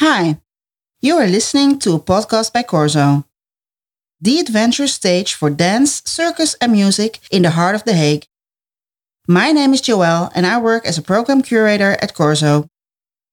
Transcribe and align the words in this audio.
Hi, 0.00 0.42
you 1.00 1.16
are 1.16 1.26
listening 1.26 1.78
to 1.78 1.94
a 1.94 1.98
podcast 1.98 2.52
by 2.52 2.62
Corso, 2.62 3.24
the 4.20 4.38
adventure 4.40 4.88
stage 4.88 5.32
for 5.32 5.48
dance, 5.48 6.02
circus, 6.04 6.54
and 6.60 6.72
music 6.72 7.20
in 7.30 7.40
the 7.40 7.52
heart 7.52 7.74
of 7.74 7.84
The 7.84 7.94
Hague. 7.94 8.26
My 9.26 9.52
name 9.52 9.72
is 9.72 9.80
Joelle, 9.80 10.30
and 10.34 10.46
I 10.46 10.60
work 10.60 10.84
as 10.84 10.98
a 10.98 11.02
program 11.02 11.40
curator 11.40 11.96
at 12.02 12.12
Corso. 12.12 12.68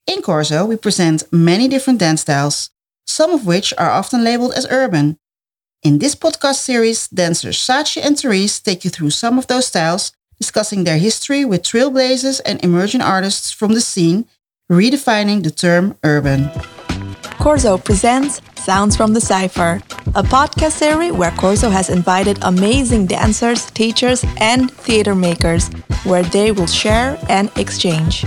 In 0.07 0.21
Corso, 0.21 0.65
we 0.65 0.77
present 0.77 1.25
many 1.33 1.67
different 1.67 1.99
dance 1.99 2.21
styles, 2.21 2.69
some 3.05 3.31
of 3.31 3.45
which 3.45 3.73
are 3.77 3.91
often 3.91 4.23
labeled 4.23 4.53
as 4.53 4.65
urban. 4.71 5.17
In 5.83 5.99
this 5.99 6.15
podcast 6.15 6.59
series, 6.63 7.09
dancers 7.09 7.57
Sachi 7.57 8.01
and 8.01 8.17
Therese 8.17 8.61
take 8.61 8.85
you 8.85 8.89
through 8.89 9.09
some 9.09 9.37
of 9.37 9.47
those 9.47 9.67
styles, 9.67 10.13
discussing 10.39 10.85
their 10.85 10.97
history 10.97 11.43
with 11.43 11.63
trailblazers 11.63 12.39
and 12.45 12.63
emerging 12.63 13.01
artists 13.01 13.51
from 13.51 13.73
the 13.73 13.81
scene 13.81 14.29
redefining 14.71 15.43
the 15.43 15.51
term 15.51 15.97
urban. 16.03 16.49
Corso 17.37 17.77
presents 17.77 18.41
Sounds 18.55 18.95
from 18.95 19.13
the 19.13 19.19
Cypher, 19.19 19.81
a 20.15 20.23
podcast 20.23 20.71
series 20.71 21.11
where 21.11 21.31
Corso 21.31 21.69
has 21.69 21.89
invited 21.89 22.39
amazing 22.43 23.07
dancers, 23.07 23.65
teachers, 23.71 24.23
and 24.37 24.71
theater 24.71 25.13
makers, 25.15 25.67
where 26.05 26.23
they 26.23 26.53
will 26.53 26.67
share 26.67 27.19
and 27.27 27.51
exchange. 27.57 28.23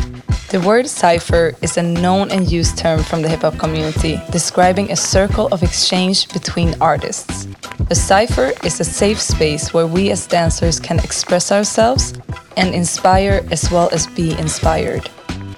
The 0.50 0.60
word 0.60 0.86
cipher 0.86 1.54
is 1.62 1.78
a 1.78 1.82
known 1.82 2.30
and 2.30 2.50
used 2.50 2.76
term 2.76 3.02
from 3.02 3.22
the 3.22 3.28
hip 3.28 3.40
hop 3.40 3.58
community, 3.58 4.20
describing 4.30 4.92
a 4.92 4.96
circle 4.96 5.48
of 5.52 5.62
exchange 5.62 6.28
between 6.32 6.74
artists. 6.80 7.48
A 7.90 7.94
cipher 7.94 8.52
is 8.62 8.78
a 8.78 8.84
safe 8.84 9.20
space 9.20 9.72
where 9.72 9.86
we 9.86 10.10
as 10.10 10.26
dancers 10.26 10.78
can 10.78 10.98
express 10.98 11.50
ourselves 11.50 12.12
and 12.56 12.74
inspire 12.74 13.44
as 13.50 13.70
well 13.70 13.88
as 13.90 14.06
be 14.06 14.38
inspired. 14.38 15.08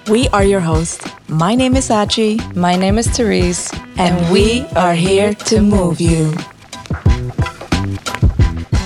We 0.09 0.27
are 0.29 0.43
your 0.43 0.59
hosts. 0.59 1.07
My 1.27 1.53
name 1.53 1.75
is 1.75 1.89
Sachi. 1.89 2.39
My 2.55 2.75
name 2.75 2.97
is 2.97 3.07
Therese. 3.07 3.71
And, 3.95 4.17
and 4.17 4.33
we 4.33 4.65
are 4.75 4.95
here 4.95 5.35
to 5.35 5.61
move 5.61 6.01
you. 6.01 6.33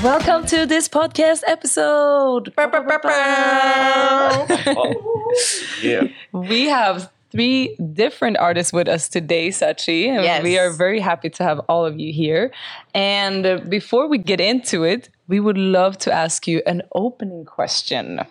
Welcome 0.03 0.45
to 0.47 0.65
this 0.65 0.89
podcast 0.89 1.43
episode. 1.47 2.53
yeah. 5.81 6.07
We 6.33 6.65
have 6.65 7.09
three 7.33 7.75
different 7.93 8.37
artists 8.37 8.71
with 8.71 8.87
us 8.87 9.09
today, 9.09 9.49
Sachi. 9.49 10.05
And 10.05 10.23
yes. 10.23 10.43
we 10.43 10.59
are 10.59 10.71
very 10.71 10.99
happy 10.99 11.29
to 11.31 11.43
have 11.43 11.59
all 11.67 11.83
of 11.83 11.99
you 11.99 12.13
here. 12.13 12.51
And 12.93 13.67
before 13.69 14.07
we 14.07 14.19
get 14.19 14.39
into 14.39 14.83
it, 14.83 15.09
we 15.27 15.39
would 15.39 15.57
love 15.57 15.97
to 15.99 16.11
ask 16.11 16.47
you 16.47 16.61
an 16.67 16.83
opening 16.93 17.43
question. 17.43 18.21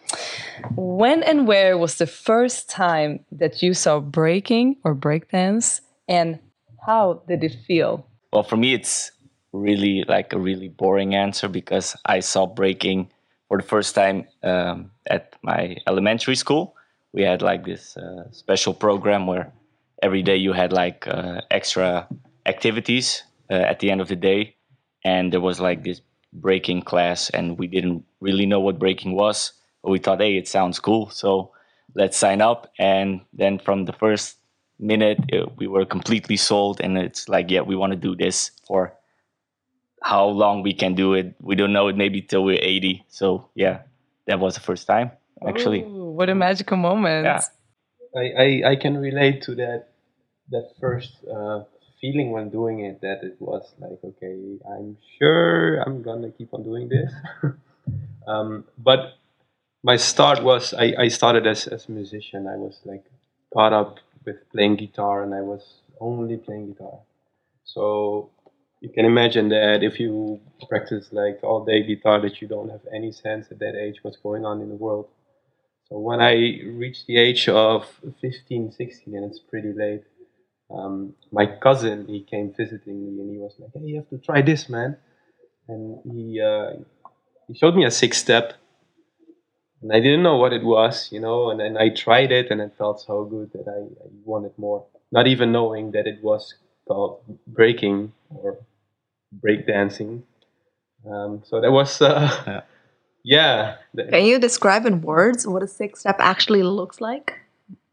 When 0.76 1.22
and 1.24 1.48
where 1.48 1.76
was 1.76 1.96
the 1.96 2.06
first 2.06 2.70
time 2.70 3.24
that 3.32 3.60
you 3.62 3.74
saw 3.74 3.98
breaking 3.98 4.76
or 4.84 4.94
breakdance, 4.94 5.80
and 6.06 6.38
how 6.86 7.22
did 7.26 7.42
it 7.42 7.56
feel? 7.66 8.06
Well, 8.32 8.44
for 8.44 8.56
me, 8.56 8.72
it's 8.72 9.10
really 9.52 10.04
like 10.06 10.32
a 10.32 10.38
really 10.38 10.68
boring 10.68 11.14
answer 11.14 11.48
because 11.48 11.96
I 12.06 12.20
saw 12.20 12.46
breaking 12.46 13.10
for 13.48 13.58
the 13.58 13.66
first 13.66 13.94
time 13.94 14.26
um, 14.44 14.92
at 15.06 15.34
my 15.42 15.76
elementary 15.88 16.36
school. 16.36 16.76
We 17.12 17.22
had 17.22 17.42
like 17.42 17.64
this 17.64 17.96
uh, 17.96 18.30
special 18.30 18.74
program 18.74 19.26
where 19.26 19.52
every 20.02 20.22
day 20.22 20.36
you 20.36 20.52
had 20.52 20.72
like 20.72 21.06
uh, 21.06 21.42
extra 21.50 22.08
activities 22.46 23.22
uh, 23.50 23.54
at 23.54 23.80
the 23.80 23.90
end 23.90 24.00
of 24.00 24.08
the 24.08 24.16
day, 24.16 24.56
and 25.04 25.32
there 25.32 25.40
was 25.40 25.60
like 25.60 25.84
this 25.84 26.00
breaking 26.32 26.82
class 26.82 27.28
and 27.30 27.58
we 27.58 27.66
didn't 27.66 28.04
really 28.20 28.46
know 28.46 28.58
what 28.58 28.78
breaking 28.78 29.12
was 29.12 29.52
but 29.82 29.90
we 29.90 29.98
thought 29.98 30.18
hey 30.18 30.38
it 30.38 30.48
sounds 30.48 30.80
cool 30.80 31.10
so 31.10 31.52
let's 31.94 32.16
sign 32.16 32.40
up. 32.40 32.72
And 32.78 33.20
then 33.32 33.58
from 33.58 33.84
the 33.84 33.92
first 33.92 34.38
minute 34.78 35.18
it, 35.28 35.56
we 35.56 35.66
were 35.66 35.84
completely 35.84 36.36
sold 36.36 36.80
and 36.80 36.98
it's 36.98 37.28
like 37.28 37.50
yeah 37.50 37.60
we 37.60 37.76
want 37.76 37.92
to 37.92 37.96
do 37.98 38.16
this 38.16 38.50
for 38.66 38.94
how 40.02 40.26
long 40.26 40.62
we 40.62 40.74
can 40.74 40.94
do 40.94 41.14
it. 41.14 41.34
We 41.40 41.54
don't 41.54 41.72
know 41.72 41.88
it 41.88 41.96
maybe 41.96 42.22
till 42.22 42.44
we're 42.44 42.58
80 42.60 43.04
so 43.08 43.48
yeah 43.54 43.82
that 44.26 44.40
was 44.40 44.54
the 44.54 44.60
first 44.60 44.86
time 44.86 45.12
actually. 45.46 45.82
Ooh, 45.82 46.01
what 46.16 46.28
a 46.28 46.34
magical 46.34 46.76
moment 46.76 47.24
yeah. 47.24 47.40
I, 48.14 48.24
I, 48.44 48.70
I 48.72 48.76
can 48.76 48.96
relate 48.98 49.42
to 49.42 49.54
that 49.56 49.88
that 50.50 50.70
first 50.80 51.12
uh, 51.24 51.62
feeling 52.00 52.32
when 52.32 52.50
doing 52.50 52.80
it 52.80 53.00
that 53.00 53.20
it 53.22 53.36
was 53.40 53.72
like, 53.78 53.98
okay, 54.04 54.36
I'm 54.70 54.98
sure 55.18 55.76
I'm 55.82 56.02
gonna 56.02 56.30
keep 56.30 56.52
on 56.52 56.62
doing 56.62 56.88
this. 56.88 57.12
um, 58.26 58.64
but 58.76 59.14
my 59.82 59.96
start 59.96 60.42
was 60.42 60.74
I, 60.74 60.94
I 60.98 61.08
started 61.08 61.46
as, 61.46 61.66
as 61.66 61.88
a 61.88 61.92
musician. 61.92 62.46
I 62.46 62.56
was 62.56 62.80
like 62.84 63.04
caught 63.54 63.72
up 63.72 63.98
with 64.24 64.36
playing 64.50 64.76
guitar 64.76 65.22
and 65.22 65.34
I 65.34 65.40
was 65.40 65.62
only 66.00 66.36
playing 66.36 66.72
guitar. 66.72 66.98
So 67.64 68.30
you 68.80 68.90
can 68.90 69.04
imagine 69.04 69.48
that 69.50 69.82
if 69.82 69.98
you 70.00 70.40
practice 70.68 71.08
like 71.12 71.38
all 71.42 71.64
day 71.64 71.82
guitar 71.82 72.20
that 72.20 72.42
you 72.42 72.48
don't 72.48 72.68
have 72.68 72.82
any 72.92 73.12
sense 73.12 73.46
at 73.50 73.58
that 73.60 73.74
age 73.76 74.00
what's 74.02 74.16
going 74.16 74.44
on 74.44 74.60
in 74.60 74.68
the 74.68 74.74
world. 74.74 75.08
So 75.92 75.98
when 75.98 76.22
I 76.22 76.32
reached 76.64 77.06
the 77.06 77.18
age 77.18 77.50
of 77.50 77.84
15, 78.22 78.72
16, 78.72 79.14
and 79.14 79.26
it's 79.26 79.38
pretty 79.38 79.74
late, 79.74 80.02
um, 80.70 81.14
my 81.30 81.44
cousin 81.46 82.06
he 82.08 82.22
came 82.22 82.54
visiting 82.54 82.98
me 83.04 83.20
and 83.20 83.30
he 83.30 83.36
was 83.38 83.54
like, 83.58 83.72
"Hey, 83.74 83.88
you 83.90 83.96
have 83.96 84.08
to 84.08 84.18
try 84.18 84.40
this, 84.42 84.70
man." 84.70 84.96
And 85.68 86.00
he 86.12 86.40
uh, 86.40 86.72
he 87.48 87.54
showed 87.54 87.76
me 87.76 87.84
a 87.84 87.90
six 87.92 88.18
step, 88.18 88.54
and 89.82 89.92
I 89.92 90.00
didn't 90.00 90.22
know 90.22 90.36
what 90.36 90.52
it 90.52 90.62
was, 90.64 91.10
you 91.12 91.20
know. 91.20 91.50
And 91.50 91.60
then 91.60 91.76
I 91.76 91.88
tried 91.90 92.32
it, 92.32 92.50
and 92.50 92.60
it 92.60 92.74
felt 92.78 93.00
so 93.00 93.24
good 93.24 93.52
that 93.52 93.66
I, 93.68 93.80
I 94.04 94.08
wanted 94.24 94.52
more, 94.58 94.86
not 95.10 95.26
even 95.26 95.52
knowing 95.52 95.90
that 95.92 96.06
it 96.06 96.22
was 96.22 96.54
called 96.86 97.20
breaking 97.46 98.12
or 98.30 98.58
break 99.32 99.66
dancing. 99.66 100.24
Um, 101.10 101.42
so 101.46 101.60
that 101.60 101.72
was. 101.72 102.02
Uh, 102.02 102.30
yeah. 102.46 102.62
Can 104.10 104.24
you 104.24 104.38
describe 104.38 104.86
in 104.86 105.00
words 105.02 105.46
what 105.46 105.62
a 105.62 105.68
six 105.68 106.00
step 106.00 106.16
actually 106.18 106.62
looks 106.62 107.00
like? 107.00 107.38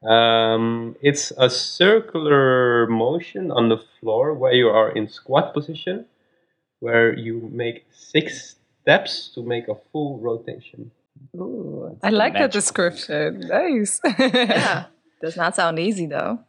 Um, 0.07 0.95
it's 1.01 1.31
a 1.37 1.49
circular 1.49 2.87
motion 2.87 3.51
on 3.51 3.69
the 3.69 3.77
floor 3.99 4.33
where 4.33 4.53
you 4.53 4.67
are 4.69 4.91
in 4.91 5.09
squat 5.09 5.53
position, 5.53 6.05
where 6.79 7.13
you 7.17 7.49
make 7.51 7.85
six 7.91 8.55
steps 8.81 9.29
to 9.35 9.43
make 9.43 9.67
a 9.67 9.75
full 9.91 10.19
rotation. 10.19 10.91
Ooh, 11.35 11.97
I 12.01 12.09
like 12.11 12.33
that 12.33 12.51
description. 12.51 13.41
Nice. 13.41 13.99
yeah, 14.17 14.85
does 15.21 15.35
not 15.35 15.55
sound 15.55 15.79
easy 15.79 16.05
though. 16.05 16.39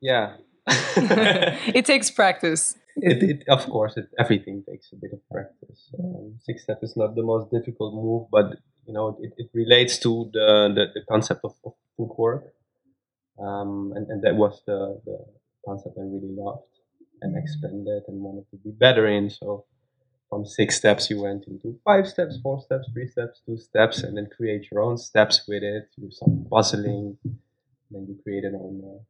Yeah. 0.00 0.34
it 0.66 1.86
takes 1.86 2.10
practice. 2.10 2.76
It, 2.96 3.22
it, 3.22 3.44
of 3.48 3.66
course, 3.66 3.96
it, 3.96 4.08
everything 4.18 4.64
takes 4.68 4.92
a 4.92 4.96
bit 4.96 5.12
of 5.12 5.20
practice. 5.30 5.90
Um, 5.98 6.38
six 6.42 6.62
step 6.64 6.78
is 6.82 6.96
not 6.96 7.14
the 7.14 7.22
most 7.22 7.50
difficult 7.50 7.94
move, 7.94 8.28
but 8.30 8.56
you 8.86 8.92
know 8.94 9.18
it, 9.20 9.32
it 9.36 9.50
relates 9.54 9.98
to 10.00 10.30
the, 10.32 10.72
the, 10.74 10.86
the 10.94 11.02
concept 11.08 11.40
of, 11.44 11.54
of 11.64 11.72
footwork 11.96 12.44
um, 13.38 13.92
and, 13.96 14.08
and 14.10 14.22
that 14.22 14.36
was 14.36 14.62
the, 14.66 15.00
the 15.04 15.18
concept 15.66 15.96
I 15.98 16.02
really 16.02 16.34
loved 16.36 16.64
and 17.22 17.36
expanded 17.36 18.04
and 18.08 18.20
wanted 18.20 18.50
to 18.50 18.56
be 18.58 18.70
better 18.70 19.06
in. 19.06 19.30
So 19.30 19.64
from 20.30 20.46
six 20.46 20.76
steps, 20.76 21.10
you 21.10 21.22
went 21.22 21.46
into 21.46 21.78
five 21.84 22.08
steps, 22.08 22.38
four 22.42 22.60
steps, 22.62 22.88
three 22.92 23.08
steps, 23.08 23.40
two 23.46 23.58
steps, 23.58 24.02
and 24.02 24.16
then 24.16 24.28
create 24.36 24.68
your 24.72 24.82
own 24.82 24.98
steps 24.98 25.42
with 25.48 25.62
it. 25.62 25.88
Do 25.98 26.10
some 26.10 26.46
puzzling, 26.50 27.18
then 27.90 28.06
you 28.08 28.18
create 28.22 28.44
an 28.44 28.54
own 28.56 28.82
uh, 28.84 29.00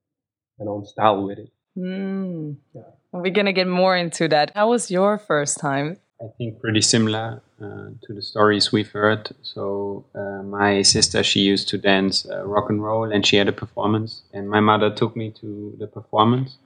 an 0.60 0.68
own 0.68 0.86
style 0.86 1.26
with 1.26 1.38
it. 1.38 1.50
Mm. 1.76 2.56
Yeah. 2.74 2.82
We're 3.12 3.30
gonna 3.30 3.52
get 3.52 3.66
more 3.66 3.96
into 3.96 4.28
that. 4.28 4.52
How 4.54 4.70
was 4.70 4.90
your 4.90 5.18
first 5.18 5.58
time? 5.58 5.98
I 6.20 6.26
think 6.36 6.60
pretty 6.60 6.82
similar 6.82 7.42
uh, 7.62 7.88
to 8.02 8.14
the 8.14 8.20
stories 8.22 8.70
we've 8.70 8.90
heard. 8.90 9.30
So 9.42 10.04
uh, 10.14 10.42
my 10.42 10.82
sister, 10.82 11.22
she 11.22 11.40
used 11.40 11.68
to 11.68 11.78
dance 11.78 12.26
uh, 12.28 12.44
rock 12.44 12.68
and 12.68 12.84
roll, 12.84 13.10
and 13.10 13.26
she 13.26 13.36
had 13.36 13.48
a 13.48 13.52
performance, 13.52 14.22
and 14.32 14.48
my 14.48 14.60
mother 14.60 14.90
took 14.94 15.16
me 15.16 15.30
to 15.40 15.74
the 15.78 15.86
performance. 15.86 16.58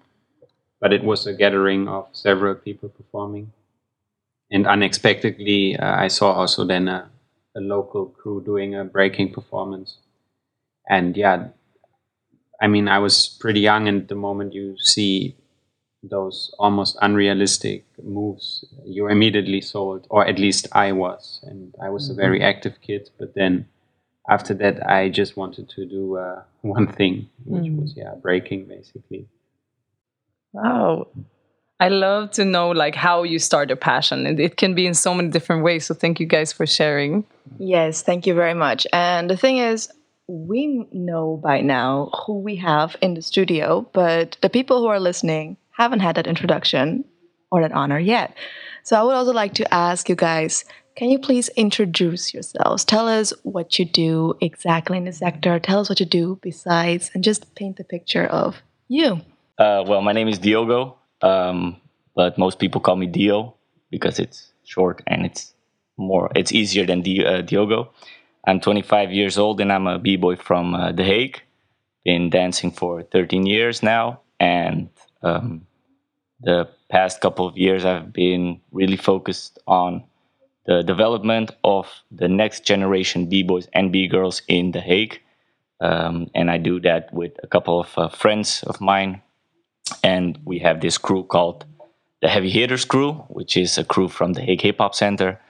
But 0.80 0.92
it 0.92 1.04
was 1.04 1.26
a 1.26 1.32
gathering 1.32 1.88
of 1.88 2.08
several 2.12 2.56
people 2.56 2.88
performing, 2.88 3.52
and 4.50 4.66
unexpectedly, 4.66 5.76
uh, 5.78 5.94
I 5.96 6.08
saw 6.08 6.32
also 6.32 6.64
then 6.64 6.88
a, 6.88 7.08
a 7.56 7.60
local 7.60 8.06
crew 8.06 8.42
doing 8.44 8.74
a 8.74 8.84
breaking 8.84 9.32
performance, 9.32 9.98
and 10.88 11.16
yeah. 11.16 11.48
I 12.60 12.66
mean, 12.66 12.88
I 12.88 12.98
was 12.98 13.36
pretty 13.40 13.60
young, 13.60 13.88
and 13.88 14.08
the 14.08 14.14
moment 14.14 14.54
you 14.54 14.76
see 14.78 15.36
those 16.02 16.54
almost 16.58 16.96
unrealistic 17.00 17.84
moves, 18.02 18.64
you're 18.84 19.10
immediately 19.10 19.60
sold, 19.60 20.06
or 20.10 20.26
at 20.26 20.38
least 20.38 20.68
I 20.72 20.92
was. 20.92 21.40
And 21.44 21.74
I 21.82 21.88
was 21.90 22.10
a 22.10 22.14
very 22.14 22.40
mm-hmm. 22.40 22.48
active 22.48 22.80
kid, 22.82 23.10
but 23.18 23.34
then 23.34 23.66
after 24.28 24.54
that, 24.54 24.86
I 24.88 25.08
just 25.08 25.36
wanted 25.36 25.68
to 25.70 25.86
do 25.86 26.16
uh, 26.16 26.42
one 26.62 26.92
thing, 26.92 27.28
which 27.44 27.64
mm. 27.64 27.80
was 27.80 27.94
yeah, 27.96 28.14
breaking 28.20 28.66
basically. 28.66 29.26
Wow. 30.52 31.08
I 31.80 31.88
love 31.88 32.30
to 32.32 32.44
know 32.44 32.70
like 32.70 32.94
how 32.94 33.24
you 33.24 33.38
start 33.38 33.70
a 33.70 33.76
passion 33.76 34.26
and 34.26 34.38
it 34.38 34.56
can 34.56 34.74
be 34.74 34.86
in 34.86 34.94
so 34.94 35.12
many 35.12 35.28
different 35.28 35.64
ways. 35.64 35.86
So 35.86 35.94
thank 35.94 36.20
you 36.20 36.26
guys 36.26 36.52
for 36.52 36.66
sharing. 36.66 37.24
Yes, 37.58 38.02
thank 38.02 38.26
you 38.26 38.34
very 38.34 38.54
much. 38.54 38.86
And 38.92 39.28
the 39.28 39.36
thing 39.36 39.58
is, 39.58 39.90
we 40.26 40.86
know 40.92 41.38
by 41.42 41.60
now 41.60 42.10
who 42.26 42.38
we 42.38 42.56
have 42.56 42.96
in 43.00 43.14
the 43.14 43.22
studio, 43.22 43.88
but 43.92 44.36
the 44.40 44.50
people 44.50 44.80
who 44.80 44.86
are 44.86 45.00
listening 45.00 45.56
haven't 45.70 46.00
had 46.00 46.16
that 46.16 46.26
introduction 46.26 47.04
or 47.50 47.62
that 47.62 47.72
honor 47.72 47.98
yet. 47.98 48.34
So 48.82 48.96
I 48.96 49.02
would 49.02 49.14
also 49.14 49.32
like 49.32 49.54
to 49.54 49.74
ask 49.74 50.08
you 50.08 50.14
guys 50.14 50.64
can 50.96 51.10
you 51.10 51.18
please 51.18 51.48
introduce 51.56 52.32
yourselves? 52.32 52.84
Tell 52.84 53.08
us 53.08 53.32
what 53.42 53.80
you 53.80 53.84
do 53.84 54.34
exactly 54.40 54.96
in 54.96 55.04
the 55.04 55.12
sector. 55.12 55.58
Tell 55.58 55.80
us 55.80 55.88
what 55.88 55.98
you 55.98 56.06
do 56.06 56.38
besides, 56.40 57.10
and 57.14 57.24
just 57.24 57.52
paint 57.56 57.78
the 57.78 57.84
picture 57.84 58.24
of 58.26 58.62
you. 58.86 59.20
Uh, 59.58 59.82
well, 59.84 60.02
my 60.02 60.12
name 60.12 60.28
is 60.28 60.38
Diogo, 60.38 60.96
um, 61.20 61.80
but 62.14 62.38
most 62.38 62.60
people 62.60 62.80
call 62.80 62.94
me 62.94 63.06
Dio 63.06 63.56
because 63.90 64.20
it's 64.20 64.52
short 64.62 65.02
and 65.08 65.26
it's 65.26 65.52
more 65.96 66.30
it's 66.36 66.52
easier 66.52 66.86
than 66.86 67.02
Di- 67.02 67.24
uh, 67.24 67.42
Diogo. 67.42 67.90
I'm 68.46 68.60
25 68.60 69.10
years 69.12 69.38
old 69.38 69.60
and 69.60 69.72
I'm 69.72 69.86
a 69.86 69.98
b-boy 69.98 70.36
from 70.36 70.74
uh, 70.74 70.92
The 70.92 71.04
Hague. 71.04 71.40
Been 72.04 72.28
dancing 72.28 72.70
for 72.70 73.02
13 73.02 73.46
years 73.46 73.82
now, 73.82 74.20
and 74.38 74.90
um, 75.22 75.66
the 76.40 76.68
past 76.90 77.22
couple 77.22 77.46
of 77.46 77.56
years 77.56 77.86
I've 77.86 78.12
been 78.12 78.60
really 78.72 78.98
focused 78.98 79.58
on 79.66 80.04
the 80.66 80.82
development 80.82 81.52
of 81.64 81.88
the 82.10 82.28
next 82.28 82.66
generation 82.66 83.26
b-boys 83.30 83.68
and 83.72 83.90
b-girls 83.90 84.42
in 84.48 84.72
The 84.72 84.80
Hague. 84.80 85.22
Um, 85.80 86.30
and 86.34 86.50
I 86.50 86.58
do 86.58 86.78
that 86.80 87.12
with 87.14 87.32
a 87.42 87.46
couple 87.46 87.80
of 87.80 87.88
uh, 87.96 88.08
friends 88.08 88.62
of 88.64 88.80
mine. 88.82 89.22
And 90.02 90.38
we 90.44 90.58
have 90.58 90.82
this 90.82 90.98
crew 90.98 91.24
called 91.24 91.64
the 92.20 92.28
Heavy 92.28 92.50
Hitters 92.50 92.84
Crew, 92.84 93.12
which 93.28 93.56
is 93.56 93.78
a 93.78 93.84
crew 93.84 94.08
from 94.08 94.34
the 94.34 94.42
Hague 94.42 94.60
Hip 94.60 94.78
Hop 94.78 94.94
Center. 94.94 95.40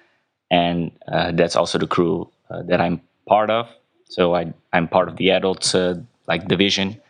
And 0.51 0.93
uh, 1.11 1.33
that's 1.33 1.57
also 1.57 1.79
the 1.79 1.87
crew 1.89 2.31
that 2.51 2.81
I'm 2.81 3.01
part 3.27 3.51
of. 3.51 3.69
So 4.09 4.35
I, 4.35 4.53
I'm 4.73 4.89
part 4.89 5.09
of 5.09 5.17
the 5.17 5.31
adults 5.31 5.75
uh, 5.75 5.97
like 6.29 6.49
division. 6.49 7.01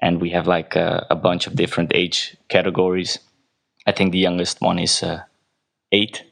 And 0.00 0.20
we 0.20 0.30
have 0.30 0.46
like 0.46 0.74
a, 0.76 1.06
bunch 1.14 1.46
of 1.46 1.54
different 1.54 1.92
age 1.94 2.36
categories. 2.48 3.18
I 3.86 3.92
think 3.92 4.12
the 4.12 4.18
youngest 4.18 4.60
one 4.60 4.78
is 4.78 5.02
uh, 5.02 5.22
eight 5.92 6.24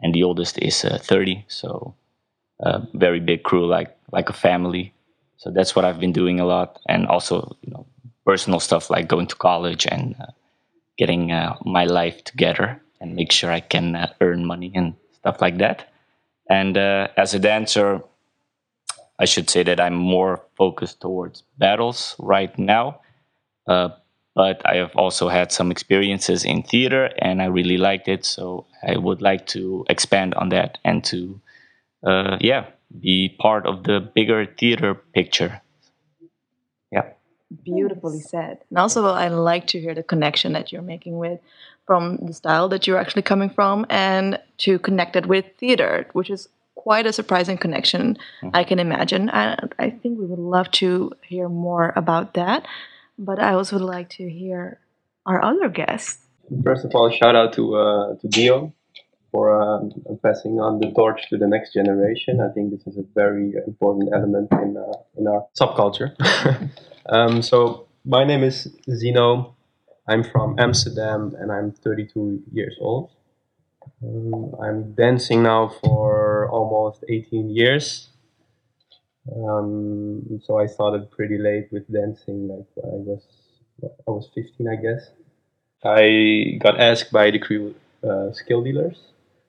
and 0.00 0.14
the 0.14 0.22
oldest 0.22 0.58
is 0.58 0.84
uh, 0.84 0.98
30. 1.00 1.44
So 1.48 1.94
a 2.60 2.82
very 2.94 3.20
big 3.20 3.42
crew, 3.42 3.66
like 3.66 3.96
like 4.12 4.28
a 4.28 4.32
family. 4.32 4.92
So 5.36 5.50
that's 5.50 5.74
what 5.74 5.84
I've 5.84 6.00
been 6.00 6.12
doing 6.12 6.40
a 6.40 6.46
lot, 6.46 6.78
and 6.88 7.06
also 7.06 7.56
you 7.62 7.72
know 7.72 7.86
personal 8.24 8.60
stuff 8.60 8.90
like 8.90 9.08
going 9.08 9.26
to 9.26 9.36
college 9.36 9.86
and 9.90 10.14
uh, 10.20 10.26
getting 10.96 11.32
uh, 11.32 11.56
my 11.64 11.84
life 11.84 12.24
together 12.24 12.80
and 13.00 13.14
make 13.14 13.32
sure 13.32 13.50
I 13.50 13.60
can 13.60 13.96
uh, 13.96 14.12
earn 14.20 14.46
money 14.46 14.72
and 14.74 14.94
stuff 15.12 15.40
like 15.40 15.58
that. 15.58 15.92
And 16.48 16.76
uh, 16.76 17.08
as 17.16 17.34
a 17.34 17.38
dancer, 17.38 18.02
I 19.18 19.24
should 19.24 19.48
say 19.48 19.62
that 19.62 19.80
I'm 19.80 19.94
more 19.94 20.42
focused 20.56 21.00
towards 21.00 21.42
battles 21.58 22.16
right 22.18 22.56
now. 22.58 23.00
Uh, 23.66 23.90
but 24.34 24.60
I 24.66 24.76
have 24.76 24.94
also 24.96 25.28
had 25.28 25.52
some 25.52 25.70
experiences 25.70 26.44
in 26.44 26.62
theater 26.62 27.10
and 27.18 27.40
I 27.40 27.46
really 27.46 27.78
liked 27.78 28.08
it. 28.08 28.24
So 28.24 28.66
I 28.86 28.96
would 28.96 29.22
like 29.22 29.46
to 29.48 29.84
expand 29.88 30.34
on 30.34 30.48
that 30.48 30.78
and 30.84 31.04
to, 31.04 31.40
uh, 32.04 32.38
yeah, 32.40 32.66
be 33.00 33.36
part 33.38 33.66
of 33.66 33.84
the 33.84 34.00
bigger 34.00 34.44
theater 34.44 34.94
picture. 34.94 35.60
Yeah. 36.90 37.10
Beautifully 37.64 38.20
said. 38.20 38.58
And 38.70 38.78
also, 38.78 39.06
I 39.06 39.28
like 39.28 39.68
to 39.68 39.80
hear 39.80 39.94
the 39.94 40.02
connection 40.02 40.52
that 40.54 40.72
you're 40.72 40.82
making 40.82 41.16
with 41.16 41.40
from 41.86 42.18
the 42.22 42.32
style 42.32 42.68
that 42.68 42.86
you're 42.86 42.98
actually 42.98 43.22
coming 43.22 43.50
from 43.50 43.86
and 43.90 44.38
to 44.58 44.78
connect 44.78 45.16
it 45.16 45.26
with 45.26 45.44
theater, 45.58 46.06
which 46.12 46.30
is 46.30 46.48
quite 46.74 47.06
a 47.06 47.12
surprising 47.12 47.58
connection, 47.58 48.16
mm-hmm. 48.42 48.50
I 48.52 48.64
can 48.64 48.78
imagine. 48.78 49.30
I, 49.30 49.56
I 49.78 49.90
think 49.90 50.18
we 50.18 50.26
would 50.26 50.38
love 50.38 50.70
to 50.82 51.12
hear 51.22 51.48
more 51.48 51.92
about 51.96 52.34
that. 52.34 52.66
But 53.18 53.38
I 53.38 53.54
also 53.54 53.78
would 53.78 53.84
like 53.84 54.08
to 54.18 54.28
hear 54.28 54.80
our 55.24 55.42
other 55.42 55.68
guests. 55.68 56.18
First 56.62 56.84
of 56.84 56.94
all, 56.94 57.10
shout 57.10 57.36
out 57.36 57.52
to 57.54 57.76
uh, 57.76 58.16
to 58.16 58.28
Dio 58.28 58.74
for 59.30 59.44
um, 59.60 59.92
passing 60.22 60.60
on 60.60 60.80
the 60.80 60.90
torch 60.92 61.28
to 61.30 61.38
the 61.38 61.46
next 61.46 61.72
generation. 61.72 62.40
I 62.40 62.52
think 62.52 62.70
this 62.70 62.86
is 62.86 62.98
a 62.98 63.04
very 63.14 63.54
important 63.66 64.10
element 64.12 64.48
in 64.52 64.76
uh, 64.76 64.92
in 65.16 65.26
our 65.26 65.46
subculture. 65.58 66.10
um, 67.06 67.40
so 67.40 67.86
my 68.04 68.24
name 68.24 68.42
is 68.42 68.68
Zino. 68.88 69.53
I'm 70.06 70.22
from 70.22 70.58
Amsterdam 70.58 71.34
and 71.38 71.50
I'm 71.50 71.72
32 71.72 72.42
years 72.52 72.76
old. 72.80 73.10
Um, 74.02 74.54
I'm 74.62 74.92
dancing 74.92 75.42
now 75.42 75.68
for 75.68 76.48
almost 76.50 77.04
18 77.08 77.50
years. 77.50 78.08
Um, 79.34 80.40
so 80.44 80.58
I 80.58 80.66
started 80.66 81.10
pretty 81.10 81.38
late 81.38 81.68
with 81.72 81.90
dancing, 81.90 82.48
like 82.48 82.66
I 82.84 82.96
was 83.08 83.22
I 83.82 84.10
was 84.10 84.28
15, 84.34 84.68
I 84.68 84.76
guess. 84.76 85.10
I 85.82 86.58
got 86.62 86.78
asked 86.78 87.10
by 87.10 87.30
the 87.30 87.38
crew 87.38 87.74
uh, 88.06 88.32
skill 88.32 88.62
dealers 88.62 88.98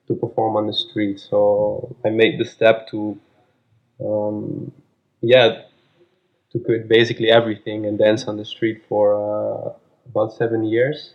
to 0.08 0.14
perform 0.14 0.56
on 0.56 0.66
the 0.66 0.72
street, 0.72 1.20
so 1.20 1.94
I 2.04 2.10
made 2.10 2.40
the 2.40 2.44
step 2.44 2.88
to, 2.88 3.18
um, 4.00 4.72
yeah, 5.20 5.62
to 6.52 6.58
quit 6.58 6.88
basically 6.88 7.30
everything 7.30 7.86
and 7.86 7.98
dance 7.98 8.24
on 8.24 8.36
the 8.36 8.44
street 8.44 8.82
for 8.88 9.14
uh, 9.14 9.72
about 10.08 10.32
seven 10.32 10.64
years. 10.64 11.12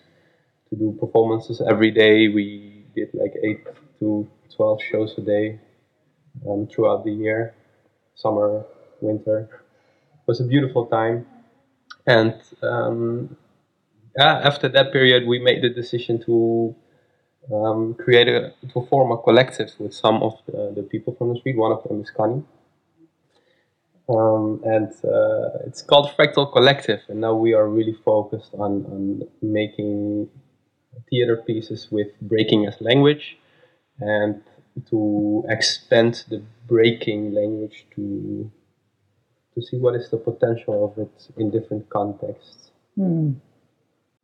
To 0.70 0.76
do 0.78 0.98
performances 1.00 1.62
every 1.70 1.92
day, 1.92 2.30
we 2.30 2.86
did 2.96 3.10
like 3.14 3.34
eight 3.44 3.66
to 4.00 4.28
twelve 4.56 4.80
shows 4.82 5.14
a 5.18 5.22
day 5.22 5.60
um, 6.48 6.68
throughout 6.68 7.04
the 7.04 7.12
year 7.12 7.54
summer, 8.22 8.66
winter. 9.02 9.50
It 10.14 10.28
was 10.28 10.40
a 10.40 10.44
beautiful 10.44 10.86
time. 10.86 11.26
And 12.06 12.36
um, 12.62 13.36
yeah, 14.18 14.42
after 14.44 14.68
that 14.70 14.92
period, 14.92 15.28
we 15.28 15.40
made 15.40 15.64
the 15.64 15.70
decision 15.70 16.22
to 16.26 16.76
um, 17.54 17.96
create 17.96 18.28
a, 18.28 18.54
to 18.74 18.86
form 18.88 19.12
a 19.12 19.18
collective 19.18 19.72
with 19.80 19.94
some 19.94 20.22
of 20.22 20.34
the, 20.46 20.74
the, 20.76 20.84
people 20.84 21.16
from 21.16 21.34
the 21.34 21.40
street. 21.40 21.58
One 21.58 21.72
of 21.72 21.84
them 21.84 22.02
is 22.02 22.12
Connie. 22.12 22.44
Um, 24.12 24.62
and 24.66 24.92
uh, 25.06 25.66
it's 25.68 25.82
called 25.82 26.12
Fractal 26.18 26.52
Collective. 26.52 27.02
And 27.08 27.22
now 27.22 27.34
we 27.34 27.54
are 27.54 27.68
really 27.70 27.96
focused 28.04 28.54
on, 28.54 28.86
on 28.86 29.22
making 29.42 30.30
theater 31.10 31.38
pieces 31.48 31.88
with 31.92 32.08
breaking 32.22 32.66
as 32.66 32.76
language 32.82 33.38
and 34.00 34.42
to 34.90 35.44
expand 35.48 36.24
the 36.30 36.44
breaking 36.68 37.34
language 37.34 37.86
to 37.96 38.50
to 39.54 39.62
see 39.62 39.78
what 39.78 39.96
is 39.96 40.10
the 40.10 40.18
potential 40.18 40.86
of 40.86 40.98
it 40.98 41.28
in 41.38 41.52
different 41.52 41.90
contexts. 41.90 42.72
Hmm. 42.96 43.34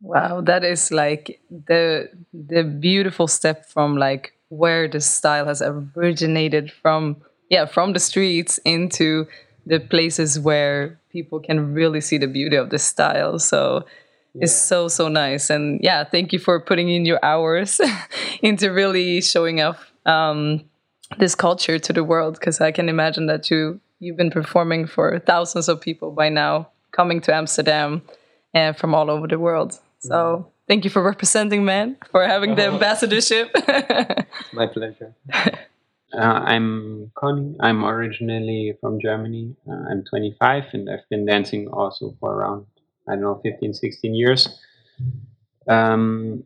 Wow, 0.00 0.40
that 0.42 0.64
is 0.64 0.90
like 0.90 1.40
the 1.50 2.08
the 2.32 2.64
beautiful 2.64 3.28
step 3.28 3.66
from 3.66 3.96
like 3.96 4.32
where 4.48 4.88
the 4.88 5.00
style 5.00 5.46
has 5.46 5.60
originated 5.60 6.72
from 6.72 7.16
yeah 7.50 7.66
from 7.66 7.92
the 7.92 8.00
streets 8.00 8.58
into 8.64 9.26
the 9.68 9.78
places 9.78 10.40
where 10.40 10.98
people 11.10 11.40
can 11.40 11.74
really 11.74 12.00
see 12.00 12.18
the 12.18 12.26
beauty 12.26 12.56
of 12.56 12.70
the 12.70 12.78
style 12.78 13.38
so 13.38 13.84
yeah. 14.34 14.44
it's 14.44 14.56
so 14.56 14.88
so 14.88 15.08
nice 15.08 15.50
and 15.50 15.80
yeah 15.82 16.04
thank 16.04 16.32
you 16.32 16.38
for 16.38 16.58
putting 16.60 16.88
in 16.88 17.04
your 17.04 17.22
hours 17.24 17.80
into 18.42 18.72
really 18.72 19.20
showing 19.20 19.60
off 19.60 19.92
um, 20.06 20.64
this 21.18 21.34
culture 21.34 21.78
to 21.78 21.92
the 21.92 22.04
world 22.04 22.34
because 22.34 22.60
I 22.60 22.72
can 22.72 22.88
imagine 22.88 23.26
that 23.26 23.50
you 23.50 23.80
you've 24.00 24.16
been 24.16 24.30
performing 24.30 24.86
for 24.86 25.18
thousands 25.20 25.68
of 25.68 25.80
people 25.80 26.10
by 26.10 26.28
now 26.28 26.68
coming 26.92 27.20
to 27.22 27.34
Amsterdam 27.34 28.02
and 28.54 28.76
from 28.76 28.94
all 28.94 29.10
over 29.10 29.26
the 29.26 29.38
world. 29.38 29.78
So 30.00 30.50
thank 30.68 30.84
you 30.84 30.90
for 30.90 31.02
representing 31.02 31.64
men 31.64 31.96
for 32.10 32.26
having 32.26 32.54
the 32.54 32.66
uh-huh. 32.66 32.74
ambassadorship. 32.74 33.50
it's 33.54 34.52
my 34.52 34.66
pleasure. 34.66 35.14
Uh, 36.12 36.20
I'm 36.20 37.10
Connie. 37.14 37.54
I'm 37.60 37.84
originally 37.84 38.74
from 38.80 38.98
Germany. 39.00 39.54
Uh, 39.68 39.90
I'm 39.90 40.04
25 40.04 40.64
and 40.72 40.88
I've 40.88 41.08
been 41.10 41.26
dancing 41.26 41.68
also 41.68 42.16
for 42.18 42.32
around, 42.32 42.66
I 43.06 43.12
don't 43.12 43.22
know, 43.22 43.40
15, 43.42 43.74
16 43.74 44.14
years. 44.14 44.48
Um, 45.68 46.44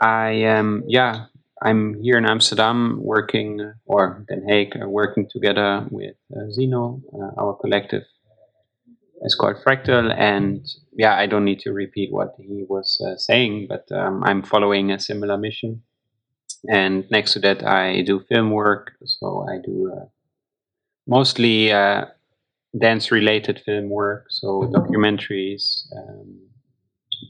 I 0.00 0.30
am, 0.30 0.84
yeah, 0.86 1.26
I'm 1.62 2.00
here 2.02 2.16
in 2.16 2.24
Amsterdam 2.24 3.02
working, 3.02 3.74
or 3.84 4.24
Den 4.28 4.46
Haag, 4.48 4.82
uh, 4.82 4.88
working 4.88 5.28
together 5.30 5.86
with 5.90 6.16
uh, 6.34 6.44
Zino, 6.58 7.02
uh, 7.12 7.38
our 7.38 7.58
collective 7.60 8.04
is 9.20 9.34
called 9.34 9.56
Fractal. 9.62 10.10
And 10.16 10.66
yeah, 10.96 11.16
I 11.16 11.26
don't 11.26 11.44
need 11.44 11.60
to 11.60 11.72
repeat 11.72 12.10
what 12.10 12.34
he 12.38 12.64
was 12.66 12.98
uh, 13.06 13.18
saying, 13.18 13.66
but 13.68 13.92
um, 13.92 14.24
I'm 14.24 14.42
following 14.42 14.90
a 14.90 14.98
similar 14.98 15.36
mission. 15.36 15.82
And 16.68 17.10
next 17.10 17.32
to 17.34 17.38
that, 17.40 17.64
I 17.66 18.02
do 18.02 18.20
film 18.28 18.50
work. 18.50 18.92
So 19.04 19.46
I 19.48 19.58
do 19.64 19.92
uh, 19.92 20.06
mostly 21.06 21.72
uh, 21.72 22.06
dance 22.78 23.10
related 23.10 23.62
film 23.64 23.88
work, 23.88 24.26
so 24.28 24.70
documentaries, 24.72 25.84
um, 25.96 26.38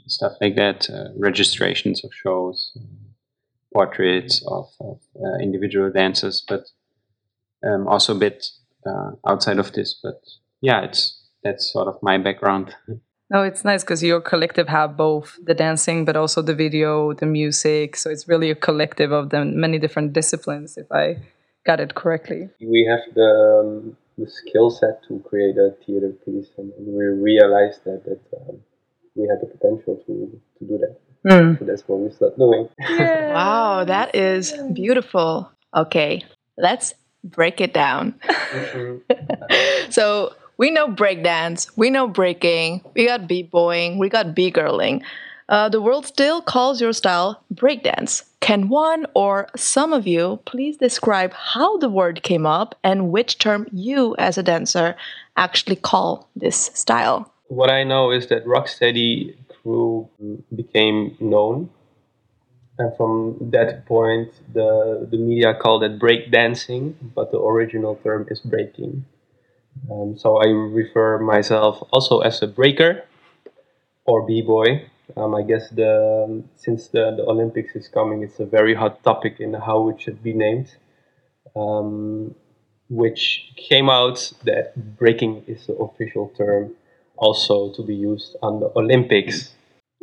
stuff 0.07 0.33
like 0.41 0.57
that, 0.57 0.89
registrations 1.17 2.05
of 2.05 2.11
shows 2.13 2.77
portraits 3.73 4.43
of, 4.47 4.69
of 4.81 5.01
uh, 5.17 5.39
individual 5.41 5.91
dancers, 5.91 6.45
but 6.47 6.67
um, 7.65 7.87
also 7.87 8.15
a 8.17 8.19
bit 8.19 8.47
uh, 8.87 9.13
outside 9.27 9.59
of 9.59 9.73
this. 9.73 9.99
But 10.03 10.21
yeah, 10.61 10.83
it's 10.83 11.29
that's 11.43 11.73
sort 11.73 11.89
of 11.89 12.03
my 12.03 12.19
background. 12.19 12.75
No, 13.31 13.45
it's 13.45 13.65
nice 13.65 13.85
because 13.85 14.03
your 14.03 14.21
collective 14.21 14.67
have 14.67 14.97
both 14.97 15.39
the 15.45 15.55
dancing, 15.55 16.05
but 16.05 16.17
also 16.17 16.43
the 16.43 16.55
video, 16.55 17.13
the 17.15 17.27
music. 17.27 17.95
So 17.95 18.11
it's 18.11 18.27
really 18.27 18.51
a 18.51 18.57
collective 18.57 19.13
of 19.13 19.31
the 19.31 19.45
many 19.45 19.79
different 19.79 20.13
disciplines. 20.13 20.77
If 20.77 20.91
I 20.91 21.17
got 21.65 21.79
it 21.79 21.95
correctly, 21.95 22.49
we 22.61 22.85
have 22.91 23.15
the 23.15 23.31
um, 23.63 23.97
the 24.19 24.29
skill 24.29 24.71
set 24.71 25.05
to 25.07 25.21
create 25.21 25.57
a 25.57 25.77
theater 25.87 26.11
piece, 26.25 26.49
and 26.59 26.73
we 26.79 27.05
realized 27.05 27.85
that 27.85 28.05
that 28.05 28.21
um, 28.49 28.59
we 29.15 29.29
had 29.29 29.41
the 29.41 29.47
potential 29.47 30.03
to 30.07 30.41
to 30.59 30.65
do 30.65 30.79
that. 30.79 30.99
Mm. 31.25 31.59
So 31.59 31.65
that's 31.65 31.83
what 31.87 32.01
we 32.01 32.11
start 32.11 32.37
doing. 32.37 32.69
Yeah. 32.81 33.33
Wow, 33.33 33.85
that 33.85 34.17
is 34.17 34.55
beautiful. 34.73 35.53
Okay, 35.77 36.25
let's 36.59 36.95
break 37.23 37.61
it 37.61 37.73
down. 37.73 38.19
so 39.91 40.35
we 40.61 40.71
know 40.71 40.89
breakdance, 40.89 41.71
we 41.75 41.89
know 41.89 42.07
breaking, 42.07 42.83
we 42.95 43.07
got 43.07 43.27
b-boying, 43.27 43.97
we 43.97 44.11
got 44.11 44.35
b-girling. 44.35 45.03
Uh, 45.49 45.71
the 45.71 45.81
world 45.81 46.05
still 46.05 46.43
calls 46.43 46.83
your 46.83 46.93
style 46.93 47.43
breakdance. 47.55 48.25
Can 48.41 48.69
one 48.69 49.07
or 49.15 49.49
some 49.57 49.95
of 49.95 50.07
you 50.07 50.39
please 50.45 50.77
describe 50.77 51.33
how 51.33 51.79
the 51.79 51.89
word 51.89 52.23
came 52.23 52.45
up 52.45 52.75
and 52.85 53.11
which 53.11 53.39
term 53.39 53.67
you, 53.73 54.15
as 54.19 54.37
a 54.37 54.43
dancer, 54.43 54.97
actually 55.39 55.77
call 55.77 56.29
this 56.37 56.71
style? 56.75 57.33
What 57.49 57.71
I 57.71 57.83
know 57.83 58.11
is 58.11 58.27
that 58.27 58.45
Rocksteady 58.45 59.37
crew 59.63 60.11
became 60.55 61.17
known, 61.21 61.71
and 62.79 62.95
from 62.99 63.51
that 63.51 63.87
point, 63.87 64.29
the 64.53 65.09
the 65.11 65.17
media 65.17 65.55
called 65.55 65.83
it 65.85 65.99
breakdancing, 65.99 66.95
but 67.15 67.33
the 67.33 67.41
original 67.41 67.97
term 68.05 68.27
is 68.31 68.41
breaking. 68.41 69.07
Um, 69.91 70.17
so 70.17 70.37
I 70.39 70.47
refer 70.47 71.19
myself 71.19 71.83
also 71.93 72.21
as 72.21 72.43
a 72.43 72.47
breaker 72.47 73.05
or 74.05 74.27
b-boy. 74.27 74.87
Um, 75.17 75.35
I 75.35 75.43
guess 75.43 75.71
the 75.71 76.43
since 76.57 76.89
the, 76.89 77.15
the 77.17 77.25
Olympics 77.25 77.75
is 77.75 77.89
coming, 77.89 78.23
it's 78.23 78.39
a 78.39 78.47
very 78.47 78.75
hot 78.75 79.03
topic 79.03 79.41
in 79.41 79.55
how 79.55 79.89
it 79.89 80.01
should 80.01 80.23
be 80.23 80.33
named. 80.33 80.77
Um, 81.57 82.35
which 82.89 83.53
came 83.57 83.89
out 83.89 84.33
that 84.45 84.97
breaking 84.99 85.45
is 85.47 85.67
the 85.67 85.75
official 85.75 86.33
term 86.37 86.75
also 87.17 87.73
to 87.75 87.83
be 87.83 87.95
used 87.95 88.37
on 88.43 88.61
the 88.61 88.71
Olympics. 88.77 89.55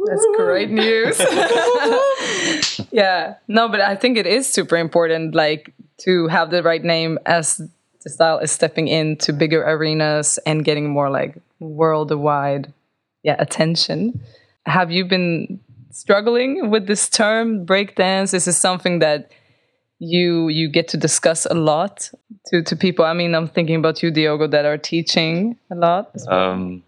That's 0.05 0.25
great 0.35 0.69
news. 0.69 1.19
yeah. 2.91 3.35
No, 3.47 3.67
but 3.67 3.81
I 3.81 3.95
think 3.95 4.17
it 4.17 4.25
is 4.25 4.47
super 4.47 4.77
important, 4.77 5.35
like 5.35 5.73
to 6.01 6.27
have 6.27 6.49
the 6.49 6.63
right 6.63 6.83
name 6.83 7.19
as 7.25 7.61
style 8.09 8.39
is 8.39 8.51
stepping 8.51 8.87
into 8.87 9.33
bigger 9.33 9.63
arenas 9.63 10.39
and 10.45 10.63
getting 10.63 10.89
more 10.89 11.09
like 11.09 11.37
worldwide, 11.59 12.73
yeah, 13.23 13.35
attention. 13.39 14.21
Have 14.65 14.91
you 14.91 15.05
been 15.05 15.59
struggling 15.91 16.69
with 16.69 16.87
this 16.87 17.09
term 17.09 17.65
breakdance? 17.65 18.33
Is 18.33 18.45
this 18.45 18.57
something 18.57 18.99
that 18.99 19.31
you 19.99 20.47
you 20.49 20.69
get 20.69 20.87
to 20.89 20.97
discuss 20.97 21.45
a 21.45 21.53
lot 21.53 22.11
to 22.47 22.61
to 22.63 22.75
people? 22.75 23.05
I 23.05 23.13
mean, 23.13 23.33
I'm 23.33 23.47
thinking 23.47 23.75
about 23.75 24.03
you, 24.03 24.11
Diogo, 24.11 24.47
that 24.47 24.65
are 24.65 24.77
teaching 24.77 25.57
a 25.71 25.75
lot. 25.75 26.15
Um, 26.27 26.83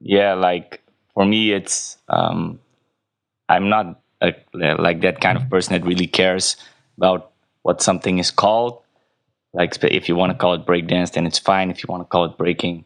yeah, 0.00 0.34
like 0.34 0.82
for 1.14 1.24
me, 1.24 1.52
it's 1.52 1.98
um, 2.08 2.60
I'm 3.48 3.68
not 3.68 4.00
a, 4.22 4.34
like 4.54 5.00
that 5.02 5.20
kind 5.20 5.36
of 5.36 5.48
person 5.50 5.74
that 5.74 5.86
really 5.86 6.06
cares 6.06 6.56
about 6.96 7.32
what 7.62 7.82
something 7.82 8.18
is 8.18 8.30
called. 8.30 8.82
Like 9.56 9.82
if 9.84 10.06
you 10.08 10.16
want 10.16 10.32
to 10.32 10.38
call 10.38 10.52
it 10.52 10.66
breakdance, 10.66 11.12
then 11.12 11.26
it's 11.26 11.38
fine. 11.38 11.70
If 11.70 11.82
you 11.82 11.86
want 11.88 12.02
to 12.02 12.08
call 12.08 12.26
it 12.26 12.36
breaking, 12.36 12.84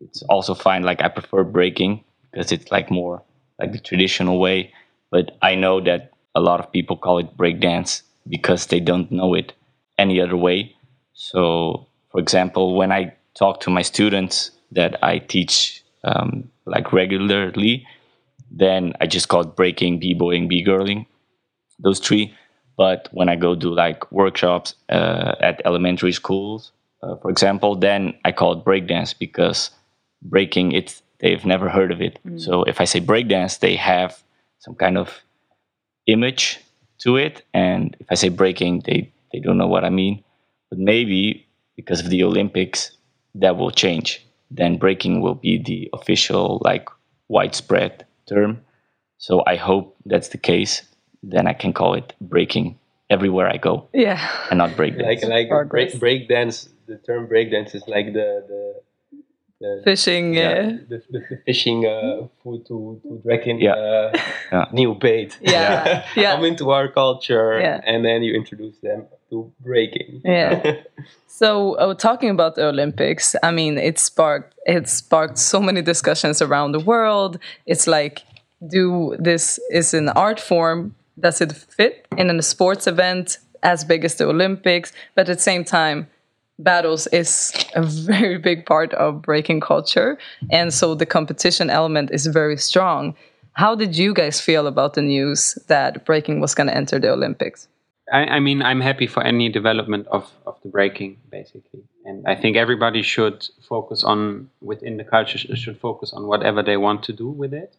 it's 0.00 0.22
also 0.24 0.54
fine. 0.54 0.82
Like 0.82 1.02
I 1.02 1.08
prefer 1.08 1.42
breaking 1.42 2.04
because 2.30 2.52
it's 2.52 2.70
like 2.70 2.90
more 2.90 3.22
like 3.58 3.72
the 3.72 3.78
traditional 3.78 4.38
way. 4.38 4.74
But 5.10 5.38
I 5.40 5.54
know 5.54 5.80
that 5.80 6.12
a 6.34 6.40
lot 6.40 6.60
of 6.60 6.70
people 6.70 6.98
call 6.98 7.18
it 7.18 7.34
breakdance 7.34 8.02
because 8.28 8.66
they 8.66 8.78
don't 8.78 9.10
know 9.10 9.32
it 9.32 9.54
any 9.98 10.20
other 10.20 10.36
way. 10.36 10.76
So, 11.14 11.86
for 12.12 12.20
example, 12.20 12.76
when 12.76 12.92
I 12.92 13.14
talk 13.34 13.60
to 13.60 13.70
my 13.70 13.82
students 13.82 14.50
that 14.72 15.02
I 15.02 15.18
teach 15.18 15.82
um, 16.04 16.50
like 16.66 16.92
regularly, 16.92 17.86
then 18.50 18.92
I 19.00 19.06
just 19.06 19.28
call 19.28 19.42
it 19.42 19.56
breaking, 19.56 19.98
b-boying, 19.98 20.46
b-girling, 20.46 21.06
those 21.78 22.00
three. 22.00 22.34
But 22.80 23.08
when 23.12 23.28
I 23.28 23.36
go 23.36 23.54
do 23.54 23.74
like 23.74 24.10
workshops 24.10 24.74
uh, 24.88 25.34
at 25.48 25.60
elementary 25.66 26.12
schools, 26.12 26.72
uh, 27.02 27.16
for 27.20 27.30
example, 27.30 27.76
then 27.76 28.14
I 28.24 28.32
call 28.32 28.50
it 28.54 28.64
breakdance 28.64 29.12
because 29.24 29.70
breaking 30.22 30.72
it 30.72 31.02
they've 31.20 31.44
never 31.44 31.68
heard 31.68 31.92
of 31.92 32.00
it. 32.00 32.18
So 32.36 32.64
if 32.64 32.80
I 32.80 32.86
say 32.86 33.00
breakdance, 33.00 33.58
they 33.58 33.76
have 33.76 34.22
some 34.64 34.74
kind 34.74 34.96
of 34.96 35.08
image 36.06 36.60
to 37.04 37.18
it, 37.18 37.42
and 37.52 37.96
if 38.00 38.06
I 38.08 38.14
say 38.14 38.30
breaking, 38.30 38.74
they 38.86 39.12
they 39.30 39.40
don't 39.40 39.58
know 39.58 39.68
what 39.74 39.84
I 39.84 39.90
mean. 39.90 40.24
But 40.70 40.78
maybe 40.78 41.46
because 41.76 42.00
of 42.00 42.08
the 42.08 42.24
Olympics, 42.24 42.96
that 43.34 43.58
will 43.58 43.72
change. 43.84 44.26
Then 44.50 44.78
breaking 44.78 45.20
will 45.20 45.36
be 45.36 45.62
the 45.62 45.90
official 45.92 46.62
like 46.64 46.88
widespread 47.28 48.06
term. 48.26 48.64
So 49.18 49.42
I 49.46 49.56
hope 49.56 49.96
that's 50.06 50.28
the 50.28 50.38
case. 50.52 50.80
Then 51.22 51.46
I 51.46 51.52
can 51.52 51.72
call 51.72 51.94
it 51.94 52.14
breaking 52.20 52.78
everywhere 53.10 53.48
I 53.48 53.56
go 53.58 53.88
Yeah. 53.92 54.18
and 54.50 54.58
not 54.58 54.70
breakdance. 54.70 55.02
Like 55.28 55.50
like 55.50 55.68
break 55.68 55.98
break 56.00 56.28
dance. 56.28 56.68
The 56.86 56.96
term 56.98 57.26
break 57.26 57.50
dance 57.50 57.74
is 57.74 57.82
like 57.86 58.12
the 58.12 58.28
the, 58.48 58.74
the 59.60 59.82
Fishing. 59.84 60.34
yeah, 60.34 60.40
Yeah. 60.40 60.76
the, 60.88 61.02
the, 61.10 61.18
the 61.30 61.36
fishing 61.44 61.84
uh, 61.86 62.26
food 62.42 62.64
to 62.68 63.00
to 63.02 63.20
drag 63.22 63.46
in 63.46 63.60
Yeah. 63.60 63.74
uh, 63.74 64.18
Yeah. 64.52 64.64
new 64.72 64.94
bait. 64.94 65.36
Yeah. 65.42 66.04
Yeah. 66.16 66.34
Come 66.34 66.44
into 66.46 66.70
our 66.70 66.88
culture, 66.88 67.60
Yeah. 67.60 67.80
and 67.84 68.04
then 68.04 68.22
you 68.22 68.34
introduce 68.34 68.78
them 68.80 69.06
to 69.30 69.52
breaking. 69.60 70.22
Yeah. 70.24 70.76
So, 71.26 71.74
uh, 71.76 71.94
talking 71.94 72.28
about 72.30 72.54
the 72.56 72.66
Olympics, 72.68 73.34
I 73.42 73.50
mean, 73.50 73.78
it 73.78 73.98
sparked 73.98 74.54
it 74.66 74.88
sparked 74.88 75.38
so 75.38 75.60
many 75.60 75.80
discussions 75.82 76.42
around 76.42 76.72
the 76.72 76.80
world. 76.84 77.38
It's 77.66 77.86
like, 77.86 78.22
do 78.66 79.16
this 79.18 79.58
is 79.70 79.94
an 79.94 80.08
art 80.10 80.38
form? 80.40 80.94
Does 81.20 81.40
it 81.40 81.52
fit 81.52 82.06
in 82.16 82.30
a 82.30 82.42
sports 82.42 82.86
event 82.86 83.38
as 83.62 83.84
big 83.84 84.04
as 84.04 84.16
the 84.16 84.26
Olympics? 84.26 84.92
But 85.14 85.28
at 85.28 85.36
the 85.36 85.42
same 85.42 85.64
time, 85.64 86.08
battles 86.58 87.06
is 87.08 87.52
a 87.74 87.82
very 87.82 88.38
big 88.48 88.66
part 88.66 88.92
of 88.94 89.22
breaking 89.22 89.60
culture, 89.60 90.18
and 90.50 90.72
so 90.72 90.94
the 90.94 91.06
competition 91.06 91.70
element 91.70 92.10
is 92.10 92.26
very 92.26 92.56
strong. 92.56 93.14
How 93.52 93.74
did 93.74 93.96
you 93.96 94.14
guys 94.14 94.40
feel 94.40 94.66
about 94.66 94.94
the 94.94 95.02
news 95.02 95.58
that 95.66 96.04
breaking 96.04 96.40
was 96.40 96.54
going 96.54 96.68
to 96.68 96.76
enter 96.76 96.98
the 96.98 97.10
Olympics? 97.10 97.68
I, 98.12 98.24
I 98.36 98.40
mean, 98.40 98.62
I'm 98.62 98.80
happy 98.80 99.06
for 99.06 99.22
any 99.22 99.48
development 99.48 100.06
of, 100.08 100.30
of 100.46 100.56
the 100.62 100.68
breaking, 100.68 101.18
basically. 101.30 101.82
And 102.04 102.26
I 102.26 102.34
think 102.34 102.56
everybody 102.56 103.02
should 103.02 103.46
focus 103.68 104.02
on, 104.02 104.50
within 104.60 104.96
the 104.96 105.04
culture, 105.04 105.38
should 105.38 105.78
focus 105.78 106.12
on 106.12 106.26
whatever 106.26 106.62
they 106.62 106.76
want 106.76 107.02
to 107.04 107.12
do 107.12 107.28
with 107.28 107.52
it. 107.52 107.76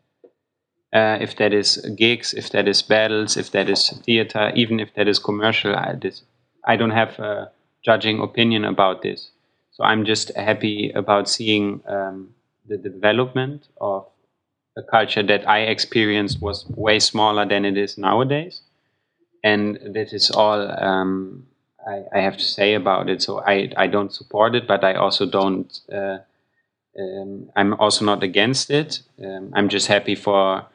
Uh, 0.94 1.18
if 1.22 1.38
that 1.38 1.54
is 1.54 1.78
gigs, 1.96 2.34
if 2.34 2.50
that 2.50 2.68
is 2.68 2.82
battles, 2.82 3.38
if 3.38 3.52
that 3.52 3.70
is 3.70 3.90
theater, 4.06 4.52
even 4.56 4.80
if 4.80 4.94
that 4.96 5.08
is 5.08 5.20
commercial, 5.20 5.76
I, 5.76 5.94
this, 5.94 6.24
I 6.66 6.76
don't 6.76 6.92
have 6.92 7.18
a 7.20 7.52
judging 7.84 8.20
opinion 8.20 8.66
about 8.66 9.02
this. 9.02 9.32
So 9.72 9.86
I'm 9.86 10.04
just 10.06 10.36
happy 10.36 10.92
about 10.92 11.30
seeing 11.30 11.82
um, 11.88 12.34
the 12.68 12.78
development 12.78 13.68
of 13.80 14.06
a 14.78 14.84
culture 14.84 15.24
that 15.24 15.48
I 15.48 15.60
experienced 15.62 16.42
was 16.42 16.66
way 16.68 17.00
smaller 17.00 17.46
than 17.46 17.64
it 17.64 17.78
is 17.78 17.98
nowadays 17.98 18.62
and 19.44 19.80
that 19.94 20.14
is 20.14 20.32
all 20.32 20.62
um, 20.84 21.48
I, 21.88 22.04
I 22.14 22.20
have 22.22 22.38
to 22.38 22.44
say 22.44 22.74
about 22.76 23.10
it. 23.10 23.22
So 23.22 23.42
I, 23.42 23.72
I 23.76 23.88
don't 23.88 24.14
support 24.14 24.56
it, 24.56 24.68
but 24.68 24.84
I 24.84 24.96
also 24.96 25.26
don't. 25.26 25.80
Uh, 25.92 26.20
um, 27.00 27.50
I'm 27.56 27.74
also 27.76 28.06
not 28.06 28.22
against 28.22 28.70
it. 28.70 29.02
Um, 29.24 29.52
I'm 29.54 29.70
just 29.70 29.88
happy 29.88 30.14
for 30.14 30.66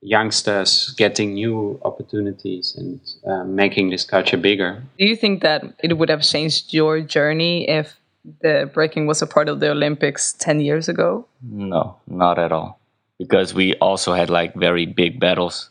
youngsters 0.00 0.94
getting 0.96 1.34
new 1.34 1.80
opportunities 1.84 2.74
and 2.76 3.00
uh, 3.26 3.44
making 3.44 3.90
this 3.90 4.04
culture 4.04 4.36
bigger. 4.36 4.82
Do 4.98 5.06
you 5.06 5.16
think 5.16 5.42
that 5.42 5.64
it 5.82 5.98
would 5.98 6.08
have 6.08 6.22
changed 6.22 6.72
your 6.72 7.00
journey 7.00 7.68
if 7.68 7.98
the 8.42 8.70
breaking 8.72 9.06
was 9.06 9.22
a 9.22 9.26
part 9.26 9.48
of 9.48 9.60
the 9.60 9.70
Olympics 9.70 10.32
10 10.34 10.60
years 10.60 10.88
ago? 10.88 11.26
No, 11.42 11.96
not 12.06 12.38
at 12.38 12.52
all. 12.52 12.78
Because 13.18 13.54
we 13.54 13.74
also 13.76 14.12
had 14.12 14.28
like 14.28 14.54
very 14.54 14.84
big 14.84 15.18
battles, 15.18 15.70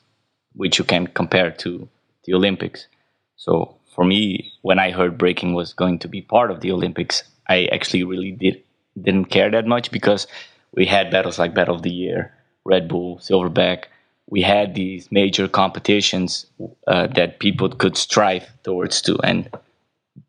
which 0.53 0.79
you 0.79 0.85
can 0.85 1.07
compare 1.07 1.51
to 1.51 1.87
the 2.23 2.33
Olympics. 2.33 2.87
So 3.35 3.75
for 3.93 4.03
me, 4.03 4.51
when 4.61 4.79
I 4.79 4.91
heard 4.91 5.17
breaking 5.17 5.53
was 5.53 5.73
going 5.73 5.99
to 5.99 6.07
be 6.07 6.21
part 6.21 6.51
of 6.51 6.61
the 6.61 6.71
Olympics, 6.71 7.23
I 7.47 7.65
actually 7.71 8.03
really 8.03 8.31
did 8.31 8.63
didn't 8.99 9.25
care 9.25 9.51
that 9.51 9.67
much 9.67 9.91
because 9.91 10.25
we 10.73 10.85
had 10.85 11.11
battles 11.11 11.37
like 11.37 11.53
Battle 11.53 11.75
of 11.75 11.81
the 11.81 11.91
Year, 11.91 12.33
Red 12.63 12.87
Bull, 12.87 13.17
Silverback. 13.17 13.85
We 14.27 14.41
had 14.41 14.73
these 14.73 15.11
major 15.11 15.47
competitions 15.47 16.45
uh, 16.87 17.07
that 17.07 17.39
people 17.39 17.69
could 17.69 17.95
strive 17.97 18.47
towards 18.63 19.01
to, 19.03 19.19
and 19.23 19.49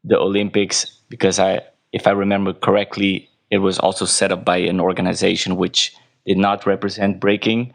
the 0.04 0.18
Olympics. 0.18 0.86
Because 1.08 1.38
I, 1.38 1.60
if 1.92 2.06
I 2.06 2.10
remember 2.10 2.52
correctly, 2.52 3.28
it 3.50 3.58
was 3.58 3.78
also 3.78 4.04
set 4.04 4.32
up 4.32 4.44
by 4.44 4.58
an 4.58 4.80
organization 4.80 5.56
which 5.56 5.94
did 6.26 6.38
not 6.38 6.66
represent 6.66 7.20
breaking. 7.20 7.74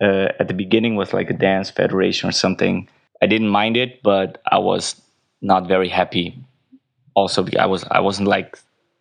Uh, 0.00 0.28
at 0.38 0.48
the 0.48 0.54
beginning 0.54 0.96
was 0.96 1.14
like 1.14 1.30
a 1.30 1.34
dance 1.34 1.70
federation 1.70 2.28
or 2.28 2.32
something. 2.32 2.88
I 3.22 3.26
didn't 3.26 3.48
mind 3.48 3.76
it, 3.78 4.02
but 4.02 4.42
I 4.50 4.58
was 4.58 5.00
not 5.40 5.68
very 5.68 5.88
happy. 5.88 6.38
Also, 7.14 7.46
I 7.58 7.64
was 7.64 7.84
I 7.90 8.00
wasn't 8.00 8.28
like 8.28 8.58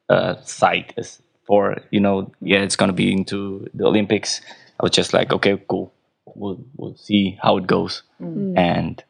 uh, 0.09 0.35
psyched 0.35 1.19
for 1.45 1.77
you 1.91 1.99
know 1.99 2.31
yeah 2.41 2.59
it's 2.59 2.77
gonna 2.77 2.93
be 2.93 3.11
into 3.11 3.67
the 3.73 3.85
Olympics. 3.85 4.39
I 4.79 4.83
was 4.83 4.91
just 4.91 5.13
like 5.13 5.33
okay 5.33 5.61
cool 5.67 5.91
we'll 6.35 6.63
we'll 6.77 6.95
see 6.97 7.37
how 7.41 7.57
it 7.57 7.67
goes 7.67 8.03
Mm. 8.21 8.57
and 8.57 9.03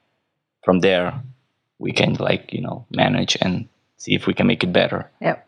from 0.63 0.79
there 0.79 1.22
we 1.79 1.91
can 1.91 2.13
like 2.15 2.53
you 2.53 2.62
know 2.62 2.86
manage 2.89 3.38
and 3.41 3.67
see 3.98 4.15
if 4.15 4.25
we 4.27 4.34
can 4.34 4.48
make 4.48 4.63
it 4.63 4.74
better 4.74 5.12
Yep. 5.22 5.48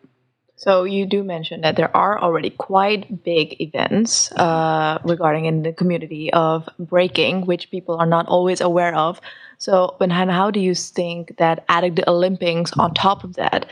So 0.56 0.82
you 0.82 1.06
do 1.06 1.22
mention 1.22 1.60
that 1.60 1.76
there 1.76 1.96
are 1.96 2.18
already 2.18 2.50
quite 2.50 3.22
big 3.22 3.60
events 3.60 4.32
uh, 4.32 4.98
regarding 5.04 5.44
in 5.44 5.62
the 5.62 5.72
community 5.72 6.32
of 6.32 6.68
breaking, 6.80 7.46
which 7.46 7.70
people 7.70 7.94
are 7.94 8.06
not 8.06 8.26
always 8.26 8.60
aware 8.60 8.92
of. 8.92 9.20
So, 9.58 9.94
and 10.00 10.10
how- 10.12 10.26
how 10.32 10.50
do 10.50 10.58
you 10.58 10.74
think 10.74 11.36
that 11.38 11.62
adding 11.68 11.94
the 11.94 12.10
Olympics 12.10 12.72
on 12.76 12.92
top 12.92 13.22
of 13.22 13.34
that 13.36 13.66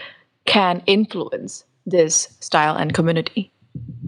can 0.45 0.81
influence 0.87 1.65
this 1.87 2.29
style 2.39 2.77
and 2.77 2.95
community? 2.95 3.51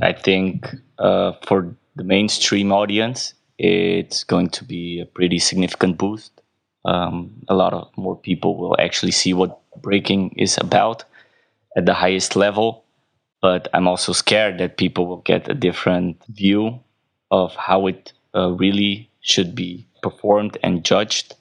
i 0.00 0.12
think 0.12 0.70
uh, 0.98 1.32
for 1.48 1.74
the 1.96 2.04
mainstream 2.04 2.70
audience 2.72 3.34
it's 3.58 4.24
going 4.24 4.50
to 4.50 4.64
be 4.64 5.00
a 5.00 5.06
pretty 5.06 5.38
significant 5.38 5.98
boost. 5.98 6.40
Um, 6.84 7.42
a 7.48 7.54
lot 7.54 7.74
of 7.74 7.90
more 7.96 8.16
people 8.16 8.56
will 8.56 8.76
actually 8.78 9.12
see 9.12 9.34
what 9.34 9.60
breaking 9.82 10.34
is 10.36 10.58
about 10.58 11.04
at 11.76 11.86
the 11.86 11.94
highest 11.94 12.36
level 12.36 12.84
but 13.40 13.68
i'm 13.72 13.86
also 13.86 14.12
scared 14.12 14.58
that 14.58 14.76
people 14.76 15.06
will 15.06 15.22
get 15.22 15.48
a 15.48 15.54
different 15.54 16.22
view 16.28 16.80
of 17.30 17.54
how 17.54 17.86
it 17.86 18.12
uh, 18.34 18.50
really 18.50 19.10
should 19.20 19.54
be 19.54 19.86
performed 20.02 20.56
and 20.62 20.84
judged 20.84 21.34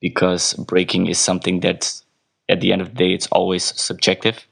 because 0.00 0.54
breaking 0.54 1.06
is 1.06 1.18
something 1.18 1.60
that's 1.60 2.04
at 2.48 2.60
the 2.60 2.72
end 2.72 2.82
of 2.82 2.88
the 2.90 2.94
day 2.94 3.12
it's 3.12 3.28
always 3.28 3.64
subjective 3.80 4.46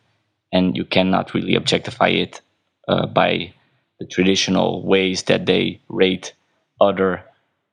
and 0.52 0.76
you 0.76 0.84
cannot 0.84 1.34
really 1.34 1.54
objectify 1.54 2.08
it 2.08 2.40
uh, 2.88 3.06
by 3.06 3.52
the 3.98 4.06
traditional 4.06 4.84
ways 4.86 5.24
that 5.24 5.46
they 5.46 5.80
rate 5.88 6.34
other 6.82 7.24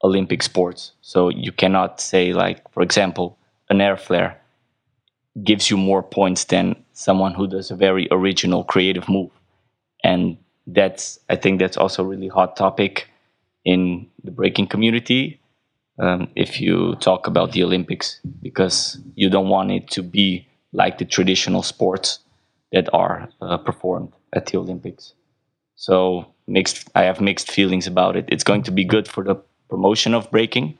olympic 0.04 0.44
sports. 0.44 0.94
So 1.02 1.30
you 1.30 1.54
cannot 1.54 2.02
say 2.02 2.34
like 2.34 2.60
for 2.74 2.84
example 2.84 3.38
an 3.72 3.82
air 3.82 3.98
flare 3.98 4.42
gives 5.44 5.70
you 5.70 5.78
more 5.78 6.04
points 6.04 6.46
than 6.46 6.76
someone 6.94 7.34
who 7.34 7.48
does 7.48 7.72
a 7.72 7.76
very 7.76 8.08
original 8.12 8.64
creative 8.64 9.08
move. 9.08 9.32
And 10.04 10.38
that's 10.72 11.20
i 11.30 11.36
think 11.36 11.60
that's 11.60 11.78
also 11.78 12.04
a 12.04 12.08
really 12.08 12.28
hot 12.28 12.56
topic 12.56 13.10
in 13.66 14.08
the 14.24 14.32
breaking 14.32 14.68
community 14.68 15.40
um, 16.00 16.30
if 16.36 16.62
you 16.62 16.96
talk 16.98 17.28
about 17.28 17.54
the 17.54 17.64
olympics 17.64 18.20
because 18.42 19.00
you 19.16 19.30
don't 19.30 19.50
want 19.50 19.72
it 19.72 19.90
to 19.90 20.04
be 20.04 20.48
like 20.74 20.98
the 21.00 21.06
traditional 21.06 21.64
sports 21.64 22.20
that 22.72 22.90
are 22.94 23.30
uh, 23.42 23.58
performed 23.58 24.14
at 24.34 24.48
the 24.48 24.58
olympics. 24.58 25.14
So 25.76 26.28
mixed 26.50 26.90
i 26.96 27.04
have 27.04 27.22
mixed 27.22 27.52
feelings 27.52 27.88
about 27.88 28.16
it 28.16 28.26
it's 28.28 28.44
going 28.44 28.64
to 28.64 28.72
be 28.72 28.84
good 28.84 29.08
for 29.08 29.24
the 29.24 29.36
promotion 29.70 30.14
of 30.14 30.30
breaking 30.32 30.78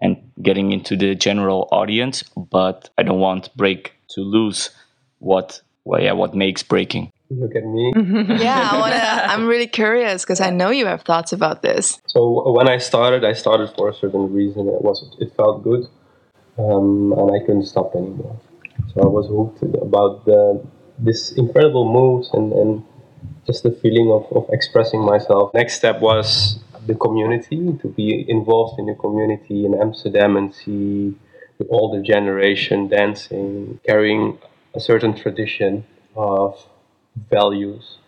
and 0.00 0.16
getting 0.42 0.72
into 0.72 0.96
the 0.96 1.14
general 1.14 1.68
audience 1.72 2.22
but 2.50 2.90
i 2.98 3.02
don't 3.02 3.20
want 3.20 3.54
break 3.56 3.94
to 4.08 4.20
lose 4.20 4.70
what 5.18 5.60
well, 5.86 6.00
yeah, 6.00 6.12
what 6.12 6.34
makes 6.34 6.62
breaking 6.62 7.12
Look 7.30 7.56
at 7.56 7.64
me. 7.64 7.92
yeah, 8.38 8.68
I 8.72 8.78
wanna, 8.78 9.32
I'm 9.32 9.46
really 9.46 9.66
curious 9.66 10.24
because 10.24 10.40
I 10.40 10.50
know 10.50 10.70
you 10.70 10.86
have 10.86 11.02
thoughts 11.02 11.32
about 11.32 11.62
this. 11.62 11.98
So 12.06 12.52
when 12.52 12.68
I 12.68 12.78
started, 12.78 13.24
I 13.24 13.32
started 13.32 13.70
for 13.76 13.88
a 13.88 13.94
certain 13.94 14.32
reason. 14.32 14.68
It 14.68 14.82
was 14.82 15.16
it 15.18 15.32
felt 15.34 15.64
good, 15.64 15.86
um, 16.58 17.14
and 17.16 17.34
I 17.34 17.40
couldn't 17.40 17.64
stop 17.64 17.94
anymore. 17.94 18.38
So 18.92 19.02
I 19.02 19.06
was 19.06 19.26
hooked 19.26 19.62
about 19.80 20.26
the 20.26 20.64
this 20.98 21.32
incredible 21.32 21.90
moves 21.90 22.30
and, 22.34 22.52
and 22.52 22.84
just 23.46 23.62
the 23.62 23.70
feeling 23.70 24.10
of, 24.10 24.26
of 24.36 24.48
expressing 24.52 25.00
myself. 25.00 25.52
Next 25.54 25.74
step 25.74 26.00
was 26.00 26.58
the 26.86 26.94
community 26.94 27.76
to 27.80 27.88
be 27.88 28.24
involved 28.28 28.78
in 28.78 28.86
the 28.86 28.94
community 28.94 29.64
in 29.64 29.74
Amsterdam 29.74 30.36
and 30.36 30.54
see 30.54 31.14
the 31.58 31.66
older 31.68 32.02
generation 32.02 32.88
dancing, 32.88 33.80
carrying 33.86 34.38
a 34.74 34.80
certain 34.80 35.14
tradition 35.14 35.84
of 36.16 36.66
values. 37.30 37.98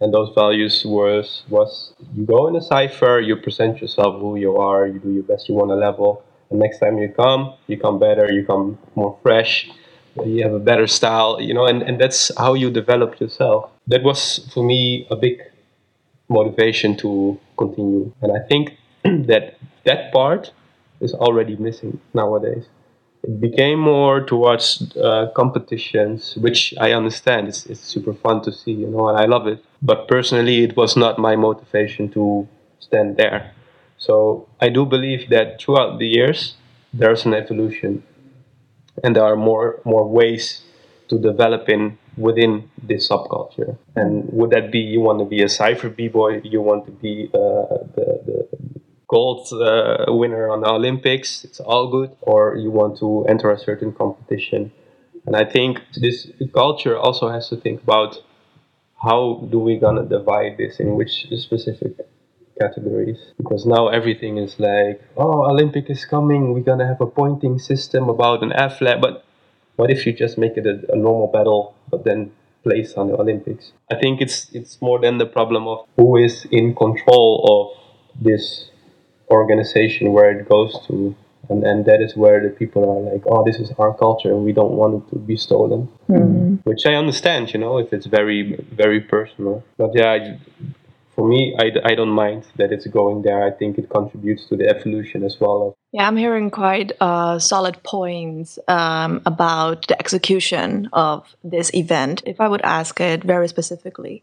And 0.00 0.12
those 0.12 0.34
values 0.34 0.84
was 0.84 1.44
was 1.48 1.94
you 2.14 2.24
go 2.26 2.48
in 2.48 2.56
a 2.56 2.60
cipher 2.60 3.20
you 3.20 3.36
present 3.36 3.80
yourself 3.80 4.20
who 4.20 4.34
you 4.36 4.56
are 4.56 4.88
you 4.88 4.98
do 4.98 5.12
your 5.12 5.22
best 5.22 5.48
you 5.48 5.54
want 5.54 5.70
to 5.70 5.76
level. 5.76 6.24
And 6.50 6.58
next 6.58 6.80
time 6.80 6.98
you 6.98 7.08
come 7.08 7.54
you 7.68 7.78
come 7.78 8.00
better 8.00 8.30
you 8.32 8.44
come 8.44 8.78
more 8.96 9.16
fresh 9.22 9.70
you 10.24 10.42
have 10.42 10.52
a 10.52 10.58
better 10.58 10.86
style 10.86 11.40
you 11.40 11.54
know 11.54 11.66
and, 11.66 11.82
and 11.82 12.00
that's 12.00 12.30
how 12.36 12.54
you 12.54 12.70
develop 12.70 13.18
yourself 13.20 13.70
that 13.86 14.02
was 14.02 14.48
for 14.52 14.62
me 14.64 15.06
a 15.10 15.16
big 15.16 15.40
motivation 16.28 16.96
to 16.96 17.38
continue 17.56 18.12
and 18.22 18.32
i 18.32 18.40
think 18.48 18.76
that 19.04 19.56
that 19.84 20.12
part 20.12 20.52
is 21.00 21.14
already 21.14 21.56
missing 21.56 21.98
nowadays 22.14 22.64
it 23.22 23.40
became 23.40 23.78
more 23.78 24.20
towards 24.24 24.96
uh, 24.96 25.28
competitions, 25.36 26.36
which 26.36 26.74
I 26.80 26.92
understand. 26.92 27.48
It's, 27.48 27.66
it's 27.66 27.80
super 27.80 28.14
fun 28.14 28.42
to 28.42 28.52
see, 28.52 28.72
you 28.72 28.88
know, 28.88 29.08
and 29.08 29.16
I 29.16 29.26
love 29.26 29.46
it. 29.46 29.64
But 29.80 30.08
personally, 30.08 30.64
it 30.64 30.76
was 30.76 30.96
not 30.96 31.18
my 31.18 31.36
motivation 31.36 32.08
to 32.10 32.48
stand 32.80 33.16
there. 33.16 33.52
So 33.96 34.48
I 34.60 34.68
do 34.70 34.84
believe 34.84 35.30
that 35.30 35.60
throughout 35.60 36.00
the 36.00 36.06
years, 36.08 36.56
there's 36.92 37.24
an 37.24 37.34
evolution, 37.34 38.02
and 39.02 39.16
there 39.16 39.24
are 39.24 39.36
more 39.36 39.80
more 39.84 40.06
ways 40.08 40.62
to 41.08 41.18
develop 41.18 41.68
in 41.68 41.98
within 42.16 42.70
this 42.82 43.08
subculture. 43.08 43.76
And 43.96 44.28
would 44.32 44.50
that 44.50 44.70
be 44.70 44.78
you 44.78 45.00
want 45.00 45.18
to 45.18 45.24
be 45.24 45.42
a 45.42 45.48
cipher 45.48 45.88
b 45.88 46.08
boy, 46.08 46.40
you 46.44 46.60
want 46.60 46.84
to 46.86 46.92
be 46.92 47.30
uh, 47.34 47.84
the, 47.96 48.06
the 48.26 48.48
gold 49.08 49.46
uh, 49.52 50.06
winner 50.08 50.50
on 50.50 50.60
the 50.62 50.68
Olympics, 50.68 51.44
it's 51.44 51.60
all 51.60 51.88
good, 51.90 52.16
or 52.22 52.56
you 52.56 52.70
want 52.70 52.98
to 52.98 53.26
enter 53.28 53.50
a 53.50 53.58
certain 53.58 53.92
competition. 53.92 54.72
And 55.26 55.36
I 55.36 55.44
think 55.44 55.80
this 55.94 56.28
culture 56.54 56.96
also 56.96 57.28
has 57.28 57.48
to 57.50 57.56
think 57.56 57.82
about 57.82 58.22
how 59.02 59.46
do 59.50 59.58
we 59.58 59.76
gonna 59.76 60.04
divide 60.04 60.56
this 60.58 60.80
in 60.80 60.94
which 60.94 61.26
specific 61.36 61.92
categories 62.62 63.20
because 63.40 63.62
now 63.76 63.82
everything 63.98 64.34
is 64.46 64.52
like 64.68 64.96
oh 65.16 65.38
olympic 65.52 65.86
is 65.94 66.04
coming 66.14 66.52
we're 66.52 66.68
gonna 66.70 66.88
have 66.92 67.00
a 67.08 67.10
pointing 67.22 67.58
system 67.70 68.02
about 68.16 68.38
an 68.46 68.52
athlete 68.66 69.00
but 69.06 69.14
what 69.76 69.90
if 69.90 70.06
you 70.06 70.12
just 70.24 70.36
make 70.44 70.54
it 70.60 70.66
a, 70.66 70.76
a 70.94 70.96
normal 70.96 71.28
battle 71.36 71.74
but 71.90 72.04
then 72.08 72.30
place 72.62 72.94
on 72.94 73.08
the 73.08 73.16
olympics? 73.16 73.72
I 73.90 73.96
think 73.96 74.20
it's 74.20 74.48
it's 74.52 74.80
more 74.80 74.98
than 75.00 75.18
the 75.18 75.26
problem 75.26 75.66
of 75.68 75.86
who 75.96 76.16
is 76.16 76.46
in 76.50 76.74
control 76.74 77.30
of 77.54 77.62
this 78.24 78.70
organization 79.30 80.12
where 80.12 80.30
it 80.30 80.48
goes 80.48 80.78
to 80.86 81.14
and, 81.48 81.64
and 81.64 81.84
that 81.86 82.00
is 82.00 82.16
where 82.16 82.40
the 82.46 82.50
people 82.50 82.82
are 82.92 83.12
like 83.12 83.22
oh 83.26 83.44
this 83.44 83.56
is 83.56 83.72
our 83.78 83.92
culture 83.94 84.30
and 84.30 84.44
we 84.44 84.52
don't 84.52 84.72
want 84.72 84.92
it 84.98 85.10
to 85.10 85.18
be 85.18 85.36
stolen. 85.36 85.88
Mm-hmm. 86.08 86.56
Which 86.68 86.86
i 86.86 86.94
understand 86.94 87.52
you 87.52 87.60
know 87.64 87.78
if 87.78 87.92
it's 87.92 88.06
very 88.06 88.42
very 88.82 89.00
personal. 89.00 89.64
But 89.76 89.90
yeah 89.94 90.10
I- 90.12 90.38
for 91.14 91.28
me 91.28 91.54
I, 91.58 91.72
I 91.84 91.94
don't 91.94 92.10
mind 92.10 92.44
that 92.56 92.72
it's 92.72 92.86
going 92.86 93.22
there 93.22 93.44
i 93.44 93.50
think 93.50 93.78
it 93.78 93.88
contributes 93.90 94.46
to 94.46 94.56
the 94.56 94.68
evolution 94.68 95.24
as 95.24 95.38
well 95.40 95.76
Yeah, 95.92 96.08
I'm 96.08 96.16
hearing 96.16 96.50
quite 96.50 96.92
uh, 97.02 97.38
solid 97.38 97.82
points 97.82 98.58
um, 98.66 99.20
about 99.26 99.88
the 99.88 99.98
execution 100.00 100.88
of 100.94 101.36
this 101.44 101.68
event. 101.74 102.22
If 102.24 102.40
I 102.40 102.48
would 102.48 102.62
ask 102.62 102.98
it 102.98 103.22
very 103.22 103.46
specifically, 103.46 104.22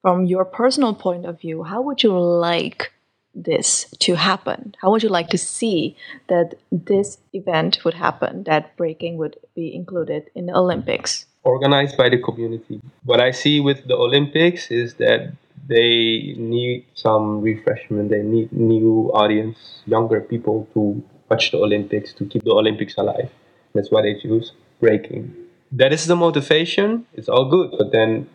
from 0.00 0.24
your 0.24 0.46
personal 0.46 0.94
point 0.94 1.26
of 1.26 1.38
view, 1.38 1.62
how 1.62 1.82
would 1.82 2.02
you 2.02 2.18
like 2.18 2.90
this 3.34 3.84
to 3.98 4.14
happen? 4.14 4.74
How 4.80 4.90
would 4.90 5.02
you 5.02 5.10
like 5.10 5.28
to 5.28 5.38
see 5.38 5.94
that 6.28 6.54
this 6.72 7.18
event 7.34 7.84
would 7.84 7.94
happen, 8.06 8.44
that 8.44 8.74
breaking 8.78 9.18
would 9.18 9.36
be 9.54 9.74
included 9.74 10.30
in 10.34 10.46
the 10.46 10.56
Olympics? 10.56 11.26
organized 11.42 11.96
by 11.96 12.08
the 12.08 12.18
community. 12.18 12.80
What 13.04 13.20
I 13.20 13.30
see 13.30 13.60
with 13.60 13.86
the 13.86 13.96
Olympics 13.96 14.70
is 14.70 14.94
that 14.94 15.32
they 15.70 16.34
need 16.36 16.84
some 16.94 17.40
refreshment. 17.40 18.10
They 18.10 18.22
need 18.22 18.52
new 18.52 19.10
audience, 19.14 19.82
younger 19.86 20.20
people 20.20 20.68
to 20.74 21.00
watch 21.30 21.52
the 21.52 21.58
Olympics, 21.58 22.12
to 22.14 22.24
keep 22.26 22.42
the 22.42 22.50
Olympics 22.50 22.96
alive. 22.98 23.30
That's 23.72 23.90
why 23.90 24.02
they 24.02 24.14
choose 24.20 24.52
breaking. 24.80 25.32
That 25.70 25.92
is 25.92 26.06
the 26.06 26.16
motivation. 26.16 27.06
It's 27.14 27.28
all 27.28 27.48
good. 27.48 27.70
But 27.78 27.92
then 27.92 28.28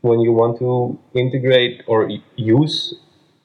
when 0.00 0.20
you 0.20 0.32
want 0.32 0.58
to 0.60 0.98
integrate 1.12 1.82
or 1.86 2.08
use 2.36 2.94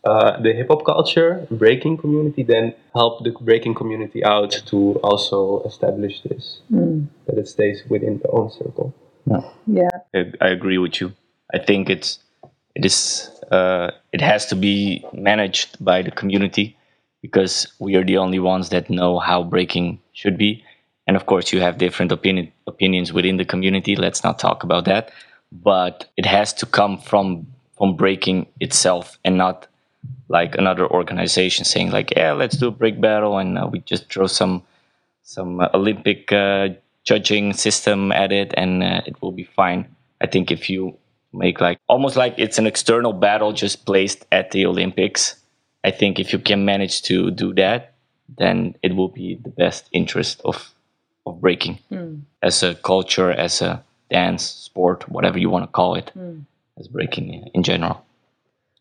uh, 0.06 0.40
the 0.40 0.54
hip 0.54 0.70
hop 0.70 0.86
culture, 0.86 1.46
breaking 1.52 1.98
community, 1.98 2.44
then 2.44 2.74
help 2.94 3.26
the 3.26 3.32
breaking 3.32 3.74
community 3.74 4.24
out 4.24 4.52
to 4.68 4.98
also 5.04 5.62
establish 5.64 6.22
this, 6.22 6.62
that 6.70 7.38
it 7.38 7.48
stays 7.50 7.84
within 7.90 8.20
the 8.20 8.30
own 8.30 8.50
circle. 8.50 8.96
Yeah. 9.68 9.90
I, 10.14 10.32
I 10.40 10.48
agree 10.50 10.78
with 10.78 11.02
you. 11.02 11.12
I 11.54 11.60
think 11.60 11.90
it's 11.90 12.20
it 12.76 12.86
is 12.86 13.30
uh, 13.52 13.92
it 14.12 14.22
has 14.22 14.46
to 14.48 14.56
be 14.56 15.06
managed 15.14 15.84
by 15.84 16.02
the 16.02 16.12
community 16.12 16.78
because 17.22 17.74
we 17.80 17.96
are 17.96 18.04
the 18.04 18.18
only 18.18 18.40
ones 18.40 18.70
that 18.70 18.90
know 18.90 19.20
how 19.20 19.44
breaking 19.44 20.00
should 20.14 20.38
be. 20.38 20.64
And 21.08 21.16
of 21.16 21.26
course, 21.26 21.54
you 21.54 21.62
have 21.62 21.78
different 21.78 22.12
opinion, 22.12 22.52
opinions 22.68 23.14
within 23.14 23.38
the 23.38 23.46
community. 23.46 23.96
Let's 23.96 24.24
not 24.24 24.40
talk 24.40 24.64
about 24.64 24.86
that. 24.86 25.12
But 25.52 26.06
it 26.18 26.26
has 26.26 26.54
to 26.54 26.66
come 26.66 26.98
from 26.98 27.48
from 27.78 27.96
breaking 27.96 28.48
itself 28.60 29.18
and 29.26 29.38
not 29.38 29.68
like 30.30 30.56
another 30.56 30.88
organization 30.88 31.66
saying 31.66 31.92
like, 31.92 32.14
yeah, 32.16 32.32
let's 32.32 32.58
do 32.58 32.68
a 32.68 32.72
break 32.72 33.00
battle 33.02 33.38
and 33.38 33.58
uh, 33.58 33.68
we 33.72 33.80
just 33.80 34.12
throw 34.12 34.28
some 34.28 34.64
some 35.24 35.60
uh, 35.60 35.70
Olympic 35.74 36.32
uh, 36.32 36.70
judging 37.04 37.54
system 37.54 38.12
at 38.12 38.32
it 38.32 38.54
and 38.58 38.84
uh, 38.84 39.02
it 39.06 39.22
will 39.22 39.32
be 39.32 39.44
fine. 39.44 39.96
I 40.22 40.28
think 40.28 40.52
if 40.52 40.70
you 40.70 40.98
make 41.38 41.62
like 41.62 41.80
almost 41.88 42.16
like 42.16 42.36
it's 42.38 42.58
an 42.58 42.68
external 42.68 43.14
battle 43.14 43.54
just 43.54 43.86
placed 43.86 44.26
at 44.32 44.52
the 44.52 44.66
Olympics, 44.66 45.36
I 45.84 45.92
think 45.92 46.20
if 46.20 46.34
you 46.34 46.40
can 46.40 46.66
manage 46.66 47.04
to 47.04 47.32
do 47.32 47.54
that, 47.56 47.94
then 48.38 48.76
it 48.82 48.96
will 48.96 49.10
be 49.10 49.36
the 49.36 49.50
best 49.50 49.88
interest 49.92 50.42
of 50.46 50.74
of 51.26 51.42
breaking 51.42 51.80
mm. 51.92 52.22
as 52.42 52.64
a 52.64 52.76
culture, 52.76 53.32
as 53.32 53.62
a 53.62 53.84
dance 54.12 54.44
sport, 54.44 55.10
whatever 55.10 55.40
you 55.40 55.50
want 55.50 55.64
to 55.64 55.72
call 55.72 55.96
it, 55.96 56.12
mm. 56.16 56.44
as 56.78 56.88
breaking 56.88 57.50
in 57.54 57.64
general. 57.64 58.06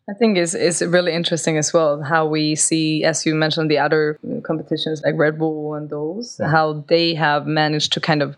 I 0.07 0.13
think 0.13 0.37
it's, 0.37 0.53
it's 0.53 0.83
really 0.83 1.13
interesting 1.13 1.57
as 1.57 1.73
well 1.73 2.03
how 2.03 2.27
we 2.27 2.55
see, 2.55 3.03
as 3.03 3.25
you 3.25 3.33
mentioned, 3.33 3.71
the 3.71 3.79
other 3.79 4.19
competitions 4.43 5.01
like 5.03 5.15
Red 5.17 5.39
Bull 5.39 5.73
and 5.73 5.89
those, 5.89 6.37
yeah. 6.39 6.49
how 6.49 6.85
they 6.87 7.15
have 7.15 7.47
managed 7.47 7.93
to 7.93 7.99
kind 7.99 8.21
of 8.21 8.37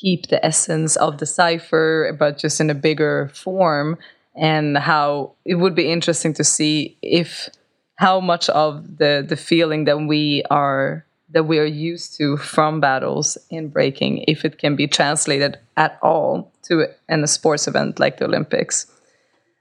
keep 0.00 0.28
the 0.28 0.44
essence 0.44 0.96
of 0.96 1.18
the 1.18 1.26
cipher, 1.26 2.16
but 2.18 2.38
just 2.38 2.60
in 2.60 2.70
a 2.70 2.74
bigger 2.74 3.30
form, 3.34 3.98
and 4.36 4.78
how 4.78 5.32
it 5.44 5.56
would 5.56 5.74
be 5.74 5.90
interesting 5.90 6.32
to 6.34 6.44
see 6.44 6.96
if 7.02 7.48
how 7.96 8.20
much 8.20 8.48
of 8.50 8.98
the 8.98 9.24
the 9.28 9.36
feeling 9.36 9.84
that 9.84 9.98
we 9.98 10.42
are 10.50 11.04
that 11.30 11.44
we 11.44 11.58
are 11.58 11.64
used 11.64 12.16
to 12.16 12.36
from 12.38 12.80
battles 12.80 13.36
in 13.50 13.68
breaking, 13.68 14.24
if 14.26 14.44
it 14.44 14.58
can 14.58 14.76
be 14.76 14.86
translated 14.86 15.58
at 15.76 15.98
all 16.02 16.50
to 16.62 16.86
in 17.08 17.22
a 17.22 17.26
sports 17.26 17.66
event 17.68 17.98
like 17.98 18.16
the 18.18 18.24
Olympics. 18.24 18.86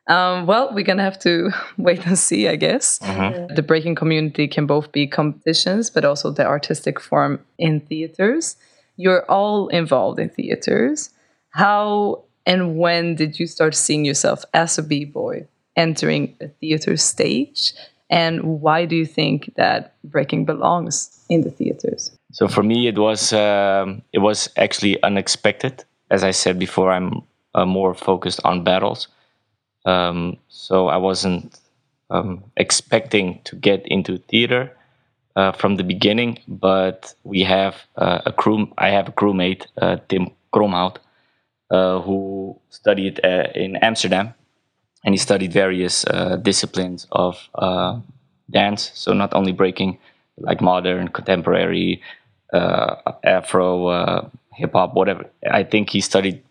Um, 0.07 0.45
well, 0.45 0.73
we're 0.73 0.85
gonna 0.85 1.03
have 1.03 1.19
to 1.19 1.51
wait 1.77 2.05
and 2.05 2.17
see, 2.17 2.47
I 2.47 2.55
guess. 2.55 2.99
Mm-hmm. 2.99 3.55
The 3.55 3.61
breaking 3.63 3.95
community 3.95 4.47
can 4.47 4.65
both 4.65 4.91
be 4.91 5.07
competitions, 5.07 5.89
but 5.89 6.05
also 6.05 6.31
the 6.31 6.45
artistic 6.45 6.99
form 6.99 7.39
in 7.57 7.81
theaters. 7.81 8.55
You're 8.97 9.25
all 9.29 9.67
involved 9.69 10.19
in 10.19 10.29
theaters. 10.29 11.09
How 11.51 12.23
and 12.45 12.77
when 12.77 13.15
did 13.15 13.39
you 13.39 13.47
start 13.47 13.75
seeing 13.75 14.05
yourself 14.05 14.43
as 14.53 14.77
a 14.77 14.83
b 14.83 15.05
boy 15.05 15.47
entering 15.75 16.35
a 16.41 16.47
theater 16.47 16.97
stage? 16.97 17.73
And 18.09 18.61
why 18.61 18.85
do 18.85 18.95
you 18.95 19.05
think 19.05 19.53
that 19.55 19.95
breaking 20.03 20.45
belongs 20.45 21.25
in 21.29 21.41
the 21.41 21.51
theaters? 21.51 22.11
So 22.31 22.47
for 22.47 22.63
me, 22.63 22.87
it 22.87 22.97
was 22.97 23.33
um, 23.33 24.01
it 24.13 24.19
was 24.19 24.49
actually 24.57 25.01
unexpected. 25.03 25.83
As 26.09 26.23
I 26.23 26.31
said 26.31 26.57
before, 26.57 26.91
I'm 26.91 27.21
uh, 27.53 27.65
more 27.65 27.93
focused 27.93 28.39
on 28.43 28.63
battles 28.63 29.07
um, 29.87 30.37
so 30.49 30.89
I 30.89 30.97
wasn't 30.97 31.59
um, 32.09 32.43
expecting 32.57 33.39
to 33.45 33.55
get 33.55 33.87
into 33.87 34.17
theater 34.17 34.76
uh, 35.37 35.51
from 35.51 35.75
the 35.75 35.83
beginning, 35.83 36.39
but 36.47 37.13
we 37.23 37.41
have 37.43 37.75
uh, 37.95 38.21
a 38.25 38.31
crew. 38.33 38.73
I 38.77 38.89
have 38.89 39.07
a 39.07 39.11
crewmate, 39.11 39.67
uh, 39.79 39.97
Tim 40.09 40.31
Kromhout, 40.51 40.97
uh, 41.69 42.01
who 42.01 42.59
studied 42.69 43.21
uh, 43.23 43.43
in 43.53 43.75
Amsterdam, 43.77 44.33
and 45.05 45.13
he 45.13 45.17
studied 45.19 45.53
various 45.53 46.05
uh, 46.07 46.37
disciplines 46.37 47.05
of 47.11 47.49
dance. 48.49 48.91
So 48.95 49.13
not 49.13 49.33
only 49.35 49.51
breaking, 49.51 49.99
like 50.37 50.59
modern, 50.59 51.09
contemporary, 51.09 52.01
Afro, 52.51 54.31
hip 54.55 54.73
hop, 54.73 54.95
whatever. 54.95 55.29
I 55.51 55.63
think 55.63 55.91
he 55.91 56.01
studied 56.01 56.43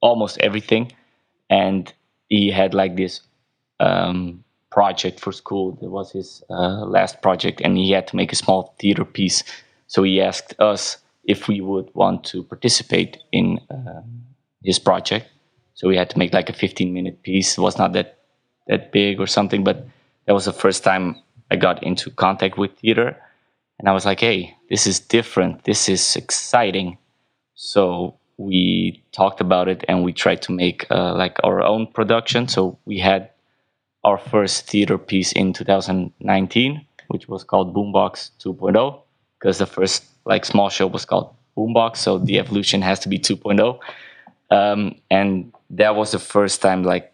almost 0.00 0.38
everything, 0.38 0.92
and 1.50 1.92
he 2.28 2.50
had 2.50 2.74
like 2.74 2.94
this 2.94 3.22
um, 3.80 4.43
project 4.74 5.20
for 5.20 5.30
school. 5.32 5.78
That 5.80 5.88
was 5.88 6.10
his 6.10 6.42
uh, 6.50 6.84
last 6.84 7.22
project, 7.22 7.62
and 7.64 7.78
he 7.78 7.92
had 7.92 8.08
to 8.08 8.16
make 8.16 8.32
a 8.32 8.36
small 8.36 8.74
theater 8.80 9.04
piece. 9.04 9.44
So 9.86 10.02
he 10.02 10.20
asked 10.20 10.54
us 10.58 10.98
if 11.22 11.46
we 11.46 11.60
would 11.60 11.88
want 11.94 12.24
to 12.24 12.42
participate 12.42 13.18
in 13.30 13.60
uh, 13.70 14.02
his 14.64 14.80
project. 14.80 15.28
So 15.74 15.88
we 15.88 15.96
had 15.96 16.10
to 16.10 16.18
make 16.18 16.34
like 16.34 16.50
a 16.50 16.52
15 16.52 16.92
minute 16.92 17.22
piece. 17.22 17.56
It 17.56 17.60
was 17.60 17.78
not 17.78 17.92
that 17.92 18.18
that 18.66 18.90
big 18.90 19.20
or 19.20 19.28
something, 19.28 19.62
but 19.62 19.86
that 20.26 20.32
was 20.32 20.46
the 20.46 20.52
first 20.52 20.82
time 20.82 21.16
I 21.50 21.56
got 21.56 21.82
into 21.82 22.10
contact 22.10 22.58
with 22.58 22.72
theater, 22.78 23.16
and 23.78 23.88
I 23.88 23.92
was 23.92 24.04
like, 24.04 24.20
"Hey, 24.20 24.56
this 24.68 24.86
is 24.86 24.98
different. 24.98 25.64
This 25.64 25.88
is 25.88 26.16
exciting." 26.16 26.98
So 27.54 28.18
we 28.36 29.02
talked 29.12 29.40
about 29.40 29.68
it 29.68 29.84
and 29.86 30.02
we 30.02 30.12
tried 30.12 30.42
to 30.42 30.52
make 30.52 30.86
uh, 30.90 31.14
like 31.14 31.38
our 31.44 31.62
own 31.62 31.86
production. 31.86 32.48
So 32.48 32.76
we 32.84 32.98
had 32.98 33.30
our 34.04 34.18
first 34.18 34.66
theater 34.68 34.98
piece 34.98 35.32
in 35.32 35.52
2019, 35.52 36.86
which 37.08 37.28
was 37.28 37.44
called 37.44 37.74
Boombox 37.74 38.30
2.0, 38.38 39.00
because 39.38 39.58
the 39.58 39.66
first 39.66 40.04
like 40.24 40.44
small 40.44 40.68
show 40.68 40.86
was 40.86 41.04
called 41.04 41.34
Boombox. 41.56 41.96
So 41.96 42.18
the 42.18 42.38
evolution 42.38 42.82
has 42.82 43.00
to 43.00 43.08
be 43.08 43.18
2.0, 43.18 43.78
um, 44.50 44.94
and 45.10 45.52
that 45.70 45.96
was 45.96 46.12
the 46.12 46.18
first 46.18 46.60
time 46.60 46.82
like 46.82 47.12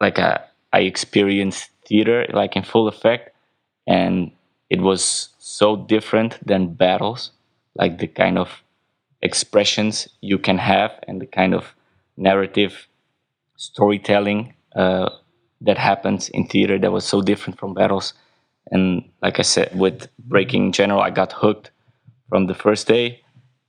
like 0.00 0.18
uh, 0.18 0.38
I 0.72 0.80
experienced 0.80 1.70
theater 1.86 2.26
like 2.32 2.56
in 2.56 2.62
full 2.62 2.88
effect, 2.88 3.34
and 3.86 4.30
it 4.70 4.80
was 4.80 5.28
so 5.38 5.76
different 5.76 6.38
than 6.46 6.74
battles, 6.74 7.30
like 7.74 7.98
the 7.98 8.06
kind 8.06 8.38
of 8.38 8.62
expressions 9.22 10.08
you 10.20 10.38
can 10.38 10.58
have 10.58 10.92
and 11.08 11.20
the 11.20 11.26
kind 11.26 11.54
of 11.54 11.74
narrative 12.16 12.86
storytelling 13.56 14.54
uh, 14.76 15.08
that 15.64 15.78
happens 15.78 16.28
in 16.30 16.46
theater 16.46 16.78
that 16.78 16.92
was 16.92 17.04
so 17.04 17.22
different 17.22 17.58
from 17.58 17.74
battles. 17.74 18.14
And 18.70 19.08
like 19.22 19.38
I 19.38 19.42
said, 19.42 19.76
with 19.78 20.08
breaking 20.18 20.66
in 20.66 20.72
general, 20.72 21.00
I 21.00 21.10
got 21.10 21.32
hooked 21.32 21.70
from 22.28 22.46
the 22.46 22.54
first 22.54 22.86
day. 22.86 23.20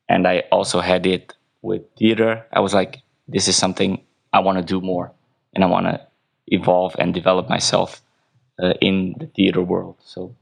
And 0.08 0.28
I 0.28 0.44
also 0.52 0.82
had 0.82 1.06
it 1.06 1.34
with 1.62 1.82
theater. 1.98 2.46
I 2.54 2.60
was 2.60 2.74
like, 2.74 3.02
this 3.28 3.48
is 3.48 3.56
something 3.56 4.02
I 4.34 4.40
want 4.40 4.58
to 4.58 4.64
do 4.64 4.82
more 4.82 5.12
and 5.54 5.64
I 5.64 5.68
want 5.68 5.88
to 5.88 6.00
evolve 6.48 6.96
and 7.00 7.14
develop 7.14 7.50
myself 7.50 8.02
uh, 8.62 8.74
in 8.82 9.16
the 9.20 9.28
theater 9.28 9.62
world. 9.62 9.96
So 10.04 10.36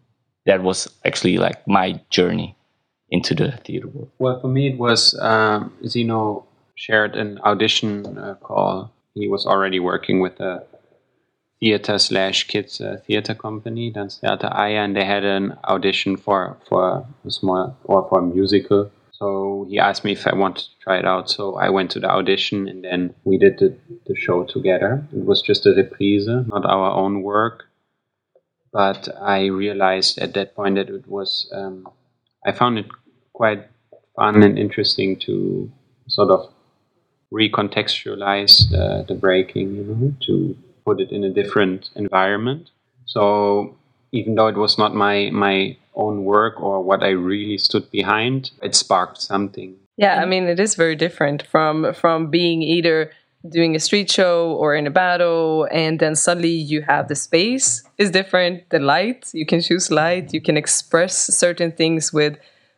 that 0.46 0.63
was 0.63 0.89
actually 1.06 1.38
like 1.38 1.66
my 1.68 2.00
journey 2.10 2.58
into 3.13 3.36
the 3.36 3.52
theater 3.63 3.88
world? 3.88 4.10
Well, 4.18 4.39
for 4.42 4.48
me, 4.48 4.68
it 4.68 4.78
was 4.78 5.18
um, 5.22 5.72
Zino 5.84 6.44
shared 6.76 7.16
an 7.16 7.39
audition 7.46 8.18
uh, 8.18 8.36
call. 8.42 8.92
He 9.13 9.28
was 9.30 9.46
already 9.46 9.80
working 9.80 10.20
with 10.20 10.39
a 10.39 10.63
theater 11.60 11.98
slash 11.98 12.48
kids 12.48 12.82
uh, 12.82 12.98
theater 13.06 13.36
company, 13.36 13.92
Dance 13.92 14.18
Theater 14.18 14.50
Aya, 14.52 14.80
and 14.84 14.96
they 14.96 15.06
had 15.06 15.24
an 15.24 15.58
audition 15.66 16.18
for 16.18 16.58
for 16.68 17.06
a 17.26 17.32
small 17.32 17.78
or 17.86 18.08
for 18.10 18.20
a 18.20 18.24
musical. 18.24 18.92
So 19.12 19.66
he 19.70 19.80
asked 19.80 20.04
me 20.04 20.12
if 20.12 20.28
I 20.28 20.36
wanted 20.36 20.63
to 20.66 20.80
try 20.82 20.98
it 20.98 21.06
out. 21.06 21.30
So 21.30 21.56
I 21.56 21.70
went 21.70 21.92
to 21.92 22.00
the 22.00 22.10
audition, 22.10 22.68
and 22.68 22.84
then 22.84 23.13
we 23.24 23.38
did 23.38 23.60
the, 23.60 23.78
the 24.08 24.16
show 24.16 24.44
together. 24.44 25.08
It 25.13 25.24
was 25.24 25.42
just 25.42 25.66
a 25.66 25.70
reprise, 25.70 26.28
not 26.28 26.66
our 26.66 26.92
own 26.92 27.22
work. 27.22 27.66
But 28.74 29.08
I 29.22 29.46
realized 29.46 30.18
at 30.18 30.34
that 30.34 30.56
point 30.56 30.76
that 30.76 30.89
it 30.89 31.08
was 31.08 31.48
um, 31.54 31.88
I 32.46 32.52
found 32.52 32.80
it 32.80 32.88
quite 33.34 33.68
fun 34.16 34.44
and 34.44 34.58
interesting 34.58 35.20
to 35.20 35.72
sort 36.08 36.30
of 36.30 36.52
recontextualize 37.32 38.70
the, 38.70 39.06
the 39.08 39.16
breaking, 39.16 39.76
you 39.76 39.84
know, 39.84 40.13
to 40.28 40.56
put 40.86 41.00
it 41.00 41.12
in 41.12 41.24
a 41.24 41.30
different 41.30 41.89
environment. 41.96 42.72
So 43.06 43.76
even 44.12 44.36
though 44.36 44.48
it 44.48 44.58
was 44.58 44.78
not 44.78 44.93
my 44.93 45.30
my 45.32 45.78
own 45.96 46.24
work 46.24 46.62
or 46.62 46.82
what 46.82 47.04
I 47.04 47.10
really 47.10 47.58
stood 47.58 47.89
behind, 47.91 48.52
it 48.62 48.76
sparked 48.76 49.22
something. 49.22 49.76
Yeah, 49.98 50.22
I 50.22 50.26
mean 50.26 50.46
it 50.46 50.60
is 50.60 50.76
very 50.76 50.96
different 50.96 51.43
from 51.43 51.93
from 51.93 52.30
being 52.30 52.62
either 52.62 53.12
doing 53.50 53.76
a 53.76 53.80
street 53.80 54.10
show 54.10 54.54
or 54.54 54.74
in 54.74 54.88
a 54.88 54.91
battle 54.91 55.67
and 55.72 56.00
then 56.00 56.15
suddenly 56.15 56.50
you 56.50 56.82
have 56.82 57.10
the 57.10 57.15
space 57.15 57.84
is 57.98 58.10
different 58.10 58.69
the 58.69 58.80
light 58.80 59.30
you 59.34 59.46
can 59.46 59.60
choose 59.60 59.91
light 59.91 60.34
you 60.34 60.39
can 60.39 60.56
express 60.56 61.28
certain 61.36 61.69
things 61.72 62.13
with 62.13 62.38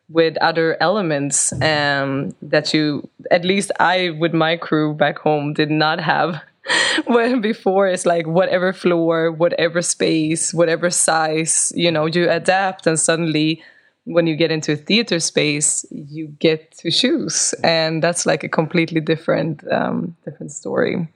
with 0.10 0.36
other 0.38 0.76
elements 0.82 1.54
um, 1.62 2.36
that 2.42 2.74
you 2.74 3.08
at 3.30 3.46
least 3.46 3.72
i 3.80 4.10
with 4.18 4.34
my 4.34 4.58
crew 4.58 4.94
back 4.94 5.20
home 5.20 5.54
did 5.54 5.70
not 5.70 6.00
have 6.00 6.42
when 7.06 7.42
before 7.42 7.88
it's 7.88 8.06
like 8.06 8.26
whatever 8.26 8.74
floor 8.74 9.32
whatever 9.32 9.82
space 9.82 10.54
whatever 10.54 10.90
size 10.90 11.72
you 11.76 11.92
know 11.92 12.06
you 12.06 12.30
adapt 12.30 12.88
and 12.88 13.00
suddenly 13.00 13.62
when 14.06 14.28
you 14.28 14.36
get 14.36 14.52
into 14.52 14.74
a 14.74 14.76
theater 14.76 15.20
space, 15.20 15.86
you 15.92 16.28
get 16.40 16.72
to 16.78 16.92
choose, 16.92 17.54
and 17.64 18.02
that's 18.02 18.26
like 18.26 18.44
a 18.44 18.50
completely 18.50 19.02
different 19.02 19.64
um, 19.72 20.16
different 20.24 20.52
story. 20.52 21.08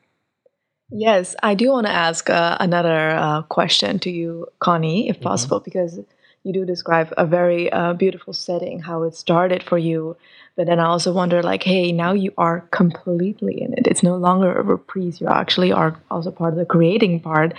Yes, 0.91 1.35
I 1.43 1.53
do 1.53 1.69
want 1.69 1.85
to 1.85 1.93
ask 1.93 2.29
uh, 2.29 2.57
another 2.59 3.11
uh, 3.11 3.43
question 3.43 3.99
to 3.99 4.09
you, 4.09 4.47
Connie, 4.57 5.07
if 5.07 5.21
possible, 5.21 5.59
mm-hmm. 5.59 5.65
because 5.65 5.99
you 6.43 6.51
do 6.51 6.65
describe 6.65 7.13
a 7.15 7.27
very 7.27 7.71
uh, 7.71 7.93
beautiful 7.93 8.33
setting, 8.33 8.79
how 8.79 9.03
it 9.03 9.13
started 9.15 9.61
for 9.61 9.77
you. 9.77 10.17
But 10.59 10.67
then 10.67 10.81
I 10.81 10.87
also 10.87 11.13
wonder, 11.13 11.41
like, 11.41 11.63
hey, 11.63 11.93
now 11.93 12.11
you 12.11 12.33
are 12.37 12.67
completely 12.71 13.61
in 13.61 13.71
it. 13.75 13.87
It's 13.87 14.03
no 14.03 14.17
longer 14.17 14.53
a 14.53 14.61
reprise. 14.61 15.21
You 15.21 15.27
actually 15.27 15.71
are 15.71 15.97
also 16.11 16.31
part 16.31 16.51
of 16.51 16.59
the 16.59 16.65
creating 16.65 17.21
part. 17.21 17.53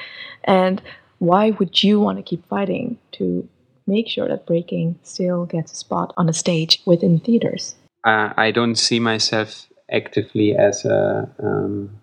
And 0.44 0.82
why 1.18 1.52
would 1.52 1.82
you 1.82 1.98
want 1.98 2.18
to 2.18 2.22
keep 2.22 2.46
fighting 2.46 2.98
to 3.12 3.48
make 3.86 4.06
sure 4.06 4.28
that 4.28 4.44
breaking 4.44 4.98
still 5.02 5.46
gets 5.46 5.72
a 5.72 5.76
spot 5.76 6.12
on 6.18 6.28
a 6.28 6.34
stage 6.34 6.82
within 6.84 7.18
theaters? 7.18 7.74
Uh, 8.04 8.34
I 8.36 8.50
don't 8.50 8.76
see 8.76 9.00
myself 9.00 9.66
actively 9.90 10.54
as 10.54 10.84
a 10.84 11.26
um, 11.42 12.02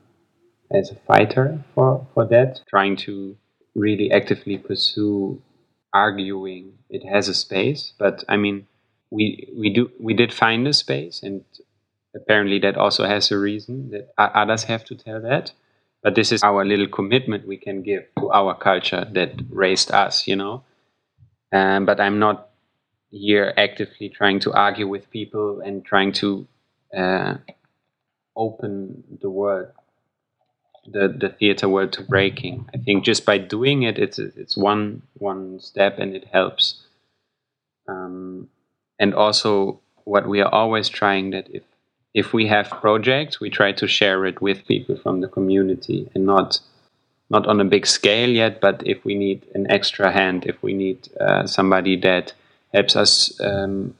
as 0.71 0.89
a 0.89 0.95
fighter 0.95 1.63
for, 1.75 2.07
for 2.15 2.25
that, 2.25 2.61
trying 2.67 2.95
to 3.05 3.37
really 3.75 4.09
actively 4.11 4.57
pursue 4.57 5.39
arguing 5.93 6.79
it 6.89 7.05
has 7.05 7.27
a 7.27 7.35
space. 7.35 7.93
But 7.99 8.23
I 8.27 8.37
mean, 8.37 8.65
we 9.09 9.49
we 9.55 9.69
do 9.73 9.91
we 9.99 10.13
did 10.13 10.33
find 10.33 10.67
a 10.67 10.73
space, 10.73 11.21
and 11.23 11.43
apparently 12.15 12.59
that 12.59 12.77
also 12.77 13.05
has 13.05 13.31
a 13.31 13.37
reason 13.37 13.91
that 13.91 14.13
others 14.17 14.63
have 14.65 14.83
to 14.85 14.95
tell 14.95 15.21
that. 15.21 15.51
But 16.03 16.15
this 16.15 16.31
is 16.31 16.43
our 16.43 16.63
little 16.63 16.87
commitment 16.87 17.47
we 17.47 17.57
can 17.57 17.81
give 17.81 18.05
to 18.19 18.31
our 18.31 18.55
culture 18.55 19.05
that 19.13 19.33
raised 19.49 19.91
us, 19.91 20.27
you 20.27 20.35
know. 20.35 20.63
Um, 21.51 21.85
but 21.85 21.99
I'm 21.99 22.19
not 22.19 22.49
here 23.09 23.53
actively 23.57 24.09
trying 24.09 24.39
to 24.41 24.53
argue 24.53 24.87
with 24.87 25.09
people 25.09 25.61
and 25.61 25.83
trying 25.83 26.11
to 26.13 26.47
uh, 26.95 27.35
open 28.35 29.03
the 29.21 29.29
world 29.29 29.69
the, 30.87 31.09
the 31.09 31.29
theater 31.29 31.67
world 31.67 31.93
to 31.93 32.01
breaking. 32.03 32.69
I 32.73 32.77
think 32.77 33.03
just 33.03 33.25
by 33.25 33.37
doing 33.37 33.83
it, 33.83 33.97
it's 33.99 34.19
it's 34.19 34.55
one 34.57 35.03
one 35.15 35.59
step 35.59 35.99
and 35.99 36.15
it 36.15 36.25
helps. 36.31 36.81
Um, 37.87 38.49
and 38.99 39.13
also, 39.13 39.79
what 40.03 40.27
we 40.27 40.41
are 40.41 40.53
always 40.53 40.89
trying 40.89 41.31
that 41.31 41.47
if 41.51 41.63
if 42.13 42.33
we 42.33 42.47
have 42.47 42.69
projects, 42.69 43.39
we 43.39 43.49
try 43.49 43.71
to 43.73 43.87
share 43.87 44.25
it 44.25 44.41
with 44.41 44.65
people 44.65 44.97
from 44.97 45.21
the 45.21 45.27
community 45.27 46.09
and 46.15 46.25
not 46.25 46.59
not 47.29 47.45
on 47.45 47.61
a 47.61 47.65
big 47.65 47.85
scale 47.85 48.29
yet. 48.29 48.59
But 48.61 48.81
if 48.85 49.03
we 49.05 49.15
need 49.15 49.45
an 49.53 49.69
extra 49.69 50.11
hand, 50.11 50.45
if 50.45 50.61
we 50.63 50.73
need 50.73 51.09
uh, 51.19 51.45
somebody 51.45 51.95
that 51.97 52.33
helps 52.73 52.95
us 52.95 53.39
um, 53.41 53.93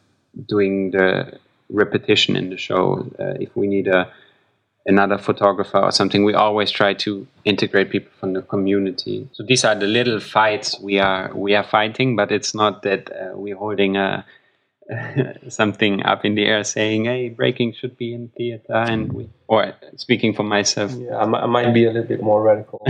doing 0.48 0.92
the 0.92 1.38
repetition 1.70 2.36
in 2.36 2.50
the 2.50 2.58
show, 2.58 3.08
uh, 3.20 3.34
if 3.40 3.56
we 3.56 3.68
need 3.68 3.88
a 3.88 4.12
another 4.88 5.18
photographer 5.18 5.80
or 5.80 5.92
something 5.92 6.24
we 6.24 6.34
always 6.34 6.72
try 6.72 6.94
to 6.94 7.28
integrate 7.44 7.90
people 7.90 8.10
from 8.20 8.32
the 8.32 8.42
community 8.42 9.28
so 9.34 9.44
these 9.44 9.66
are 9.66 9.76
the 9.76 9.86
little 9.86 10.20
fights 10.20 10.80
we 10.80 10.98
are 10.98 11.30
we 11.36 11.54
are 11.54 11.64
fighting 11.64 12.16
but 12.16 12.32
it's 12.32 12.56
not 12.56 12.84
that 12.84 13.12
uh, 13.12 13.38
we're 13.38 13.58
holding 13.58 13.98
a 13.98 14.26
something 15.50 16.04
up 16.04 16.24
in 16.24 16.36
the 16.36 16.46
air 16.46 16.64
saying 16.64 17.06
hey 17.06 17.30
breaking 17.30 17.74
should 17.74 17.98
be 17.98 18.14
in 18.14 18.30
theater 18.38 18.74
and 18.74 19.12
we 19.12 19.30
or 19.48 19.74
speaking 19.98 20.34
for 20.34 20.44
myself. 20.44 20.92
Yeah 20.94 21.18
i, 21.18 21.26
might 21.46 21.74
be 21.74 21.86
a 21.86 21.92
little 21.92 22.08
bit 22.08 22.22
more 22.22 22.42
radical. 22.42 22.86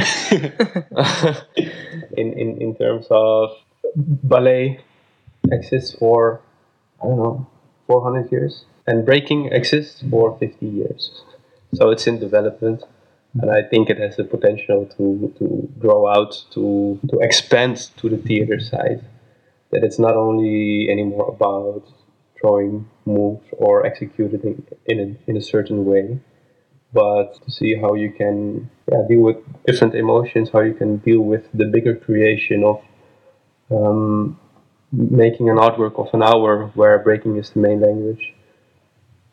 In, 2.16 2.34
in 2.34 2.62
in 2.62 2.76
terms 2.76 3.08
of 3.10 3.52
ballet 3.96 4.80
exists 5.52 5.96
for 5.98 6.42
i 7.02 7.06
don't 7.06 7.18
know 7.18 7.48
400 7.88 8.32
years 8.32 8.66
and 8.88 9.06
breaking 9.06 9.48
exists 9.52 10.02
for 10.10 10.38
50 10.40 10.66
years. 10.66 11.22
So 11.76 11.92
it's 11.92 12.08
in 12.08 12.20
development, 12.20 12.84
and 13.42 13.52
I 13.52 13.62
think 13.62 13.90
it 13.90 13.98
has 14.00 14.16
the 14.16 14.24
potential 14.24 14.90
to, 14.98 15.34
to 15.38 15.70
grow 15.78 16.08
out, 16.08 16.42
to, 16.54 16.98
to 17.10 17.20
expand 17.20 17.90
to 17.98 18.10
the 18.10 18.18
theater 18.18 18.60
side. 18.60 19.04
That 19.72 19.84
it's 19.84 20.00
not 20.00 20.16
only 20.16 20.90
anymore 20.90 21.30
about 21.30 21.84
drawing 22.40 22.90
moves 23.06 23.46
or 23.52 23.86
executing 23.86 24.66
in, 24.86 25.00
a, 25.00 25.30
in 25.30 25.38
a 25.38 25.42
certain 25.42 25.86
way, 25.86 26.20
but 26.94 27.44
to 27.44 27.52
see 27.52 27.76
how 27.76 27.94
you 27.94 28.12
can 28.12 28.70
yeah, 28.92 29.04
deal 29.10 29.20
with 29.20 29.38
different 29.66 29.94
emotions, 29.96 30.50
how 30.52 30.62
you 30.62 30.74
can 30.74 30.98
deal 30.98 31.22
with 31.22 31.44
the 31.54 31.66
bigger 31.66 31.96
creation 31.96 32.64
of 32.64 32.82
um, 33.70 34.40
making 34.92 35.50
an 35.50 35.58
artwork 35.58 36.00
of 36.00 36.14
an 36.14 36.24
hour 36.24 36.68
where 36.76 36.98
breaking 37.00 37.38
is 37.38 37.50
the 37.50 37.60
main 37.60 37.82
language. 37.82 38.34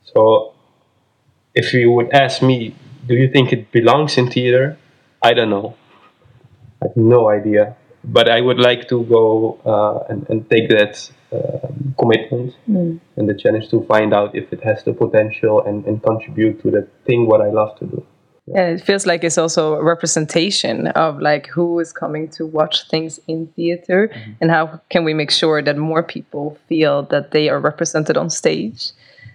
So 0.02 0.54
if 1.54 1.72
you 1.72 1.90
would 1.92 2.12
ask 2.12 2.42
me, 2.42 2.74
do 3.06 3.14
you 3.14 3.28
think 3.30 3.52
it 3.52 3.70
belongs 3.70 4.18
in 4.18 4.30
theater? 4.30 4.76
I 5.22 5.32
don't 5.32 5.50
know. 5.50 5.76
I 6.82 6.88
have 6.88 6.96
no 6.96 7.28
idea. 7.28 7.76
But 8.04 8.28
I 8.28 8.40
would 8.40 8.58
like 8.58 8.88
to 8.88 9.04
go 9.04 9.58
uh, 9.64 10.12
and, 10.12 10.28
and 10.28 10.48
take 10.50 10.68
that 10.68 11.10
um, 11.32 11.94
commitment 11.98 12.54
mm. 12.68 13.00
and 13.16 13.28
the 13.28 13.34
challenge 13.34 13.70
to 13.70 13.84
find 13.86 14.12
out 14.12 14.34
if 14.34 14.52
it 14.52 14.62
has 14.62 14.84
the 14.84 14.92
potential 14.92 15.62
and, 15.64 15.84
and 15.86 16.02
contribute 16.02 16.62
to 16.62 16.70
the 16.70 16.86
thing 17.06 17.26
what 17.26 17.40
I 17.40 17.50
love 17.50 17.78
to 17.78 17.86
do. 17.86 18.06
Yeah, 18.46 18.66
it 18.66 18.82
feels 18.82 19.06
like 19.06 19.24
it's 19.24 19.38
also 19.38 19.74
a 19.74 19.82
representation 19.82 20.88
of 20.88 21.18
like 21.18 21.46
who 21.46 21.80
is 21.80 21.92
coming 21.92 22.28
to 22.32 22.44
watch 22.44 22.88
things 22.90 23.18
in 23.26 23.46
theater 23.56 24.08
mm-hmm. 24.08 24.32
and 24.42 24.50
how 24.50 24.80
can 24.90 25.02
we 25.02 25.14
make 25.14 25.30
sure 25.30 25.62
that 25.62 25.78
more 25.78 26.02
people 26.02 26.58
feel 26.68 27.04
that 27.04 27.30
they 27.30 27.48
are 27.48 27.58
represented 27.58 28.18
on 28.18 28.28
stage 28.28 28.92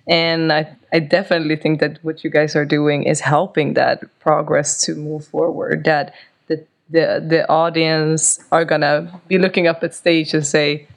and 0.10 0.52
I, 0.52 0.76
I 0.92 1.00
definitely 1.00 1.56
think 1.56 1.80
that 1.82 2.00
what 2.04 2.24
you 2.24 2.32
guys 2.32 2.56
are 2.56 2.66
doing 2.66 3.04
is 3.04 3.20
helping 3.20 3.76
that 3.76 4.04
progress 4.20 4.84
to 4.86 4.96
move 4.96 5.28
forward 5.28 5.84
that 5.86 6.16
the 6.90 7.24
the, 7.26 7.50
audience 7.50 8.40
are 8.52 8.66
gonna 8.66 9.22
be 9.28 9.38
looking 9.38 9.68
up 9.68 9.84
at 9.84 9.94
stage 9.94 10.34
and 10.34 10.46
say 10.46 10.88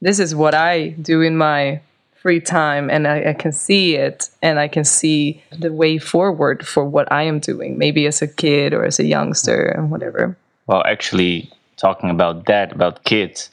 this 0.00 0.18
is 0.18 0.34
what 0.34 0.54
i 0.54 0.88
do 0.88 1.20
in 1.20 1.36
my 1.36 1.80
free 2.14 2.40
time 2.40 2.88
and 2.88 3.08
I, 3.08 3.30
I 3.30 3.32
can 3.32 3.52
see 3.52 3.96
it 3.96 4.28
and 4.42 4.58
i 4.58 4.68
can 4.68 4.84
see 4.84 5.42
the 5.58 5.72
way 5.72 5.98
forward 5.98 6.66
for 6.66 6.84
what 6.84 7.10
i 7.10 7.22
am 7.22 7.40
doing 7.40 7.78
maybe 7.78 8.06
as 8.06 8.22
a 8.22 8.28
kid 8.28 8.72
or 8.72 8.84
as 8.84 8.98
a 8.98 9.04
youngster 9.04 9.66
and 9.66 9.90
whatever 9.90 10.36
well 10.66 10.82
actually 10.86 11.50
talking 11.76 12.10
about 12.10 12.46
that 12.46 12.72
about 12.72 13.04
kids 13.04 13.50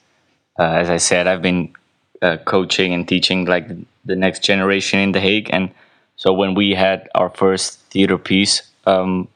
uh, 0.60 0.64
as 0.64 0.90
i 0.90 0.98
said 0.98 1.28
i've 1.28 1.42
been 1.42 1.74
uh, 2.22 2.38
coaching 2.46 2.94
and 2.94 3.08
teaching 3.08 3.46
like 3.46 3.68
the 4.06 4.16
next 4.16 4.44
generation 4.44 5.00
in 5.00 5.12
The 5.12 5.20
Hague. 5.20 5.50
And 5.52 5.72
so 6.16 6.34
when 6.34 6.54
we 6.54 6.74
had 6.74 7.10
our 7.16 7.30
first 7.30 7.80
theater 7.92 8.18
piece, 8.18 8.64
um, 8.86 9.28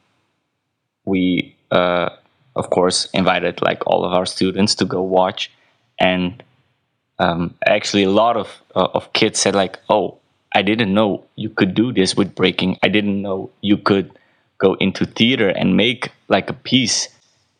we 1.04 1.54
uh, 1.70 2.10
of 2.56 2.70
course 2.70 3.08
invited 3.12 3.60
like 3.62 3.86
all 3.86 4.04
of 4.04 4.12
our 4.12 4.26
students 4.26 4.74
to 4.76 4.84
go 4.84 5.02
watch, 5.02 5.50
and 5.98 6.42
um, 7.18 7.54
actually 7.66 8.04
a 8.04 8.10
lot 8.10 8.36
of 8.36 8.48
uh, 8.74 8.88
of 8.94 9.12
kids 9.12 9.38
said 9.38 9.54
like, 9.54 9.78
"Oh, 9.88 10.18
I 10.54 10.62
didn't 10.62 10.92
know 10.94 11.24
you 11.36 11.50
could 11.50 11.74
do 11.74 11.92
this 11.92 12.16
with 12.16 12.34
breaking. 12.34 12.78
I 12.82 12.88
didn't 12.88 13.20
know 13.22 13.50
you 13.60 13.76
could 13.76 14.10
go 14.58 14.74
into 14.74 15.04
theater 15.04 15.48
and 15.48 15.76
make 15.76 16.10
like 16.28 16.50
a 16.50 16.54
piece." 16.54 17.08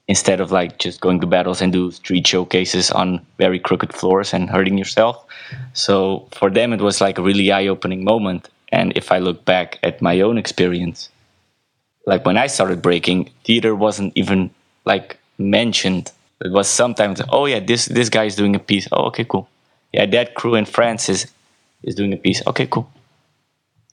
instead 0.06 0.40
of 0.40 0.52
like 0.52 0.78
just 0.78 1.00
going 1.00 1.20
to 1.20 1.26
battles 1.26 1.62
and 1.62 1.72
do 1.72 1.90
street 1.90 2.26
showcases 2.26 2.90
on 2.90 3.24
very 3.38 3.58
crooked 3.58 3.92
floors 3.92 4.34
and 4.34 4.50
hurting 4.50 4.76
yourself. 4.76 5.24
So 5.72 6.28
for 6.32 6.50
them, 6.50 6.72
it 6.72 6.80
was 6.80 7.00
like 7.00 7.18
a 7.18 7.22
really 7.22 7.50
eye 7.50 7.66
opening 7.68 8.04
moment. 8.04 8.48
And 8.70 8.92
if 8.96 9.10
I 9.10 9.18
look 9.18 9.44
back 9.44 9.78
at 9.82 10.02
my 10.02 10.20
own 10.20 10.36
experience, 10.36 11.08
like 12.06 12.26
when 12.26 12.36
I 12.36 12.48
started 12.48 12.82
breaking, 12.82 13.30
theater 13.44 13.74
wasn't 13.74 14.12
even 14.14 14.50
like 14.84 15.18
mentioned. 15.38 16.12
It 16.40 16.52
was 16.52 16.68
sometimes, 16.68 17.20
oh 17.30 17.46
yeah, 17.46 17.60
this 17.60 17.86
this 17.86 18.08
guy 18.08 18.24
is 18.24 18.36
doing 18.36 18.54
a 18.56 18.58
piece. 18.58 18.88
Oh, 18.92 19.04
okay, 19.06 19.24
cool. 19.24 19.48
Yeah, 19.92 20.06
that 20.06 20.34
crew 20.34 20.54
in 20.54 20.64
France 20.66 21.08
is 21.08 21.26
is 21.82 21.94
doing 21.94 22.12
a 22.12 22.16
piece. 22.16 22.42
Okay, 22.46 22.66
cool. 22.66 22.88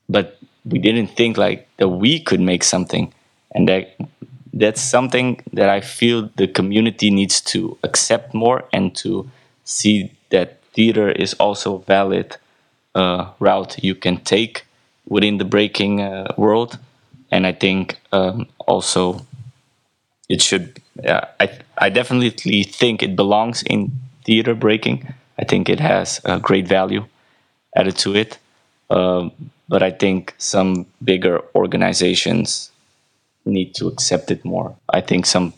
But 0.09 0.37
we 0.65 0.79
didn't 0.79 1.07
think 1.07 1.37
like 1.37 1.67
that 1.77 1.89
we 1.89 2.19
could 2.19 2.39
make 2.39 2.63
something, 2.63 3.13
and 3.53 3.67
that 3.69 3.95
that's 4.53 4.81
something 4.81 5.41
that 5.53 5.69
I 5.69 5.81
feel 5.81 6.29
the 6.35 6.47
community 6.47 7.09
needs 7.09 7.39
to 7.53 7.77
accept 7.83 8.33
more 8.33 8.65
and 8.73 8.93
to 8.97 9.29
see 9.63 10.11
that 10.29 10.61
theater 10.73 11.09
is 11.09 11.33
also 11.35 11.77
valid 11.79 12.37
uh, 12.95 13.31
route 13.39 13.81
you 13.83 13.95
can 13.95 14.17
take 14.17 14.65
within 15.07 15.37
the 15.37 15.45
breaking 15.45 16.01
uh, 16.01 16.33
world. 16.37 16.77
And 17.31 17.47
I 17.47 17.53
think 17.53 17.97
um, 18.11 18.47
also 18.67 19.25
it 20.31 20.41
should, 20.41 20.81
uh, 21.05 21.25
I, 21.39 21.59
I 21.77 21.89
definitely 21.89 22.63
think 22.63 23.03
it 23.03 23.15
belongs 23.15 23.63
in 23.63 23.91
theater 24.25 24.55
breaking. 24.55 25.13
I 25.37 25.43
think 25.43 25.67
it 25.69 25.79
has 25.79 26.21
a 26.23 26.39
great 26.39 26.67
value 26.67 27.05
added 27.75 27.97
to 27.99 28.15
it. 28.15 28.37
Um, 28.89 29.31
but 29.67 29.83
I 29.83 29.91
think 29.91 30.33
some 30.37 30.85
bigger 31.03 31.41
organizations 31.55 32.71
need 33.45 33.75
to 33.75 33.87
accept 33.87 34.31
it 34.31 34.45
more. 34.45 34.75
I 34.89 35.01
think 35.01 35.25
some 35.25 35.53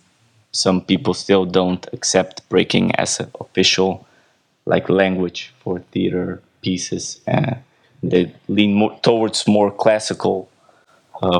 some 0.51 0.81
people 0.81 1.15
still 1.15 1.45
don't 1.45 1.87
accept 1.93 2.47
breaking 2.47 2.95
as 2.95 3.19
an 3.19 3.31
official 3.39 4.05
like 4.65 4.87
language 4.87 5.51
for 5.63 5.79
theater 5.91 6.41
pieces. 6.61 7.19
Uh, 7.27 7.55
they 8.03 8.31
lean 8.47 8.73
more 8.75 8.97
towards 9.01 9.47
more 9.47 9.71
classical 9.71 10.47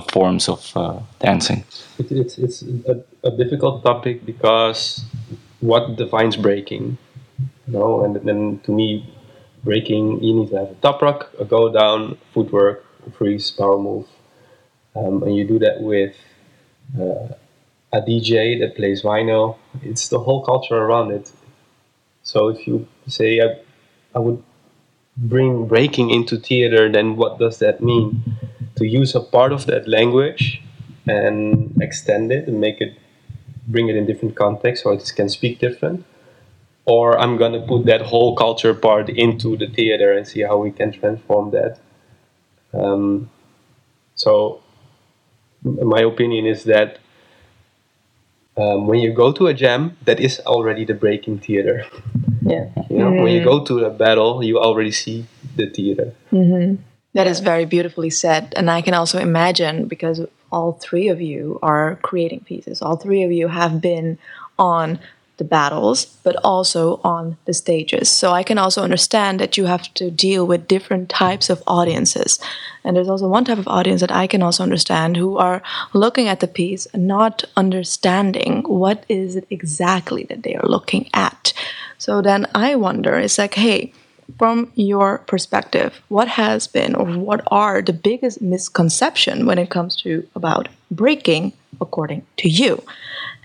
forms 0.02 0.50
of 0.50 0.72
uh, 0.76 1.00
dancing. 1.20 1.64
It, 2.00 2.12
it's 2.12 2.38
it's 2.38 2.64
a, 2.88 3.04
a 3.24 3.32
difficult 3.32 3.84
topic 3.84 4.26
because 4.26 5.06
what 5.60 5.96
defines 5.96 6.36
breaking? 6.36 6.98
You 7.68 7.74
know, 7.74 8.04
and 8.04 8.16
then 8.16 8.60
to 8.66 8.72
me, 8.72 9.06
breaking 9.64 10.24
you 10.24 10.34
need 10.34 10.50
to 10.50 10.58
have 10.58 10.72
a 10.72 10.76
top 10.76 11.02
rock, 11.02 11.32
a 11.40 11.46
go 11.46 11.72
down, 11.72 12.18
footwork, 12.34 12.86
freeze, 13.14 13.52
power 13.52 13.78
move, 13.78 14.08
um, 14.96 15.24
and 15.24 15.36
you 15.36 15.46
do 15.48 15.60
that 15.60 15.82
with 15.82 16.16
uh, 17.00 17.36
a 17.94 18.02
DJ 18.02 18.60
that 18.60 18.76
plays 18.76 19.04
vinyl. 19.04 19.58
It's 19.82 20.10
the 20.10 20.20
whole 20.20 20.44
culture 20.44 20.78
around 20.78 21.12
it. 21.12 21.32
So 22.24 22.50
if 22.50 22.68
you 22.68 22.88
say 23.08 23.42
I, 23.42 23.60
I 24.16 24.20
would 24.20 24.44
bring 25.18 25.68
breaking 25.68 26.10
into 26.10 26.38
theater, 26.38 26.92
then 26.92 27.16
what 27.16 27.40
does 27.40 27.60
that 27.60 27.82
mean? 27.82 28.24
To 28.84 28.90
use 28.90 29.16
a 29.16 29.22
part 29.22 29.54
of 29.54 29.66
that 29.68 29.88
language 29.88 30.62
and 31.08 31.82
extend 31.82 32.34
it 32.34 32.50
and 32.50 32.60
make 32.60 32.82
it 32.82 32.98
bring 33.66 33.88
it 33.88 33.96
in 33.96 34.06
different 34.06 34.36
contexts 34.36 34.84
so 34.84 34.92
it 34.92 35.10
can 35.16 35.30
speak 35.30 35.60
different. 35.60 36.04
Or 36.86 37.18
i'm 37.18 37.38
going 37.38 37.54
to 37.54 37.66
put 37.66 37.86
that 37.86 38.02
whole 38.02 38.36
culture 38.36 38.74
part 38.74 39.08
into 39.08 39.56
the 39.56 39.68
theater 39.68 40.12
and 40.12 40.28
see 40.28 40.42
how 40.42 40.58
we 40.58 40.72
can 40.72 40.92
transform 40.92 41.52
that. 41.52 41.80
Um, 42.74 43.30
so 44.16 44.62
my 45.64 46.02
opinion 46.02 46.46
is 46.46 46.66
that 46.66 47.00
um, 48.58 48.86
when 48.88 49.00
you 49.00 49.14
go 49.14 49.32
to 49.32 49.48
a 49.48 49.54
jam 49.54 49.96
that 50.04 50.20
is 50.20 50.42
already 50.42 50.84
the 50.84 50.94
breaking 50.94 51.40
theater. 51.40 51.86
Yeah. 52.42 52.68
you 52.90 52.98
know 52.98 53.12
when 53.12 53.32
you 53.32 53.42
go 53.46 53.64
to 53.64 53.86
a 53.86 53.90
battle 53.90 54.44
you 54.44 54.60
already 54.60 54.92
see 54.92 55.26
the 55.56 55.70
theater 55.70 56.14
That 57.14 57.28
is 57.28 57.40
very 57.40 57.66
beautifully 57.66 58.10
said. 58.10 58.54
And 58.56 58.70
I 58.70 58.82
can 58.82 58.94
also 58.94 59.20
imagine 59.20 59.88
because 59.88 60.22
all 60.52 60.74
three 60.74 61.10
of 61.10 61.22
you 61.22 61.60
are 61.62 61.98
creating 62.02 62.42
pieces, 62.42 62.82
all 62.82 62.96
three 62.96 63.24
of 63.24 63.32
you 63.32 63.48
have 63.48 63.82
been 63.82 64.18
on 64.58 65.00
the 65.38 65.44
battles, 65.44 66.06
but 66.24 66.36
also 66.44 67.02
on 67.04 67.38
the 67.46 67.54
stages. 67.54 68.10
So 68.10 68.32
I 68.32 68.44
can 68.44 68.60
also 68.60 68.84
understand 68.84 69.40
that 69.40 69.58
you 69.58 69.66
have 69.66 69.92
to 69.96 70.12
deal 70.12 70.46
with 70.46 70.68
different 70.68 71.10
types 71.10 71.50
of 71.50 71.64
audiences. 71.66 72.40
And 72.84 72.96
there's 72.96 73.10
also 73.10 73.28
one 73.28 73.46
type 73.46 73.58
of 73.58 73.68
audience 73.68 74.02
that 74.02 74.12
I 74.12 74.28
can 74.28 74.44
also 74.44 74.62
understand 74.62 75.18
who 75.18 75.38
are 75.38 75.64
looking 75.94 76.28
at 76.28 76.40
the 76.40 76.48
piece 76.48 76.88
not 76.94 77.44
understanding 77.58 78.64
what 78.68 79.06
is 79.10 79.36
it 79.36 79.48
exactly 79.50 80.24
that 80.26 80.44
they 80.44 80.56
are 80.56 80.68
looking 80.68 81.10
at. 81.14 81.54
So 81.98 82.22
then 82.22 82.46
I 82.54 82.76
wonder, 82.76 83.16
it's 83.16 83.40
like, 83.40 83.56
hey, 83.56 83.94
from 84.38 84.72
your 84.76 85.20
perspective, 85.20 86.02
what 86.10 86.28
has 86.28 86.68
been 86.68 86.96
or 86.96 87.06
what 87.06 87.42
are 87.48 87.82
the 87.82 87.94
biggest 87.94 88.42
misconception 88.42 89.46
when 89.46 89.58
it 89.58 89.70
comes 89.70 89.96
to 89.98 90.28
about 90.36 90.70
breaking 90.92 91.54
according 91.82 92.26
to 92.38 92.50
you? 92.50 92.84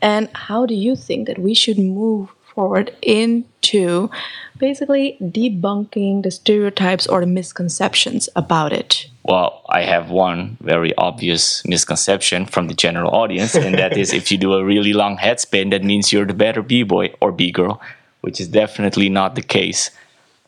And 0.00 0.28
how 0.34 0.66
do 0.66 0.74
you 0.74 0.96
think 0.96 1.26
that 1.26 1.38
we 1.38 1.54
should 1.54 1.78
move 1.78 2.30
forward 2.54 2.94
into 3.02 4.10
basically 4.58 5.16
debunking 5.20 6.22
the 6.22 6.30
stereotypes 6.30 7.06
or 7.06 7.20
the 7.20 7.26
misconceptions 7.26 8.28
about 8.34 8.72
it? 8.72 9.06
Well, 9.22 9.62
I 9.68 9.82
have 9.82 10.10
one 10.10 10.56
very 10.60 10.94
obvious 10.96 11.64
misconception 11.66 12.46
from 12.46 12.68
the 12.68 12.74
general 12.74 13.14
audience, 13.14 13.54
and 13.54 13.74
that 13.76 13.96
is 13.96 14.12
if 14.12 14.32
you 14.32 14.38
do 14.38 14.54
a 14.54 14.64
really 14.64 14.92
long 14.92 15.18
head 15.18 15.38
spin, 15.38 15.70
that 15.70 15.84
means 15.84 16.12
you're 16.12 16.26
the 16.26 16.34
better 16.34 16.62
b 16.62 16.82
boy 16.82 17.14
or 17.20 17.30
b 17.30 17.52
girl, 17.52 17.80
which 18.22 18.40
is 18.40 18.48
definitely 18.48 19.08
not 19.08 19.34
the 19.34 19.42
case. 19.42 19.90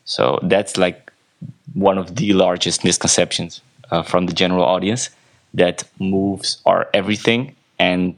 So 0.05 0.39
that's 0.43 0.77
like 0.77 1.11
one 1.73 1.97
of 1.97 2.15
the 2.15 2.33
largest 2.33 2.83
misconceptions 2.83 3.61
uh, 3.91 4.03
from 4.03 4.25
the 4.25 4.33
general 4.33 4.65
audience 4.65 5.09
that 5.53 5.83
moves 5.99 6.61
are 6.65 6.89
everything 6.93 7.55
and 7.79 8.15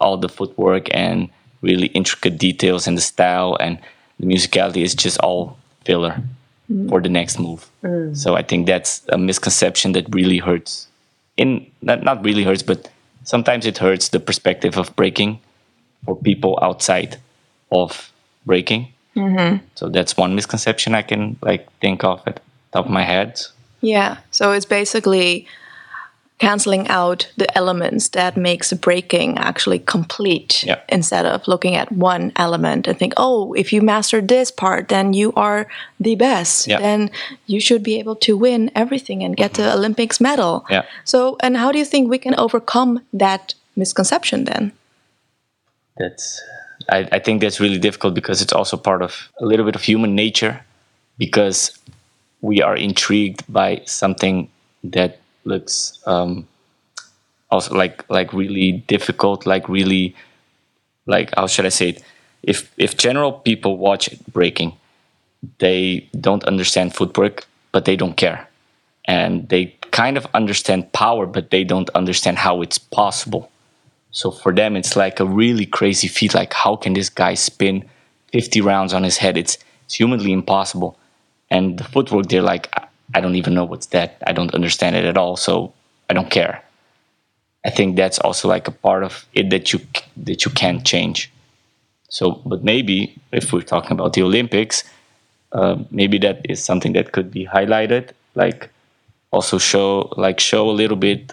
all 0.00 0.16
the 0.16 0.28
footwork 0.28 0.88
and 0.94 1.28
really 1.62 1.88
intricate 1.88 2.38
details 2.38 2.86
and 2.86 2.96
the 2.96 3.02
style 3.02 3.56
and 3.60 3.78
the 4.20 4.26
musicality 4.26 4.82
is 4.82 4.94
just 4.94 5.18
all 5.20 5.56
filler 5.84 6.22
for 6.88 7.00
the 7.00 7.08
next 7.08 7.38
move. 7.38 7.68
So 8.12 8.36
I 8.36 8.42
think 8.42 8.66
that's 8.66 9.02
a 9.10 9.18
misconception 9.18 9.92
that 9.92 10.12
really 10.14 10.38
hurts. 10.38 10.88
In 11.36 11.70
not 11.82 12.02
not 12.02 12.24
really 12.24 12.44
hurts, 12.44 12.62
but 12.62 12.90
sometimes 13.24 13.66
it 13.66 13.78
hurts 13.78 14.08
the 14.08 14.20
perspective 14.20 14.78
of 14.78 14.94
breaking 14.96 15.38
for 16.04 16.16
people 16.16 16.58
outside 16.62 17.18
of 17.70 18.10
breaking. 18.46 18.88
Mm-hmm. 19.16 19.64
So 19.74 19.88
that's 19.88 20.16
one 20.16 20.34
misconception 20.34 20.94
I 20.94 21.02
can 21.02 21.36
like 21.42 21.68
think 21.80 22.04
of 22.04 22.22
at 22.26 22.36
the 22.36 22.42
top 22.72 22.86
of 22.86 22.90
my 22.90 23.04
head. 23.04 23.40
Yeah. 23.80 24.18
So 24.30 24.52
it's 24.52 24.66
basically 24.66 25.46
canceling 26.38 26.86
out 26.88 27.32
the 27.38 27.46
elements 27.56 28.08
that 28.08 28.36
makes 28.36 28.70
breaking 28.74 29.38
actually 29.38 29.78
complete 29.78 30.64
Yeah. 30.64 30.80
instead 30.90 31.24
of 31.24 31.48
looking 31.48 31.76
at 31.76 31.90
one 31.90 32.30
element 32.36 32.86
and 32.86 32.98
think, 32.98 33.14
oh, 33.16 33.54
if 33.54 33.72
you 33.72 33.80
master 33.80 34.20
this 34.20 34.50
part, 34.50 34.88
then 34.88 35.14
you 35.14 35.32
are 35.32 35.66
the 35.98 36.14
best. 36.14 36.66
Yeah. 36.66 36.80
Then 36.80 37.10
you 37.46 37.58
should 37.58 37.82
be 37.82 37.98
able 37.98 38.16
to 38.16 38.36
win 38.36 38.70
everything 38.74 39.24
and 39.24 39.34
get 39.34 39.54
the 39.54 39.62
mm-hmm. 39.62 39.78
Olympics 39.78 40.20
medal. 40.20 40.66
Yeah. 40.68 40.84
So, 41.04 41.38
and 41.40 41.56
how 41.56 41.72
do 41.72 41.78
you 41.78 41.86
think 41.86 42.10
we 42.10 42.18
can 42.18 42.34
overcome 42.38 43.00
that 43.14 43.54
misconception 43.74 44.44
then? 44.44 44.72
that's 45.96 46.42
I, 46.88 47.08
I 47.12 47.18
think 47.18 47.40
that's 47.40 47.60
really 47.60 47.78
difficult 47.78 48.14
because 48.14 48.42
it's 48.42 48.52
also 48.52 48.76
part 48.76 49.02
of 49.02 49.28
a 49.40 49.46
little 49.46 49.64
bit 49.64 49.76
of 49.76 49.82
human 49.82 50.14
nature 50.14 50.64
because 51.18 51.78
we 52.40 52.62
are 52.62 52.76
intrigued 52.76 53.42
by 53.52 53.82
something 53.86 54.48
that 54.84 55.18
looks 55.44 55.98
um, 56.06 56.46
also 57.50 57.74
like 57.74 58.08
like 58.10 58.32
really 58.32 58.72
difficult 58.72 59.46
like 59.46 59.68
really 59.68 60.14
like 61.06 61.32
how 61.36 61.46
should 61.46 61.66
i 61.66 61.70
say 61.70 61.90
it? 61.90 62.02
If 62.42 62.70
if 62.76 62.96
general 62.96 63.32
people 63.32 63.76
watch 63.78 64.10
breaking 64.32 64.72
they 65.58 66.08
don't 66.20 66.44
understand 66.44 66.94
footwork 66.94 67.46
but 67.72 67.84
they 67.84 67.96
don't 67.96 68.16
care. 68.16 68.48
And 69.04 69.48
they 69.48 69.74
kind 69.90 70.16
of 70.16 70.26
understand 70.34 70.92
power 70.92 71.26
but 71.26 71.50
they 71.50 71.64
don't 71.64 71.90
understand 71.90 72.38
how 72.38 72.62
it's 72.62 72.78
possible 72.78 73.50
so 74.16 74.30
for 74.30 74.50
them, 74.50 74.76
it's 74.76 74.96
like 74.96 75.20
a 75.20 75.26
really 75.26 75.66
crazy 75.66 76.08
feat. 76.08 76.32
Like, 76.34 76.54
how 76.54 76.74
can 76.74 76.94
this 76.94 77.10
guy 77.10 77.34
spin 77.34 77.84
50 78.32 78.62
rounds 78.62 78.94
on 78.94 79.02
his 79.02 79.18
head? 79.18 79.36
It's, 79.36 79.58
it's 79.84 79.94
humanly 79.96 80.32
impossible. 80.32 80.98
And 81.50 81.78
the 81.78 81.84
footwork, 81.84 82.30
they're 82.30 82.40
like, 82.40 82.66
I- 83.14 83.20
don't 83.20 83.34
even 83.34 83.52
know 83.52 83.66
what's 83.66 83.88
that. 83.88 84.16
I 84.26 84.32
don't 84.32 84.54
understand 84.54 84.96
it 84.96 85.04
at 85.04 85.18
all. 85.18 85.36
So 85.36 85.74
I 86.08 86.14
don't 86.14 86.30
care. 86.30 86.62
I 87.64 87.68
think 87.70 87.96
that's 87.96 88.18
also 88.18 88.48
like 88.48 88.68
a 88.68 88.70
part 88.72 89.04
of 89.04 89.26
it 89.34 89.50
that 89.50 89.72
you 89.72 89.80
that 90.16 90.44
you 90.44 90.50
can't 90.52 90.84
change. 90.84 91.30
So, 92.08 92.40
but 92.46 92.64
maybe 92.64 93.16
if 93.32 93.52
we're 93.52 93.62
talking 93.74 93.92
about 93.92 94.14
the 94.14 94.22
Olympics, 94.22 94.84
uh, 95.52 95.76
maybe 95.90 96.18
that 96.18 96.40
is 96.48 96.64
something 96.64 96.94
that 96.94 97.12
could 97.12 97.30
be 97.30 97.46
highlighted. 97.46 98.10
Like, 98.34 98.70
also 99.30 99.58
show 99.58 100.12
like 100.16 100.40
show 100.40 100.70
a 100.70 100.76
little 100.82 100.96
bit 100.96 101.32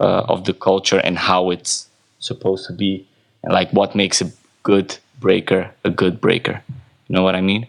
uh, 0.00 0.24
of 0.28 0.44
the 0.44 0.54
culture 0.54 0.98
and 0.98 1.18
how 1.18 1.50
it's 1.50 1.89
supposed 2.20 2.66
to 2.66 2.72
be 2.72 3.06
and 3.42 3.52
like 3.52 3.70
what 3.72 3.94
makes 3.94 4.22
a 4.22 4.30
good 4.62 4.96
breaker 5.18 5.70
a 5.84 5.90
good 5.90 6.20
breaker 6.20 6.62
you 7.08 7.14
know 7.14 7.22
what 7.22 7.34
i 7.34 7.40
mean 7.40 7.66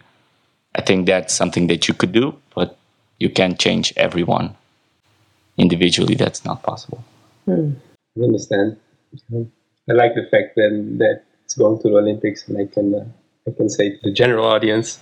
i 0.74 0.80
think 0.80 1.06
that's 1.06 1.34
something 1.34 1.66
that 1.66 1.88
you 1.88 1.94
could 1.94 2.12
do 2.12 2.34
but 2.54 2.76
you 3.18 3.28
can't 3.28 3.58
change 3.58 3.92
everyone 3.96 4.54
individually 5.58 6.14
that's 6.14 6.44
not 6.44 6.62
possible 6.62 7.04
I 8.18 8.24
understand. 8.24 8.76
I 9.32 9.92
like 9.92 10.14
the 10.14 10.26
fact 10.30 10.54
then 10.56 10.98
that 10.98 11.24
it's 11.44 11.54
going 11.54 11.80
to 11.82 11.88
the 11.88 11.96
Olympics, 11.96 12.46
and 12.48 12.58
I 12.58 12.66
can 12.72 12.94
uh, 12.94 13.04
I 13.48 13.52
can 13.56 13.68
say 13.68 13.90
to 13.90 13.98
the 14.02 14.12
general 14.12 14.46
audience, 14.46 15.00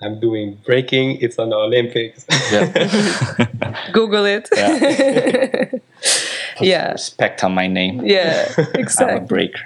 I'm 0.00 0.20
doing 0.20 0.58
breaking. 0.64 1.20
It's 1.20 1.38
on 1.38 1.50
the 1.50 1.56
Olympics. 1.56 2.24
Google 3.92 4.24
it. 4.24 4.48
yeah. 6.60 6.92
respect 6.92 7.44
on 7.44 7.54
my 7.54 7.66
name 7.66 8.04
Yeah, 8.04 8.52
i'm 8.58 8.66
a 8.74 8.78
exactly. 8.78 9.26
breaker 9.26 9.62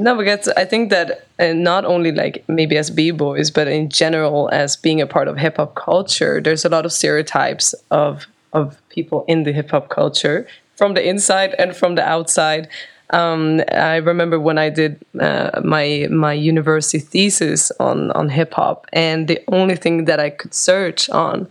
No, 0.00 0.16
because 0.16 0.46
I 0.56 0.64
think 0.64 0.90
that 0.90 1.26
uh, 1.40 1.52
not 1.52 1.84
only 1.84 2.12
like 2.12 2.44
maybe 2.46 2.76
as 2.78 2.88
b 2.90 3.10
boys, 3.10 3.50
but 3.50 3.66
in 3.66 3.88
general 3.90 4.48
as 4.52 4.76
being 4.76 5.00
a 5.00 5.06
part 5.06 5.26
of 5.26 5.36
hip 5.36 5.56
hop 5.56 5.74
culture, 5.74 6.40
there's 6.40 6.64
a 6.64 6.68
lot 6.68 6.84
of 6.86 6.92
stereotypes 6.92 7.74
of 7.90 8.26
of 8.52 8.80
people 8.88 9.24
in 9.26 9.42
the 9.42 9.52
hip 9.52 9.70
hop 9.70 9.88
culture 9.88 10.46
from 10.76 10.94
the 10.94 11.06
inside 11.06 11.54
and 11.58 11.74
from 11.74 11.96
the 11.96 12.02
outside. 12.08 12.68
Um, 13.10 13.60
I 13.72 13.96
remember 13.96 14.38
when 14.38 14.58
I 14.58 14.70
did 14.70 14.92
uh, 15.18 15.60
my 15.64 16.06
my 16.10 16.32
university 16.32 17.00
thesis 17.00 17.72
on 17.80 18.12
on 18.12 18.28
hip 18.28 18.54
hop, 18.54 18.86
and 18.92 19.26
the 19.26 19.40
only 19.48 19.76
thing 19.76 20.04
that 20.04 20.20
I 20.20 20.30
could 20.30 20.54
search 20.54 21.10
on 21.10 21.48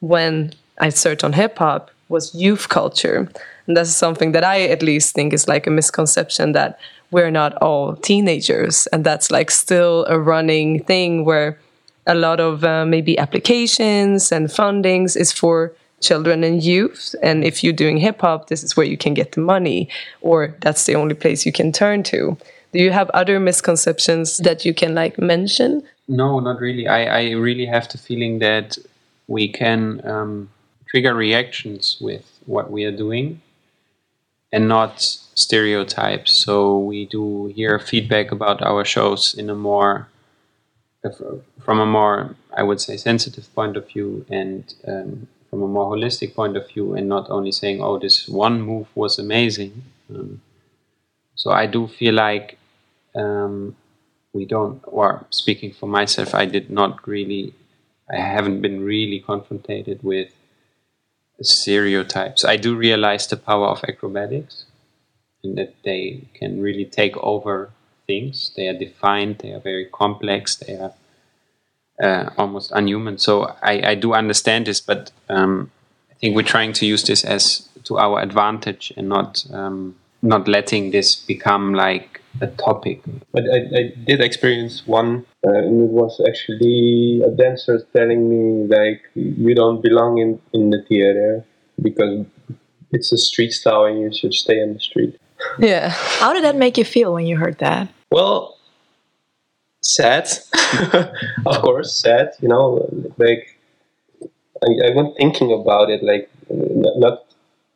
when 0.00 0.52
I 0.80 0.90
searched 0.90 1.24
on 1.24 1.32
hip 1.32 1.58
hop 1.58 1.90
was 2.08 2.34
youth 2.34 2.68
culture. 2.68 3.28
And 3.68 3.76
that's 3.76 3.94
something 3.94 4.32
that 4.32 4.44
I 4.44 4.62
at 4.62 4.82
least 4.82 5.14
think 5.14 5.34
is 5.34 5.46
like 5.46 5.66
a 5.66 5.70
misconception 5.70 6.52
that 6.52 6.80
we're 7.10 7.30
not 7.30 7.54
all 7.56 7.96
teenagers. 7.96 8.86
And 8.88 9.04
that's 9.04 9.30
like 9.30 9.50
still 9.50 10.06
a 10.08 10.18
running 10.18 10.82
thing 10.84 11.26
where 11.26 11.58
a 12.06 12.14
lot 12.14 12.40
of 12.40 12.64
uh, 12.64 12.86
maybe 12.86 13.18
applications 13.18 14.32
and 14.32 14.48
fundings 14.48 15.16
is 15.16 15.32
for 15.32 15.74
children 16.00 16.42
and 16.44 16.62
youth. 16.62 17.14
And 17.22 17.44
if 17.44 17.62
you're 17.62 17.74
doing 17.74 17.98
hip 17.98 18.22
hop 18.22 18.48
this 18.48 18.64
is 18.64 18.74
where 18.74 18.86
you 18.86 18.96
can 18.96 19.12
get 19.12 19.32
the 19.32 19.42
money 19.42 19.90
or 20.22 20.56
that's 20.60 20.86
the 20.86 20.94
only 20.94 21.14
place 21.14 21.44
you 21.44 21.52
can 21.52 21.70
turn 21.70 22.02
to. 22.04 22.38
Do 22.72 22.78
you 22.78 22.90
have 22.90 23.10
other 23.10 23.38
misconceptions 23.38 24.38
that 24.38 24.64
you 24.64 24.72
can 24.72 24.94
like 24.94 25.18
mention? 25.18 25.82
No 26.06 26.40
not 26.40 26.58
really. 26.60 26.88
I, 26.88 27.04
I 27.04 27.30
really 27.32 27.66
have 27.66 27.88
the 27.88 27.98
feeling 27.98 28.38
that 28.38 28.78
we 29.26 29.46
can 29.48 30.00
um, 30.06 30.48
trigger 30.86 31.14
reactions 31.14 31.98
with 32.00 32.24
what 32.46 32.70
we 32.70 32.84
are 32.84 32.96
doing 32.96 33.42
and 34.52 34.68
not 34.68 35.00
stereotypes 35.34 36.34
so 36.44 36.78
we 36.78 37.06
do 37.06 37.46
hear 37.54 37.78
feedback 37.78 38.32
about 38.32 38.62
our 38.62 38.84
shows 38.84 39.34
in 39.34 39.50
a 39.50 39.54
more 39.54 40.08
from 41.64 41.78
a 41.80 41.86
more 41.86 42.34
i 42.56 42.62
would 42.62 42.80
say 42.80 42.96
sensitive 42.96 43.52
point 43.54 43.76
of 43.76 43.86
view 43.88 44.26
and 44.30 44.74
um, 44.86 45.28
from 45.48 45.62
a 45.62 45.66
more 45.68 45.94
holistic 45.96 46.34
point 46.34 46.56
of 46.56 46.68
view 46.68 46.94
and 46.94 47.08
not 47.08 47.30
only 47.30 47.52
saying, 47.52 47.80
oh, 47.82 47.98
this 47.98 48.28
one 48.28 48.60
move 48.60 48.86
was 48.94 49.18
amazing. 49.18 49.84
Um, 50.10 50.42
so 51.34 51.50
I 51.50 51.66
do 51.66 51.86
feel 51.86 52.14
like 52.14 52.58
um, 53.14 53.76
we 54.32 54.44
don't, 54.44 54.80
or 54.84 55.24
speaking 55.30 55.72
for 55.72 55.86
myself, 55.88 56.34
I 56.34 56.44
did 56.44 56.70
not 56.70 57.06
really, 57.06 57.54
I 58.12 58.16
haven't 58.16 58.60
been 58.60 58.84
really 58.84 59.20
confronted 59.20 60.02
with 60.02 60.32
stereotypes. 61.42 62.44
I 62.44 62.56
do 62.56 62.74
realize 62.74 63.26
the 63.26 63.36
power 63.36 63.68
of 63.68 63.84
acrobatics 63.86 64.64
and 65.44 65.56
that 65.56 65.74
they 65.84 66.28
can 66.34 66.60
really 66.60 66.84
take 66.84 67.16
over 67.18 67.70
things. 68.06 68.52
They 68.56 68.68
are 68.68 68.78
defined, 68.78 69.38
they 69.38 69.52
are 69.52 69.60
very 69.60 69.86
complex, 69.86 70.56
they 70.56 70.76
are 70.76 70.92
uh, 72.02 72.30
almost 72.36 72.72
unhuman. 72.72 73.18
So 73.18 73.54
I, 73.62 73.90
I 73.90 73.94
do 73.94 74.14
understand 74.14 74.66
this, 74.66 74.80
but 74.80 75.12
um, 75.28 75.70
I 76.10 76.14
think 76.14 76.34
we're 76.34 76.42
trying 76.42 76.72
to 76.74 76.86
use 76.86 77.04
this 77.04 77.24
as 77.24 77.68
to 77.84 77.98
our 77.98 78.20
advantage 78.20 78.92
and 78.96 79.08
not 79.08 79.44
um, 79.52 79.96
not 80.22 80.48
letting 80.48 80.90
this 80.90 81.14
become 81.14 81.74
like 81.74 82.20
a 82.40 82.46
topic. 82.46 83.02
But 83.32 83.44
I, 83.52 83.58
I 83.78 83.92
did 84.04 84.20
experience 84.20 84.86
one, 84.86 85.26
uh, 85.46 85.52
and 85.52 85.82
it 85.82 85.90
was 85.90 86.20
actually 86.26 87.22
a 87.24 87.30
dancer 87.30 87.80
telling 87.94 88.28
me 88.28 88.66
like 88.66 89.02
you 89.14 89.54
don't 89.54 89.82
belong 89.82 90.18
in 90.18 90.40
in 90.52 90.70
the 90.70 90.82
theater 90.88 91.44
because 91.80 92.26
it's 92.92 93.12
a 93.12 93.18
street 93.18 93.52
style 93.52 93.84
and 93.84 94.00
you 94.00 94.12
should 94.12 94.34
stay 94.34 94.60
in 94.60 94.74
the 94.74 94.80
street. 94.80 95.18
Yeah. 95.60 95.90
How 95.90 96.32
did 96.32 96.42
that 96.42 96.56
make 96.56 96.76
you 96.76 96.84
feel 96.84 97.14
when 97.14 97.24
you 97.24 97.36
heard 97.36 97.58
that? 97.58 97.88
Well, 98.10 98.58
sad, 99.80 100.28
of 101.46 101.62
course, 101.62 101.94
sad. 101.94 102.32
You 102.40 102.48
know, 102.48 102.88
like 103.18 103.56
I, 104.64 104.88
I 104.88 104.90
went 104.96 105.16
thinking 105.16 105.52
about 105.52 105.90
it. 105.90 106.02
Like 106.02 106.28
not, 106.50 107.24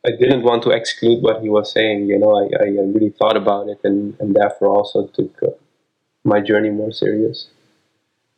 I 0.05 0.11
didn't 0.11 0.43
want 0.43 0.63
to 0.63 0.71
exclude 0.71 1.21
what 1.23 1.41
he 1.41 1.49
was 1.49 1.71
saying. 1.71 2.07
You 2.07 2.19
know, 2.19 2.35
I, 2.35 2.63
I 2.63 2.67
really 2.67 3.13
thought 3.17 3.37
about 3.37 3.69
it, 3.69 3.79
and 3.83 4.15
and 4.19 4.35
therefore 4.35 4.69
also 4.69 5.07
took 5.07 5.41
uh, 5.43 5.47
my 6.23 6.39
journey 6.41 6.69
more 6.69 6.91
serious 6.91 7.47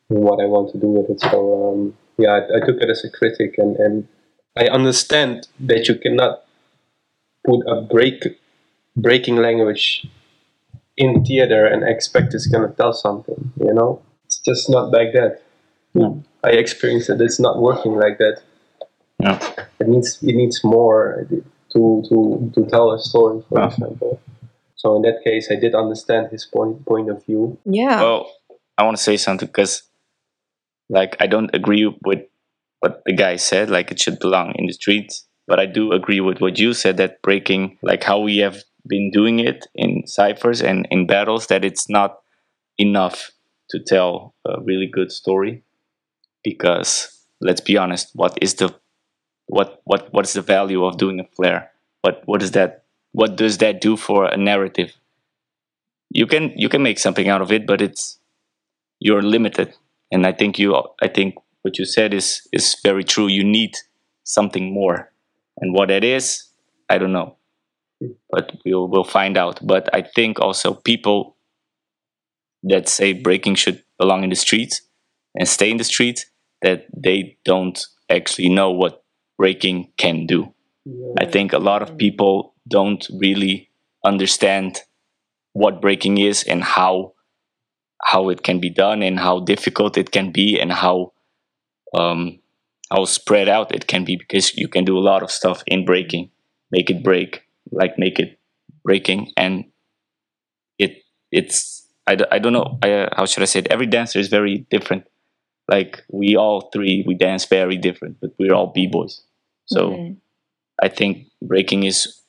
and 0.09 0.19
what 0.19 0.39
I 0.39 0.45
want 0.45 0.71
to 0.73 0.77
do 0.77 0.87
with 0.87 1.09
it. 1.09 1.19
So 1.21 1.73
um, 1.73 1.97
yeah, 2.17 2.31
I, 2.31 2.57
I 2.57 2.59
took 2.65 2.81
it 2.81 2.89
as 2.89 3.03
a 3.03 3.09
critic, 3.09 3.55
and 3.57 3.75
and 3.77 4.07
I 4.55 4.67
understand 4.67 5.47
that 5.59 5.87
you 5.87 5.95
cannot 5.95 6.43
put 7.45 7.61
a 7.67 7.81
break 7.81 8.39
breaking 8.95 9.37
language 9.37 10.07
in 10.97 11.25
theater 11.25 11.65
and 11.65 11.83
expect 11.83 12.33
it's 12.33 12.47
going 12.47 12.67
to 12.67 12.75
tell 12.75 12.93
something, 12.93 13.51
you 13.59 13.73
know? 13.73 14.01
It's 14.25 14.39
just 14.39 14.69
not 14.69 14.91
like 14.91 15.13
that. 15.13 15.41
No. 15.93 16.23
I 16.43 16.51
experienced 16.51 17.07
that 17.07 17.21
it's 17.21 17.39
not 17.39 17.59
working 17.59 17.95
like 17.95 18.17
that. 18.19 18.41
No. 19.19 19.39
It 19.79 19.87
needs 19.87 20.21
it 20.21 20.35
needs 20.35 20.63
more 20.63 21.27
to 21.75 22.03
to 22.09 22.51
to 22.55 22.65
tell 22.69 22.91
a 22.91 22.99
story, 22.99 23.43
for 23.49 23.59
Yeah. 23.59 23.67
example. 23.67 24.19
So 24.75 24.95
in 24.95 25.01
that 25.03 25.23
case, 25.23 25.51
I 25.51 25.55
did 25.55 25.75
understand 25.75 26.29
his 26.31 26.45
point 26.45 26.85
point 26.85 27.09
of 27.09 27.23
view. 27.25 27.57
Yeah. 27.65 28.01
Well, 28.01 28.31
I 28.77 28.83
want 28.83 28.97
to 28.97 29.03
say 29.03 29.17
something 29.17 29.47
because, 29.47 29.83
like, 30.89 31.15
I 31.19 31.27
don't 31.27 31.53
agree 31.53 31.85
with 32.05 32.23
what 32.79 33.01
the 33.05 33.13
guy 33.13 33.35
said. 33.37 33.69
Like, 33.69 33.91
it 33.91 33.99
should 33.99 34.19
belong 34.19 34.53
in 34.55 34.67
the 34.67 34.73
streets. 34.73 35.25
But 35.47 35.59
I 35.59 35.67
do 35.67 35.91
agree 35.91 36.21
with 36.21 36.39
what 36.41 36.57
you 36.57 36.73
said 36.73 36.97
that 36.97 37.21
breaking, 37.21 37.77
like 37.83 38.03
how 38.03 38.19
we 38.19 38.37
have 38.39 38.63
been 38.87 39.11
doing 39.11 39.39
it 39.39 39.67
in 39.75 40.07
ciphers 40.07 40.61
and 40.61 40.87
in 40.89 41.05
battles, 41.05 41.47
that 41.47 41.63
it's 41.63 41.87
not 41.87 42.17
enough 42.77 43.31
to 43.69 43.79
tell 43.79 44.33
a 44.45 44.61
really 44.61 44.87
good 44.87 45.11
story. 45.11 45.63
Because 46.43 47.09
let's 47.41 47.61
be 47.61 47.77
honest, 47.77 48.09
what 48.15 48.37
is 48.41 48.55
the 48.55 48.73
what 49.47 49.81
what 49.85 50.11
what 50.13 50.25
is 50.25 50.33
the 50.33 50.41
value 50.41 50.85
of 50.85 50.97
doing 50.97 51.19
a 51.19 51.25
flare? 51.35 51.71
What 52.01 52.21
what 52.25 52.41
is 52.41 52.51
that? 52.51 52.83
What 53.11 53.37
does 53.37 53.59
that 53.59 53.81
do 53.81 53.95
for 53.97 54.25
a 54.25 54.37
narrative? 54.37 54.93
You 56.11 56.27
can 56.27 56.53
you 56.55 56.69
can 56.69 56.83
make 56.83 56.99
something 56.99 57.29
out 57.29 57.41
of 57.41 57.51
it, 57.51 57.65
but 57.67 57.81
it's 57.81 58.19
you're 58.99 59.21
limited. 59.21 59.73
And 60.11 60.25
I 60.25 60.31
think 60.31 60.59
you 60.59 60.75
I 61.01 61.07
think 61.07 61.35
what 61.61 61.77
you 61.77 61.85
said 61.85 62.13
is 62.13 62.47
is 62.51 62.75
very 62.83 63.03
true. 63.03 63.27
You 63.27 63.43
need 63.43 63.75
something 64.23 64.73
more, 64.73 65.11
and 65.59 65.73
what 65.73 65.89
that 65.89 66.03
is, 66.03 66.45
I 66.89 66.97
don't 66.97 67.13
know, 67.13 67.37
but 68.29 68.51
we'll 68.65 68.87
we'll 68.87 69.03
find 69.03 69.37
out. 69.37 69.59
But 69.65 69.89
I 69.93 70.01
think 70.01 70.39
also 70.39 70.73
people 70.73 71.35
that 72.63 72.89
say 72.89 73.13
breaking 73.13 73.55
should 73.55 73.83
belong 73.99 74.23
in 74.23 74.29
the 74.31 74.35
streets 74.35 74.81
and 75.35 75.47
stay 75.47 75.71
in 75.71 75.77
the 75.77 75.83
streets 75.83 76.25
that 76.61 76.87
they 76.95 77.37
don't 77.45 77.85
actually 78.09 78.49
know 78.49 78.71
what 78.71 79.04
breaking 79.37 79.91
can 79.97 80.25
do. 80.25 80.53
I 81.19 81.25
think 81.25 81.51
a 81.53 81.59
lot 81.59 81.81
of 81.81 81.97
people 81.97 82.53
don't 82.67 83.05
really 83.19 83.69
understand 84.05 84.81
what 85.53 85.81
breaking 85.81 86.17
is 86.17 86.43
and 86.43 86.63
how 86.63 87.13
how 88.03 88.29
it 88.29 88.43
can 88.43 88.59
be 88.59 88.69
done 88.69 89.01
and 89.01 89.19
how 89.19 89.39
difficult 89.39 89.97
it 89.97 90.11
can 90.11 90.31
be 90.31 90.59
and 90.59 90.71
how 90.71 91.13
um, 91.95 92.39
how 92.91 93.05
spread 93.05 93.49
out 93.49 93.73
it 93.73 93.87
can 93.87 94.03
be 94.05 94.15
because 94.15 94.55
you 94.55 94.67
can 94.67 94.85
do 94.85 94.97
a 94.97 94.99
lot 94.99 95.23
of 95.23 95.31
stuff 95.31 95.63
in 95.65 95.85
breaking, 95.85 96.29
make 96.71 96.89
it 96.89 97.03
break, 97.03 97.43
like 97.71 97.97
make 97.97 98.19
it 98.19 98.37
breaking, 98.83 99.31
and 99.37 99.65
it 100.77 101.03
it's 101.31 101.87
I, 102.05 102.17
I 102.31 102.37
don't 102.39 102.53
know 102.53 102.77
I, 102.83 103.09
how 103.15 103.25
should 103.25 103.41
I 103.41 103.45
say 103.45 103.59
it. 103.59 103.67
Every 103.71 103.87
dancer 103.87 104.19
is 104.19 104.27
very 104.27 104.67
different. 104.69 105.05
Like 105.67 106.03
we 106.11 106.35
all 106.35 106.69
three, 106.71 107.03
we 107.07 107.15
dance 107.15 107.45
very 107.45 107.77
different, 107.77 108.17
but 108.21 108.31
we're 108.37 108.53
all 108.53 108.67
b 108.67 108.85
boys. 108.85 109.24
So 109.65 109.91
Mhm. 109.91 110.17
I 110.81 110.89
think 110.89 111.27
breaking 111.41 111.83
is 111.83 112.21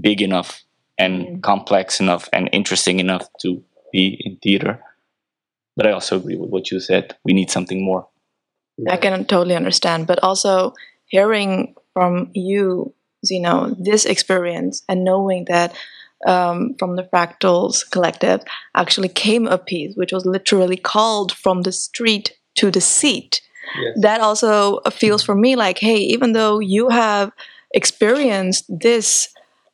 big 0.00 0.22
enough 0.22 0.62
and 0.98 1.42
complex 1.42 2.00
enough 2.00 2.28
and 2.32 2.48
interesting 2.52 3.00
enough 3.00 3.28
to 3.40 3.62
be 3.92 4.20
in 4.24 4.36
theater. 4.36 4.82
But 5.76 5.86
I 5.86 5.92
also 5.92 6.16
agree 6.16 6.36
with 6.36 6.50
what 6.50 6.70
you 6.70 6.80
said. 6.80 7.16
We 7.24 7.32
need 7.32 7.50
something 7.50 7.84
more. 7.84 8.08
I 8.88 8.96
can 8.96 9.24
totally 9.24 9.54
understand. 9.56 10.06
But 10.06 10.22
also 10.22 10.74
hearing 11.06 11.74
from 11.94 12.30
you, 12.34 12.94
Zino, 13.24 13.74
this 13.78 14.04
experience 14.04 14.82
and 14.88 15.04
knowing 15.04 15.46
that 15.46 15.74
um, 16.26 16.74
from 16.78 16.96
the 16.96 17.04
Fractals 17.04 17.88
Collective 17.88 18.42
actually 18.74 19.08
came 19.08 19.46
a 19.46 19.58
piece 19.58 19.94
which 19.96 20.12
was 20.12 20.26
literally 20.26 20.76
called 20.76 21.32
from 21.32 21.62
the 21.62 21.72
street 21.72 22.36
to 22.56 22.70
the 22.70 22.80
seat. 22.80 23.40
Yes. 23.80 23.98
That 24.00 24.20
also 24.20 24.80
feels 24.90 25.22
for 25.22 25.34
me 25.34 25.56
like, 25.56 25.78
hey, 25.78 25.98
even 25.98 26.32
though 26.32 26.58
you 26.58 26.88
have 26.88 27.32
experienced 27.72 28.64
this 28.68 29.28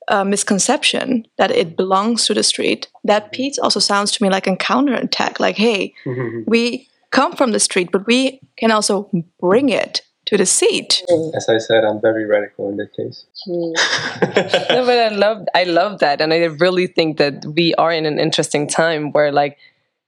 uh, 0.09 0.24
misconception 0.24 1.26
that 1.38 1.51
it 1.51 1.76
belongs 1.76 2.26
to 2.26 2.34
the 2.34 2.42
street, 2.42 2.88
that 3.05 3.24
mm-hmm. 3.24 3.30
piece 3.32 3.59
also 3.59 3.80
sounds 3.80 4.11
to 4.12 4.22
me 4.22 4.30
like 4.30 4.47
a 4.47 4.57
counterattack. 4.57 5.40
Like, 5.40 5.57
hey, 5.57 5.95
mm-hmm. 6.05 6.42
we 6.47 6.88
come 7.11 7.32
from 7.32 7.53
the 7.53 7.61
street, 7.61 7.90
but 7.92 8.07
we 8.07 8.40
can 8.57 8.70
also 8.70 9.09
bring 9.40 9.68
it 9.68 10.03
to 10.26 10.36
the 10.36 10.47
seat. 10.47 11.03
Mm-hmm. 11.09 11.36
As 11.36 11.49
I 11.49 11.59
said, 11.59 11.84
I'm 11.84 12.01
very 12.01 12.26
radical 12.26 12.68
in 12.68 12.76
that 12.76 12.95
case. 12.95 13.24
no, 13.47 14.86
but 14.86 14.99
I 14.99 15.09
love 15.09 15.47
I 15.55 15.64
love 15.64 16.01
that, 16.01 16.20
and 16.20 16.32
I 16.32 16.45
really 16.45 16.86
think 16.86 17.18
that 17.18 17.45
we 17.45 17.74
are 17.74 17.92
in 17.92 18.07
an 18.07 18.18
interesting 18.18 18.66
time 18.66 19.12
where 19.12 19.32
like 19.32 19.59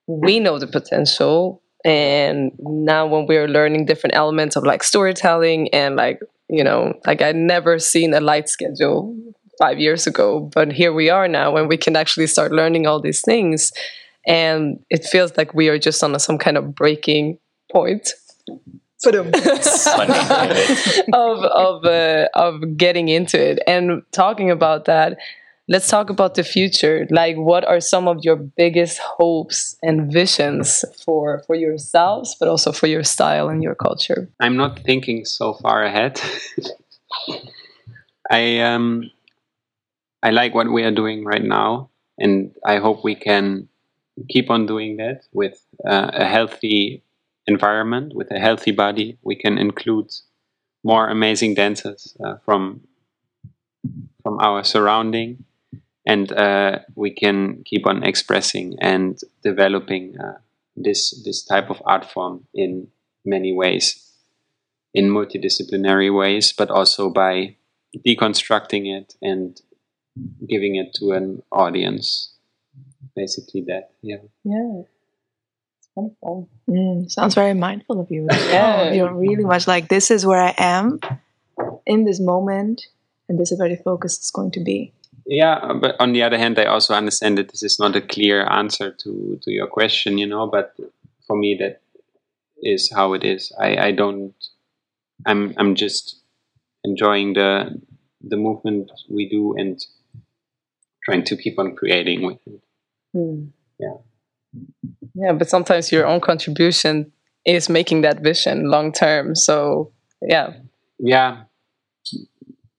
we 0.06 0.40
know 0.40 0.58
the 0.58 0.66
potential, 0.66 1.62
and 1.86 2.50
now 2.58 3.06
when 3.06 3.26
we're 3.26 3.46
learning 3.46 3.86
different 3.86 4.16
elements 4.16 4.56
of 4.56 4.64
like 4.64 4.82
storytelling 4.82 5.72
and 5.72 5.94
like 5.94 6.20
you 6.48 6.64
know 6.64 6.92
like 7.06 7.22
I 7.22 7.32
never 7.32 7.78
seen 7.78 8.12
a 8.12 8.20
light 8.20 8.48
schedule 8.48 9.16
five 9.58 9.78
years 9.78 10.06
ago, 10.06 10.50
but 10.52 10.72
here 10.72 10.92
we 10.92 11.08
are 11.08 11.28
now 11.28 11.52
when 11.52 11.68
we 11.68 11.78
can 11.78 11.96
actually 11.96 12.26
start 12.26 12.52
learning 12.52 12.86
all 12.86 13.00
these 13.00 13.22
things, 13.22 13.72
and 14.26 14.84
it 14.90 15.04
feels 15.04 15.36
like 15.38 15.54
we 15.54 15.68
are 15.68 15.78
just 15.78 16.02
on 16.02 16.14
a, 16.14 16.18
some 16.18 16.38
kind 16.38 16.58
of 16.58 16.74
breaking 16.74 17.38
point. 17.72 18.12
of 21.12 21.44
of 21.44 21.84
uh, 21.84 22.28
of 22.34 22.76
getting 22.76 23.08
into 23.08 23.40
it. 23.40 23.60
And 23.66 24.02
talking 24.12 24.50
about 24.50 24.86
that 24.86 25.18
let's 25.68 25.88
talk 25.88 26.10
about 26.10 26.34
the 26.34 26.44
future 26.44 27.06
like 27.10 27.36
what 27.36 27.66
are 27.66 27.80
some 27.80 28.06
of 28.06 28.18
your 28.22 28.36
biggest 28.36 28.98
hopes 28.98 29.76
and 29.82 30.12
visions 30.12 30.84
for 31.04 31.42
for 31.46 31.56
yourselves 31.56 32.36
but 32.38 32.48
also 32.48 32.72
for 32.72 32.86
your 32.86 33.02
style 33.02 33.48
and 33.48 33.62
your 33.62 33.74
culture 33.74 34.28
I'm 34.40 34.56
not 34.56 34.80
thinking 34.80 35.24
so 35.24 35.54
far 35.54 35.82
ahead. 35.82 36.20
I 38.30 38.60
um 38.60 39.10
I 40.22 40.30
like 40.30 40.54
what 40.54 40.70
we 40.72 40.82
are 40.82 40.90
doing 40.90 41.24
right 41.24 41.44
now, 41.44 41.90
and 42.18 42.54
I 42.64 42.78
hope 42.78 43.04
we 43.04 43.14
can 43.14 43.68
keep 44.28 44.50
on 44.50 44.66
doing 44.66 44.96
that 44.96 45.22
with 45.32 45.64
uh, 45.86 46.10
a 46.12 46.24
healthy 46.24 47.02
environment, 47.46 48.14
with 48.14 48.30
a 48.30 48.38
healthy 48.38 48.72
body. 48.72 49.18
We 49.22 49.36
can 49.36 49.58
include 49.58 50.10
more 50.82 51.08
amazing 51.08 51.54
dancers 51.54 52.16
uh, 52.24 52.36
from 52.44 52.82
from 54.22 54.38
our 54.40 54.64
surrounding, 54.64 55.44
and 56.06 56.32
uh, 56.32 56.78
we 56.94 57.10
can 57.10 57.62
keep 57.64 57.86
on 57.86 58.04
expressing 58.04 58.76
and 58.80 59.20
developing 59.42 60.18
uh, 60.18 60.38
this 60.76 61.10
this 61.24 61.44
type 61.44 61.68
of 61.68 61.82
art 61.84 62.04
form 62.04 62.46
in 62.54 62.88
many 63.24 63.52
ways, 63.52 64.08
in 64.94 65.10
multidisciplinary 65.10 66.16
ways, 66.16 66.52
but 66.56 66.70
also 66.70 67.10
by 67.10 67.56
deconstructing 68.06 68.86
it 68.86 69.14
and 69.20 69.60
giving 70.48 70.76
it 70.76 70.94
to 70.94 71.10
an 71.12 71.42
audience. 71.50 72.32
Basically, 73.16 73.62
that 73.62 73.90
yeah. 74.02 74.16
Yeah. 74.44 74.82
It's 75.78 75.88
wonderful. 75.94 76.48
Mm, 76.68 77.10
sounds 77.10 77.34
very 77.34 77.54
mindful 77.54 78.00
of 78.00 78.10
you. 78.10 78.28
Yeah. 78.32 78.92
You're 78.92 79.14
really 79.14 79.44
much 79.44 79.66
like 79.66 79.88
this 79.88 80.10
is 80.10 80.24
where 80.24 80.40
I 80.40 80.54
am 80.58 81.00
in 81.86 82.04
this 82.04 82.20
moment, 82.20 82.86
and 83.28 83.40
this 83.40 83.50
is 83.50 83.58
where 83.58 83.68
the 83.68 83.76
focus 83.82 84.18
is 84.22 84.30
going 84.30 84.52
to 84.52 84.60
be. 84.60 84.92
Yeah, 85.26 85.72
but 85.80 85.96
on 85.98 86.12
the 86.12 86.22
other 86.22 86.38
hand, 86.38 86.58
I 86.58 86.66
also 86.66 86.94
understand 86.94 87.36
that 87.38 87.48
this 87.48 87.62
is 87.62 87.78
not 87.80 87.96
a 87.96 88.00
clear 88.00 88.46
answer 88.46 88.92
to 88.92 89.38
to 89.42 89.50
your 89.50 89.66
question, 89.66 90.18
you 90.18 90.26
know. 90.26 90.46
But 90.46 90.74
for 91.26 91.36
me, 91.36 91.56
that 91.58 91.80
is 92.62 92.90
how 92.94 93.12
it 93.12 93.24
is. 93.24 93.52
I 93.60 93.88
I 93.88 93.92
don't. 93.92 94.34
I'm 95.26 95.52
I'm 95.56 95.74
just 95.74 96.22
enjoying 96.84 97.34
the 97.34 97.80
the 98.20 98.36
movement 98.36 98.90
we 99.08 99.28
do 99.28 99.56
and 99.56 99.84
trying 101.04 101.24
to 101.24 101.36
keep 101.36 101.58
on 101.58 101.74
creating 101.74 102.22
with 102.22 102.38
it. 102.46 102.60
Hmm. 103.12 103.46
Yeah. 103.78 103.96
Yeah, 105.14 105.32
but 105.32 105.48
sometimes 105.48 105.92
your 105.92 106.06
own 106.06 106.20
contribution 106.20 107.12
is 107.44 107.68
making 107.68 108.02
that 108.02 108.20
vision 108.20 108.70
long 108.70 108.92
term. 108.92 109.34
So 109.34 109.92
yeah. 110.22 110.54
Yeah, 110.98 111.44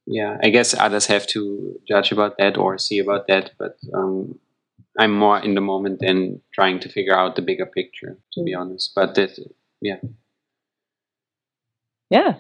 yeah. 0.08 0.38
I 0.44 0.50
guess 0.50 0.74
others 0.74 1.08
have 1.08 1.28
to 1.28 1.80
judge 1.88 2.12
about 2.12 2.38
that 2.40 2.58
or 2.58 2.78
see 2.78 3.00
about 3.00 3.28
that, 3.28 3.52
but 3.60 3.78
um, 3.94 4.40
I'm 4.98 5.14
more 5.14 5.40
in 5.40 5.56
the 5.56 5.62
moment 5.62 6.00
than 6.00 6.42
trying 6.54 6.80
to 6.82 6.90
figure 6.90 7.16
out 7.16 7.36
the 7.36 7.42
bigger 7.44 7.66
picture, 7.68 8.18
to 8.34 8.44
be 8.44 8.56
honest. 8.56 8.94
But 8.96 9.16
that, 9.16 9.38
yeah, 9.82 9.98
Yeah. 12.10 12.36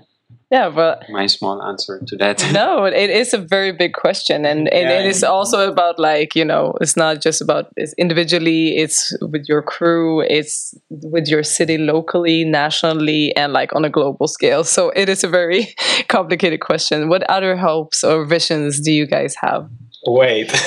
Yeah, 0.49 0.69
but 0.69 1.03
my 1.09 1.25
small 1.27 1.61
answer 1.61 2.01
to 2.07 2.15
that. 2.17 2.41
no, 2.53 2.85
it 3.03 3.09
is 3.09 3.33
a 3.33 3.37
very 3.37 3.71
big 3.73 3.93
question, 3.93 4.45
and, 4.45 4.67
and 4.69 4.89
Yeah. 4.89 4.99
it 4.99 5.05
is 5.05 5.23
also 5.23 5.69
about 5.69 5.99
like 5.99 6.35
you 6.35 6.45
know, 6.45 6.73
it's 6.79 6.95
not 6.95 7.21
just 7.21 7.41
about 7.41 7.67
it's 7.75 7.93
individually. 7.97 8.77
It's 8.77 9.13
with 9.21 9.45
your 9.49 9.61
crew. 9.61 10.21
It's 10.21 10.73
with 10.89 11.27
your 11.27 11.43
city 11.43 11.77
locally, 11.77 12.45
nationally, 12.45 13.35
and 13.35 13.51
like 13.51 13.75
on 13.75 13.83
a 13.85 13.89
global 13.89 14.27
scale. 14.27 14.63
So 14.63 14.89
it 14.95 15.09
is 15.09 15.23
a 15.23 15.27
very 15.27 15.75
complicated 16.07 16.61
question. 16.61 17.09
What 17.09 17.23
other 17.29 17.57
hopes 17.57 18.03
or 18.03 18.23
visions 18.25 18.79
do 18.79 18.91
you 18.91 19.05
guys 19.05 19.35
have? 19.41 19.69
Wait. 20.05 20.49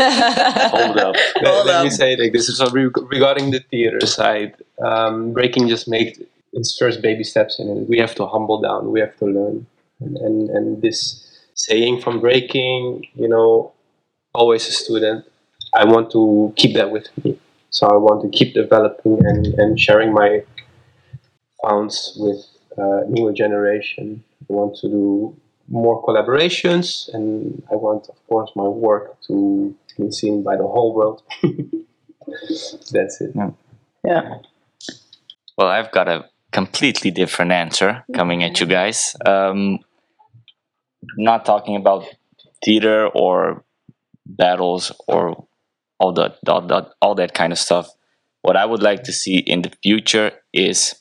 Hold 0.00 0.96
up. 0.98 1.14
let, 1.42 1.44
Hold 1.44 1.66
let 1.66 1.82
me 1.82 1.88
up. 1.88 1.92
say 1.92 2.16
like 2.16 2.32
this. 2.32 2.54
So 2.56 2.70
re- 2.70 2.90
regarding 3.10 3.50
the 3.50 3.60
theater 3.70 4.06
side, 4.06 4.54
um, 4.82 5.32
breaking 5.32 5.68
just 5.68 5.88
made 5.88 6.26
its 6.56 6.76
first 6.76 7.02
baby 7.02 7.22
steps 7.22 7.58
in 7.60 7.68
it. 7.68 7.88
We 7.88 7.98
have 7.98 8.14
to 8.16 8.26
humble 8.26 8.60
down. 8.60 8.90
We 8.90 9.00
have 9.00 9.16
to 9.18 9.26
learn. 9.26 9.66
And, 10.00 10.16
and, 10.16 10.50
and 10.50 10.82
this 10.82 11.22
saying 11.54 12.00
from 12.00 12.20
breaking, 12.20 13.06
you 13.14 13.28
know, 13.28 13.72
always 14.34 14.66
a 14.66 14.72
student, 14.72 15.24
I 15.74 15.84
want 15.84 16.10
to 16.12 16.52
keep 16.56 16.74
that 16.76 16.90
with 16.90 17.08
me. 17.22 17.38
So 17.70 17.86
I 17.86 17.94
want 17.94 18.22
to 18.22 18.36
keep 18.36 18.54
developing 18.54 19.18
and, 19.24 19.46
and 19.58 19.78
sharing 19.78 20.12
my 20.12 20.42
founds 21.62 22.14
with 22.16 22.46
uh, 22.78 23.02
newer 23.08 23.32
generation. 23.32 24.24
I 24.48 24.52
want 24.52 24.76
to 24.78 24.88
do 24.88 25.36
more 25.68 26.02
collaborations, 26.02 27.12
and 27.12 27.62
I 27.70 27.74
want, 27.74 28.08
of 28.08 28.26
course, 28.28 28.50
my 28.54 28.68
work 28.68 29.20
to 29.26 29.74
be 29.98 30.10
seen 30.10 30.42
by 30.42 30.56
the 30.56 30.62
whole 30.62 30.94
world. 30.94 31.22
That's 32.92 33.20
it. 33.20 33.34
Yeah. 34.04 34.38
Well, 35.58 35.68
I've 35.68 35.90
got 35.90 36.08
a 36.08 36.26
completely 36.56 37.10
different 37.10 37.52
answer 37.52 38.02
coming 38.14 38.42
at 38.42 38.58
you 38.60 38.66
guys. 38.66 39.14
Um, 39.26 39.78
not 41.18 41.44
talking 41.44 41.76
about 41.76 42.06
theater 42.64 43.08
or 43.08 43.62
battles 44.24 44.90
or 45.06 45.46
all 46.00 46.14
that, 46.14 46.38
all 46.48 46.62
that, 46.62 46.94
all 47.02 47.14
that 47.14 47.34
kind 47.34 47.52
of 47.52 47.58
stuff. 47.58 47.90
What 48.40 48.56
I 48.56 48.64
would 48.64 48.82
like 48.82 49.02
to 49.02 49.12
see 49.12 49.36
in 49.36 49.60
the 49.60 49.72
future 49.82 50.30
is, 50.54 50.94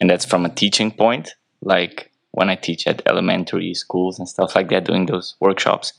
and 0.00 0.10
that's 0.10 0.24
from 0.24 0.44
a 0.44 0.48
teaching 0.62 0.90
point, 0.90 1.36
like 1.62 2.10
when 2.32 2.50
I 2.50 2.56
teach 2.56 2.88
at 2.88 3.00
elementary 3.06 3.74
schools 3.74 4.18
and 4.18 4.28
stuff 4.28 4.56
like 4.56 4.70
that, 4.70 4.86
doing 4.86 5.06
those 5.06 5.36
workshops, 5.38 5.92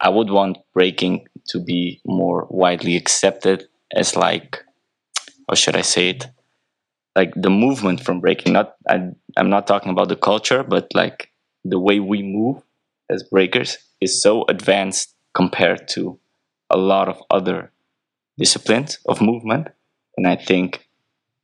I 0.00 0.08
would 0.08 0.30
want 0.30 0.56
breaking 0.72 1.28
to 1.48 1.60
be 1.60 2.00
more 2.06 2.46
widely 2.48 2.96
accepted 2.96 3.68
as 3.94 4.16
like, 4.16 4.64
how 5.50 5.54
should 5.54 5.76
I 5.76 5.82
say 5.82 6.08
it? 6.10 6.28
Like 7.16 7.32
the 7.36 7.50
movement 7.50 8.00
from 8.04 8.20
breaking 8.20 8.54
not 8.54 8.76
I, 8.88 9.10
i'm 9.38 9.50
not 9.50 9.68
talking 9.68 9.92
about 9.92 10.10
the 10.10 10.16
culture 10.16 10.64
but 10.64 10.88
like 10.94 11.30
the 11.64 11.80
way 11.80 12.00
we 12.00 12.22
move 12.22 12.62
as 13.10 13.24
breakers 13.24 13.78
is 14.00 14.22
so 14.22 14.44
advanced 14.48 15.14
compared 15.34 15.88
to 15.88 16.20
a 16.70 16.78
lot 16.78 17.08
of 17.08 17.22
other 17.30 17.72
disciplines 18.38 18.98
of 19.06 19.20
movement. 19.22 19.68
And 20.16 20.26
i 20.28 20.36
think 20.36 20.88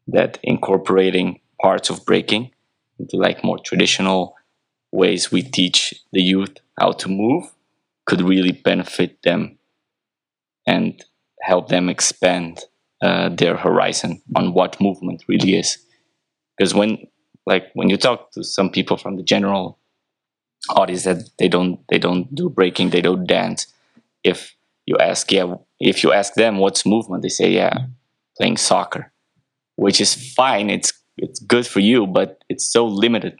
that 0.08 0.38
incorporating 0.42 1.40
parts 1.60 1.90
of 1.90 2.04
breaking 2.04 2.52
into 2.98 3.16
like 3.16 3.44
more 3.44 3.58
traditional 3.58 4.36
ways 4.92 5.32
we 5.32 5.42
teach 5.42 5.94
the 6.12 6.22
youth 6.22 6.58
how 6.80 6.92
to 6.92 7.08
move 7.08 7.44
could 8.06 8.22
really 8.22 8.52
benefit 8.52 9.22
them 9.22 9.58
and 10.66 11.04
help 11.40 11.68
them 11.68 11.88
expand 11.88 12.64
uh, 13.02 13.28
their 13.30 13.56
horizon 13.56 14.22
on 14.36 14.54
what 14.54 14.80
movement 14.80 15.24
really 15.28 15.56
is. 15.56 15.78
Because 16.56 16.74
when, 16.74 16.98
like, 17.46 17.64
when 17.74 17.90
you 17.90 17.96
talk 17.96 18.30
to 18.32 18.44
some 18.44 18.70
people 18.70 18.96
from 18.96 19.16
the 19.16 19.22
general 19.22 19.78
audience 20.70 21.02
that 21.04 21.28
they 21.38 21.48
don't 21.48 21.80
they 21.88 21.98
don't 21.98 22.32
do 22.34 22.48
breaking, 22.48 22.90
they 22.90 23.00
don't 23.00 23.26
dance. 23.26 23.66
If 24.22 24.54
you 24.86 24.96
ask, 24.98 25.30
yeah, 25.32 25.54
if 25.80 26.04
you 26.04 26.12
ask 26.12 26.34
them 26.34 26.58
what's 26.58 26.86
movement, 26.86 27.22
they 27.22 27.28
say, 27.28 27.50
yeah, 27.50 27.86
playing 28.38 28.56
soccer, 28.56 29.12
which 29.76 30.00
is 30.00 30.14
fine. 30.34 30.70
It's 30.70 30.92
it's 31.16 31.40
good 31.40 31.66
for 31.66 31.80
you, 31.80 32.06
but 32.06 32.42
it's 32.48 32.64
so 32.64 32.86
limited 32.86 33.36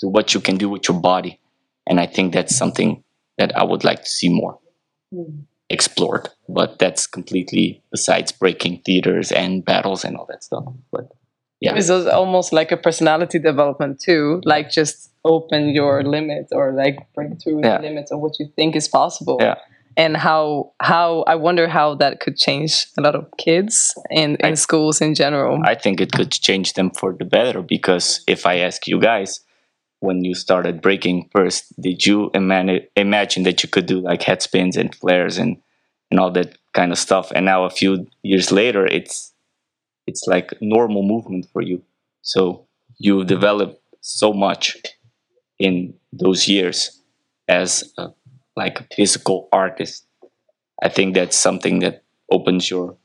to 0.00 0.08
what 0.08 0.34
you 0.34 0.40
can 0.40 0.56
do 0.56 0.68
with 0.68 0.88
your 0.88 1.00
body, 1.00 1.40
and 1.86 2.00
I 2.00 2.06
think 2.06 2.34
that's 2.34 2.56
something 2.56 3.04
that 3.38 3.56
I 3.56 3.62
would 3.62 3.84
like 3.84 4.02
to 4.02 4.10
see 4.10 4.28
more 4.28 4.58
explored. 5.70 6.28
But 6.48 6.78
that's 6.78 7.06
completely 7.06 7.82
besides 7.90 8.32
breaking 8.32 8.82
theaters 8.84 9.32
and 9.32 9.64
battles 9.64 10.04
and 10.04 10.16
all 10.16 10.26
that 10.26 10.44
stuff. 10.44 10.64
But 10.92 11.08
yeah, 11.60 11.74
It's 11.76 11.90
almost 11.90 12.52
like 12.52 12.72
a 12.72 12.76
personality 12.76 13.38
development 13.38 14.00
too, 14.00 14.42
like 14.44 14.70
just 14.70 15.10
open 15.24 15.70
your 15.70 16.02
limits 16.02 16.52
or 16.52 16.72
like 16.72 16.98
break 17.14 17.40
through 17.42 17.60
Yeah. 17.64 17.78
the 17.78 17.84
limits 17.88 18.12
of 18.12 18.20
what 18.20 18.38
you 18.38 18.48
think 18.56 18.76
is 18.76 18.88
possible. 18.88 19.38
Yeah. 19.40 19.54
And 19.96 20.16
how 20.16 20.72
how 20.82 21.22
I 21.28 21.36
wonder 21.36 21.68
how 21.68 21.94
that 21.96 22.18
could 22.20 22.36
change 22.36 22.86
a 22.98 23.00
lot 23.00 23.14
of 23.14 23.26
kids 23.38 23.94
in, 24.10 24.34
in 24.36 24.52
I- 24.52 24.54
schools 24.54 25.00
in 25.00 25.14
general. 25.14 25.60
I 25.64 25.76
think 25.76 26.00
it 26.00 26.10
could 26.12 26.32
change 26.32 26.72
them 26.72 26.90
for 26.90 27.14
the 27.18 27.24
better 27.24 27.62
because 27.62 28.22
if 28.26 28.44
I 28.44 28.58
ask 28.58 28.86
you 28.88 28.98
guys, 29.00 29.40
when 30.04 30.24
you 30.24 30.34
started 30.34 30.82
breaking 30.82 31.28
first, 31.32 31.72
did 31.80 32.04
you 32.06 32.30
imani- 32.34 32.86
imagine 32.96 33.42
that 33.44 33.62
you 33.62 33.68
could 33.68 33.86
do 33.86 34.00
like 34.00 34.22
head 34.22 34.42
spins 34.42 34.76
and 34.76 34.94
flares 34.94 35.38
and, 35.38 35.56
and 36.10 36.20
all 36.20 36.30
that 36.32 36.58
kind 36.74 36.92
of 36.92 36.98
stuff? 36.98 37.32
And 37.34 37.46
now 37.46 37.64
a 37.64 37.70
few 37.70 38.06
years 38.22 38.52
later, 38.52 38.86
it's 38.86 39.32
it's 40.06 40.26
like 40.26 40.52
normal 40.60 41.02
movement 41.02 41.46
for 41.52 41.62
you. 41.62 41.82
So 42.20 42.66
you 42.98 43.24
develop 43.24 43.80
so 44.00 44.32
much 44.34 44.76
in 45.58 45.94
those 46.12 46.46
years 46.46 47.00
as 47.48 47.92
a, 47.96 48.08
like 48.56 48.80
a 48.80 48.86
physical 48.94 49.48
artist. 49.50 50.06
I 50.82 50.90
think 50.90 51.14
that's 51.14 51.36
something 51.36 51.78
that 51.80 52.02
opens 52.30 52.70
your 52.70 52.96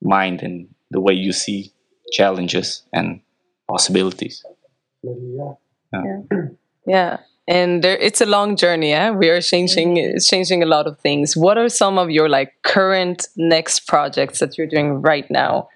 mind 0.00 0.42
and 0.42 0.68
the 0.92 1.00
way 1.00 1.14
you 1.14 1.32
see 1.32 1.72
challenges 2.12 2.82
and 2.92 3.20
possibilities. 3.68 4.44
Yeah. 5.02 5.54
Yeah. 5.92 6.20
yeah, 6.86 7.18
And 7.48 7.82
there, 7.82 7.96
it's 7.96 8.20
a 8.20 8.26
long 8.26 8.56
journey. 8.56 8.90
Yeah, 8.90 9.10
we 9.10 9.28
are 9.30 9.40
changing. 9.40 9.96
It's 9.96 10.28
changing 10.28 10.62
a 10.62 10.66
lot 10.66 10.86
of 10.86 10.98
things. 10.98 11.36
What 11.36 11.58
are 11.58 11.68
some 11.68 11.98
of 11.98 12.10
your 12.10 12.28
like 12.28 12.54
current 12.62 13.28
next 13.36 13.86
projects 13.86 14.38
that 14.40 14.58
you're 14.58 14.66
doing 14.66 15.00
right 15.02 15.30
now 15.30 15.68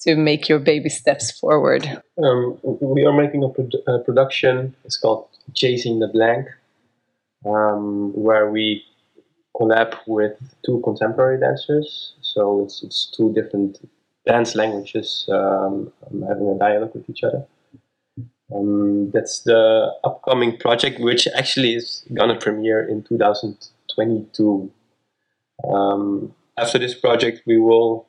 to 0.00 0.16
make 0.16 0.48
your 0.48 0.58
baby 0.58 0.88
steps 0.88 1.30
forward? 1.30 1.86
Um, 2.22 2.58
we 2.62 3.04
are 3.04 3.12
making 3.12 3.44
a, 3.44 3.48
produ- 3.48 3.82
a 3.86 3.98
production. 3.98 4.74
It's 4.84 4.96
called 4.96 5.28
Chasing 5.54 5.98
the 6.00 6.08
Blank. 6.08 6.46
um, 7.46 8.12
where 8.14 8.50
we 8.50 8.84
collab 9.56 9.96
with 10.06 10.36
two 10.64 10.80
contemporary 10.84 11.38
dancers. 11.40 12.14
So 12.22 12.62
it's 12.62 12.82
it's 12.82 13.06
two 13.16 13.32
different 13.32 13.78
dance 14.26 14.54
languages 14.54 15.26
um, 15.30 15.92
having 16.28 16.48
a 16.48 16.58
dialogue 16.58 16.94
with 16.94 17.08
each 17.08 17.24
other. 17.24 17.44
Um, 18.54 19.10
that's 19.12 19.40
the 19.40 19.92
upcoming 20.02 20.56
project, 20.56 21.00
which 21.00 21.28
actually 21.34 21.74
is 21.74 22.04
gonna 22.12 22.38
premiere 22.38 22.86
in 22.86 23.02
2022. 23.02 24.70
Um, 25.68 26.34
after 26.56 26.78
this 26.78 26.94
project, 26.94 27.42
we 27.46 27.58
will 27.58 28.06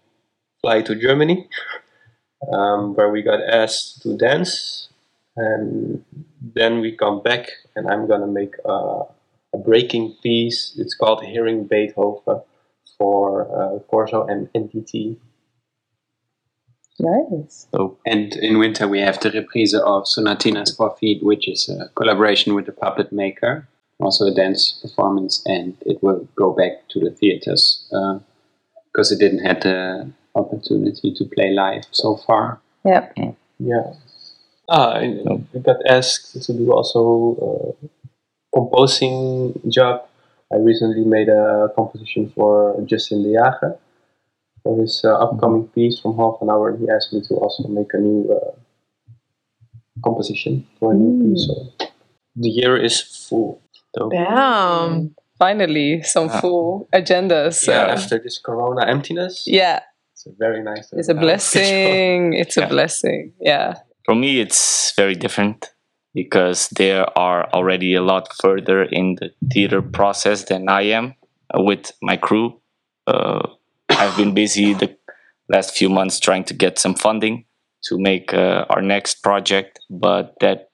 fly 0.61 0.81
to 0.81 0.95
Germany, 0.95 1.47
um, 2.51 2.95
where 2.95 3.09
we 3.09 3.21
got 3.21 3.41
asked 3.41 4.01
to 4.03 4.17
dance, 4.17 4.89
and 5.35 6.03
then 6.55 6.79
we 6.81 6.95
come 6.95 7.21
back, 7.21 7.47
and 7.75 7.89
I'm 7.89 8.07
gonna 8.07 8.27
make 8.27 8.55
a, 8.65 9.03
a 9.53 9.57
breaking 9.57 10.15
piece. 10.23 10.75
It's 10.77 10.95
called 10.95 11.23
Hearing 11.23 11.65
Beethoven 11.65 12.41
for 12.97 13.47
uh, 13.49 13.79
Korzo 13.91 14.29
and 14.29 14.51
NTT. 14.53 15.17
Nice. 17.01 17.67
So 17.73 17.97
And 18.05 18.35
in 18.35 18.59
winter, 18.59 18.87
we 18.87 18.99
have 18.99 19.19
the 19.19 19.31
reprise 19.31 19.73
of 19.73 20.03
Sonatina's 20.03 20.75
Four 20.75 20.95
Feet, 20.97 21.23
which 21.23 21.47
is 21.47 21.67
a 21.67 21.89
collaboration 21.95 22.53
with 22.53 22.67
the 22.67 22.71
puppet 22.71 23.11
maker, 23.11 23.67
also 23.99 24.27
a 24.27 24.33
dance 24.33 24.79
performance, 24.81 25.41
and 25.45 25.75
it 25.85 26.01
will 26.03 26.27
go 26.35 26.51
back 26.51 26.87
to 26.89 26.99
the 26.99 27.11
theaters 27.11 27.87
because 28.91 29.11
it 29.11 29.19
didn't 29.19 29.45
have 29.45 29.61
the 29.61 30.11
opportunity 30.35 31.13
to 31.13 31.25
play 31.25 31.51
live 31.51 31.85
so 31.91 32.17
far. 32.17 32.59
Yeah. 32.85 33.09
Yeah. 33.59 33.93
Ah, 34.69 34.93
I, 34.93 35.17
I 35.55 35.59
got 35.59 35.77
asked 35.87 36.41
to 36.43 36.53
do 36.53 36.71
also 36.71 37.75
uh, 37.81 37.87
composing 38.53 39.59
job. 39.69 40.07
I 40.53 40.57
recently 40.57 41.03
made 41.03 41.29
a 41.29 41.69
composition 41.75 42.31
for 42.35 42.79
Justin 42.85 43.23
De 43.23 43.33
Jager 43.33 43.77
for 44.63 44.79
his 44.79 45.01
uh, 45.03 45.13
upcoming 45.15 45.67
piece 45.69 45.99
from 45.99 46.17
half 46.17 46.35
an 46.41 46.49
hour. 46.49 46.75
He 46.77 46.89
asked 46.89 47.13
me 47.13 47.21
to 47.27 47.35
also 47.35 47.67
make 47.67 47.93
a 47.93 47.97
new 47.97 48.31
uh, 48.31 48.51
composition 50.03 50.67
for 50.79 50.91
a 50.91 50.95
new 50.95 51.33
piece. 51.33 51.47
So 51.47 51.87
the 52.35 52.49
year 52.49 52.77
is 52.77 53.01
full. 53.01 53.61
So, 53.95 54.09
Damn. 54.09 55.15
Finally, 55.37 56.03
some 56.03 56.27
Yeah. 56.27 56.39
full 56.41 56.87
agendas. 56.93 57.67
yeah, 57.67 57.85
uh, 57.85 57.93
after 57.93 58.19
this 58.19 58.37
Corona 58.37 58.85
emptiness, 58.85 59.43
yeah, 59.47 59.79
it's 60.13 60.25
a 60.27 60.31
very 60.37 60.61
nice. 60.63 60.93
it's 60.93 61.09
a 61.09 61.15
uh, 61.17 61.19
blessing. 61.19 62.33
It's 62.41 62.57
a 62.57 62.61
Yeah. 62.61 62.69
blessing. 62.69 63.33
Yeah. 63.39 63.73
for 64.05 64.15
me, 64.15 64.39
it's 64.41 64.93
very 64.95 65.15
different 65.15 65.71
because 66.13 66.69
they 66.69 66.91
are 67.15 67.47
already 67.53 67.93
a 67.95 68.01
lot 68.01 68.27
further 68.41 68.83
in 68.83 69.15
the 69.19 69.29
theater 69.53 69.81
process 69.81 70.43
than 70.45 70.67
I 70.69 70.81
am 70.97 71.13
uh, 71.53 71.61
with 71.63 71.91
my 72.01 72.17
crew. 72.17 72.59
Uh, 73.07 73.47
I've 74.01 74.17
been 74.17 74.33
busy 74.33 74.73
the 74.73 74.97
last 75.47 75.77
few 75.77 75.87
months 75.87 76.19
trying 76.19 76.43
to 76.45 76.55
get 76.55 76.79
some 76.79 76.95
funding 76.95 77.45
to 77.83 77.99
make 77.99 78.33
uh, 78.33 78.65
our 78.67 78.81
next 78.81 79.21
project, 79.21 79.79
but 79.91 80.33
that 80.41 80.71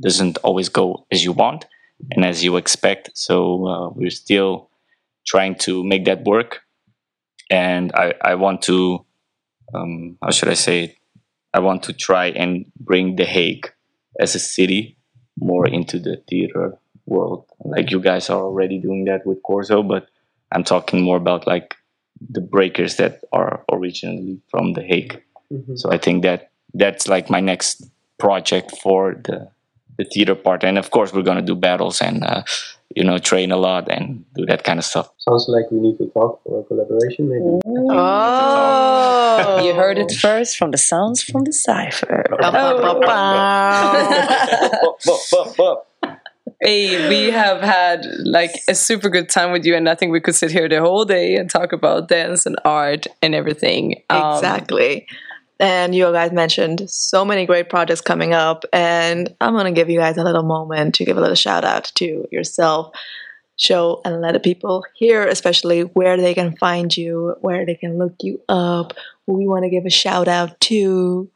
doesn't 0.00 0.38
always 0.38 0.68
go 0.68 1.06
as 1.12 1.22
you 1.22 1.30
want 1.30 1.66
and 2.10 2.24
as 2.24 2.42
you 2.42 2.56
expect. 2.56 3.10
So 3.14 3.68
uh, 3.68 3.88
we're 3.90 4.10
still 4.10 4.70
trying 5.24 5.54
to 5.66 5.84
make 5.84 6.04
that 6.06 6.24
work. 6.24 6.62
And 7.48 7.92
I, 7.94 8.14
I 8.20 8.34
want 8.34 8.60
to, 8.62 9.06
um, 9.72 10.18
how 10.20 10.32
should 10.32 10.48
I 10.48 10.54
say 10.54 10.84
it? 10.84 10.96
I 11.52 11.60
want 11.60 11.84
to 11.84 11.92
try 11.92 12.30
and 12.30 12.66
bring 12.80 13.14
The 13.14 13.24
Hague 13.24 13.70
as 14.18 14.34
a 14.34 14.40
city 14.40 14.96
more 15.38 15.68
into 15.68 16.00
the 16.00 16.16
theater 16.28 16.76
world. 17.06 17.46
Like 17.60 17.92
you 17.92 18.00
guys 18.00 18.28
are 18.30 18.42
already 18.42 18.80
doing 18.80 19.04
that 19.04 19.24
with 19.24 19.40
Korzo, 19.44 19.86
but 19.86 20.08
I'm 20.50 20.64
talking 20.64 21.02
more 21.02 21.18
about 21.18 21.46
like 21.46 21.76
the 22.20 22.40
breakers 22.40 22.96
that 22.96 23.20
are 23.32 23.64
originally 23.72 24.40
from 24.50 24.72
The 24.72 24.82
Hague. 24.82 25.22
Mhm. 25.52 25.78
So 25.78 25.90
I 25.90 25.98
think 25.98 26.22
that 26.22 26.50
that's 26.72 27.08
like 27.08 27.30
my 27.30 27.40
next 27.40 27.84
project 28.18 28.72
for 28.82 29.14
the 29.14 29.48
the 29.96 30.04
theater 30.04 30.34
part. 30.34 30.64
And 30.64 30.78
of 30.78 30.90
course, 30.90 31.12
we're 31.12 31.22
gonna 31.22 31.42
do 31.42 31.54
battles 31.54 32.00
and 32.00 32.24
uh, 32.24 32.42
you 32.94 33.04
know 33.04 33.18
train 33.18 33.52
a 33.52 33.56
lot 33.56 33.88
and 33.88 34.24
do 34.34 34.46
that 34.46 34.64
kind 34.64 34.78
of 34.78 34.84
stuff. 34.84 35.10
Sounds 35.18 35.46
like 35.48 35.70
we 35.70 35.80
need 35.80 35.98
to 35.98 36.06
talk 36.06 36.42
for 36.42 36.60
a 36.60 36.64
collaboration, 36.64 37.28
maybe. 37.28 37.60
Oh. 37.90 39.64
You 39.64 39.74
heard 39.74 39.98
it 39.98 40.12
first 40.12 40.56
from 40.56 40.70
the 40.70 40.78
sounds 40.78 41.22
from 41.22 41.44
the 41.44 41.52
cipher. 41.52 42.24
Hey, 46.60 47.08
we 47.08 47.30
have 47.30 47.60
had 47.60 48.06
like 48.24 48.52
a 48.68 48.74
super 48.74 49.08
good 49.08 49.28
time 49.28 49.52
with 49.52 49.64
you, 49.64 49.74
and 49.74 49.88
I 49.88 49.94
think 49.94 50.12
we 50.12 50.20
could 50.20 50.34
sit 50.34 50.50
here 50.50 50.68
the 50.68 50.80
whole 50.80 51.04
day 51.04 51.36
and 51.36 51.50
talk 51.50 51.72
about 51.72 52.08
dance 52.08 52.46
and 52.46 52.56
art 52.64 53.06
and 53.22 53.34
everything. 53.34 54.02
Um, 54.10 54.34
Exactly. 54.34 55.06
And 55.60 55.94
you 55.94 56.10
guys 56.12 56.32
mentioned 56.32 56.90
so 56.90 57.24
many 57.24 57.46
great 57.46 57.68
projects 57.68 58.00
coming 58.00 58.32
up, 58.32 58.64
and 58.72 59.34
I'm 59.40 59.54
gonna 59.54 59.72
give 59.72 59.90
you 59.90 59.98
guys 59.98 60.16
a 60.16 60.24
little 60.24 60.42
moment 60.42 60.94
to 60.96 61.04
give 61.04 61.16
a 61.16 61.20
little 61.20 61.36
shout 61.36 61.64
out 61.64 61.92
to 61.96 62.26
yourself, 62.32 62.94
show 63.56 64.00
and 64.04 64.20
let 64.20 64.32
the 64.32 64.40
people 64.40 64.84
hear, 64.94 65.26
especially 65.26 65.82
where 65.82 66.16
they 66.16 66.34
can 66.34 66.56
find 66.56 66.96
you, 66.96 67.36
where 67.40 67.64
they 67.64 67.76
can 67.76 67.98
look 67.98 68.14
you 68.20 68.40
up, 68.48 68.94
we 69.26 69.46
want 69.46 69.64
to 69.64 69.70
give 69.70 69.86
a 69.86 69.90
shout 69.90 70.28
out 70.28 70.60
to. 70.60 71.30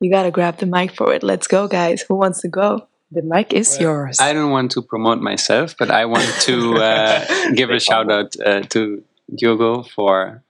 You 0.00 0.10
gotta 0.10 0.30
grab 0.30 0.58
the 0.58 0.66
mic 0.66 0.92
for 0.94 1.14
it. 1.14 1.22
Let's 1.22 1.46
go, 1.46 1.68
guys. 1.68 2.02
Who 2.02 2.16
wants 2.16 2.40
to 2.42 2.48
go? 2.48 2.88
The 3.14 3.22
mic 3.22 3.52
is 3.52 3.78
yours. 3.78 4.18
I 4.20 4.32
don't 4.32 4.50
want 4.50 4.72
to 4.72 4.82
promote 4.82 5.20
myself, 5.20 5.76
but 5.78 5.88
I 5.88 6.04
want 6.04 6.28
to 6.40 6.74
uh, 6.88 7.24
give 7.54 7.70
a 7.70 7.78
shout 7.78 8.10
out 8.10 8.34
uh, 8.44 8.62
to 8.62 9.04
Diogo 9.32 9.84
for 9.84 10.42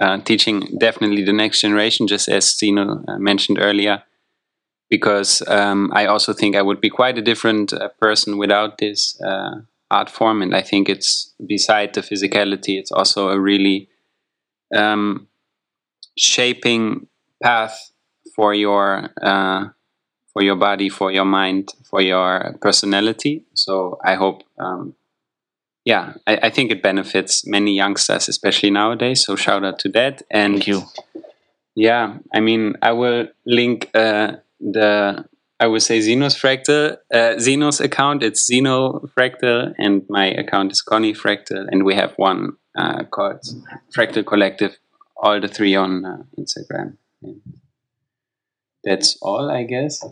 uh, 0.00 0.18
teaching 0.18 0.76
definitely 0.78 1.22
the 1.22 1.32
next 1.32 1.60
generation, 1.60 2.08
just 2.08 2.28
as 2.28 2.46
Zino 2.46 3.04
uh, 3.08 3.18
mentioned 3.18 3.58
earlier. 3.60 4.02
Because 4.88 5.46
um, 5.46 5.92
I 5.94 6.06
also 6.06 6.32
think 6.32 6.56
I 6.56 6.62
would 6.62 6.80
be 6.80 6.90
quite 6.90 7.16
a 7.16 7.22
different 7.22 7.72
uh, 7.72 7.90
person 8.00 8.36
without 8.36 8.78
this 8.78 9.20
uh, 9.22 9.60
art 9.92 10.10
form, 10.10 10.42
and 10.42 10.56
I 10.56 10.62
think 10.62 10.88
it's 10.88 11.32
beside 11.46 11.94
the 11.94 12.00
physicality, 12.00 12.80
it's 12.80 12.90
also 12.90 13.28
a 13.28 13.38
really 13.38 13.88
um, 14.74 15.28
shaping 16.18 17.06
path 17.40 17.92
for 18.34 18.54
your 18.54 19.10
uh, 19.22 19.68
for 20.32 20.42
your 20.42 20.56
body, 20.56 20.88
for 20.88 21.10
your 21.10 21.24
mind, 21.24 21.72
for 21.84 22.00
your 22.00 22.56
personality. 22.60 23.44
So 23.54 23.98
I 24.04 24.14
hope, 24.14 24.42
um, 24.58 24.94
yeah, 25.84 26.14
I, 26.26 26.38
I 26.44 26.50
think 26.50 26.70
it 26.70 26.82
benefits 26.82 27.46
many 27.46 27.74
youngsters, 27.74 28.28
especially 28.28 28.70
nowadays. 28.70 29.24
So 29.24 29.36
shout 29.36 29.64
out 29.64 29.78
to 29.80 29.88
that. 29.90 30.22
And 30.30 30.54
Thank 30.54 30.66
you. 30.68 30.82
yeah, 31.74 32.18
I 32.32 32.40
mean, 32.40 32.76
I 32.82 32.92
will 32.92 33.28
link 33.44 33.90
uh, 33.94 34.36
the, 34.60 35.24
I 35.58 35.66
would 35.66 35.82
say 35.82 35.98
Zino's 35.98 36.36
Fractal, 36.36 36.96
uh, 37.12 37.34
Zino's 37.36 37.80
account. 37.80 38.22
It's 38.22 38.48
Zino 38.48 39.08
Fractal, 39.14 39.74
and 39.78 40.04
my 40.08 40.26
account 40.26 40.72
is 40.72 40.80
Connie 40.80 41.12
Fractal, 41.12 41.66
and 41.70 41.84
we 41.84 41.94
have 41.94 42.12
one 42.16 42.56
uh, 42.78 43.04
called 43.04 43.42
Fractal 43.94 44.24
Collective. 44.24 44.78
All 45.22 45.38
the 45.38 45.48
three 45.48 45.74
on 45.74 46.04
uh, 46.06 46.22
Instagram. 46.38 46.96
And 47.22 47.42
that's 48.82 49.18
all, 49.20 49.50
I 49.50 49.64
guess. 49.64 50.02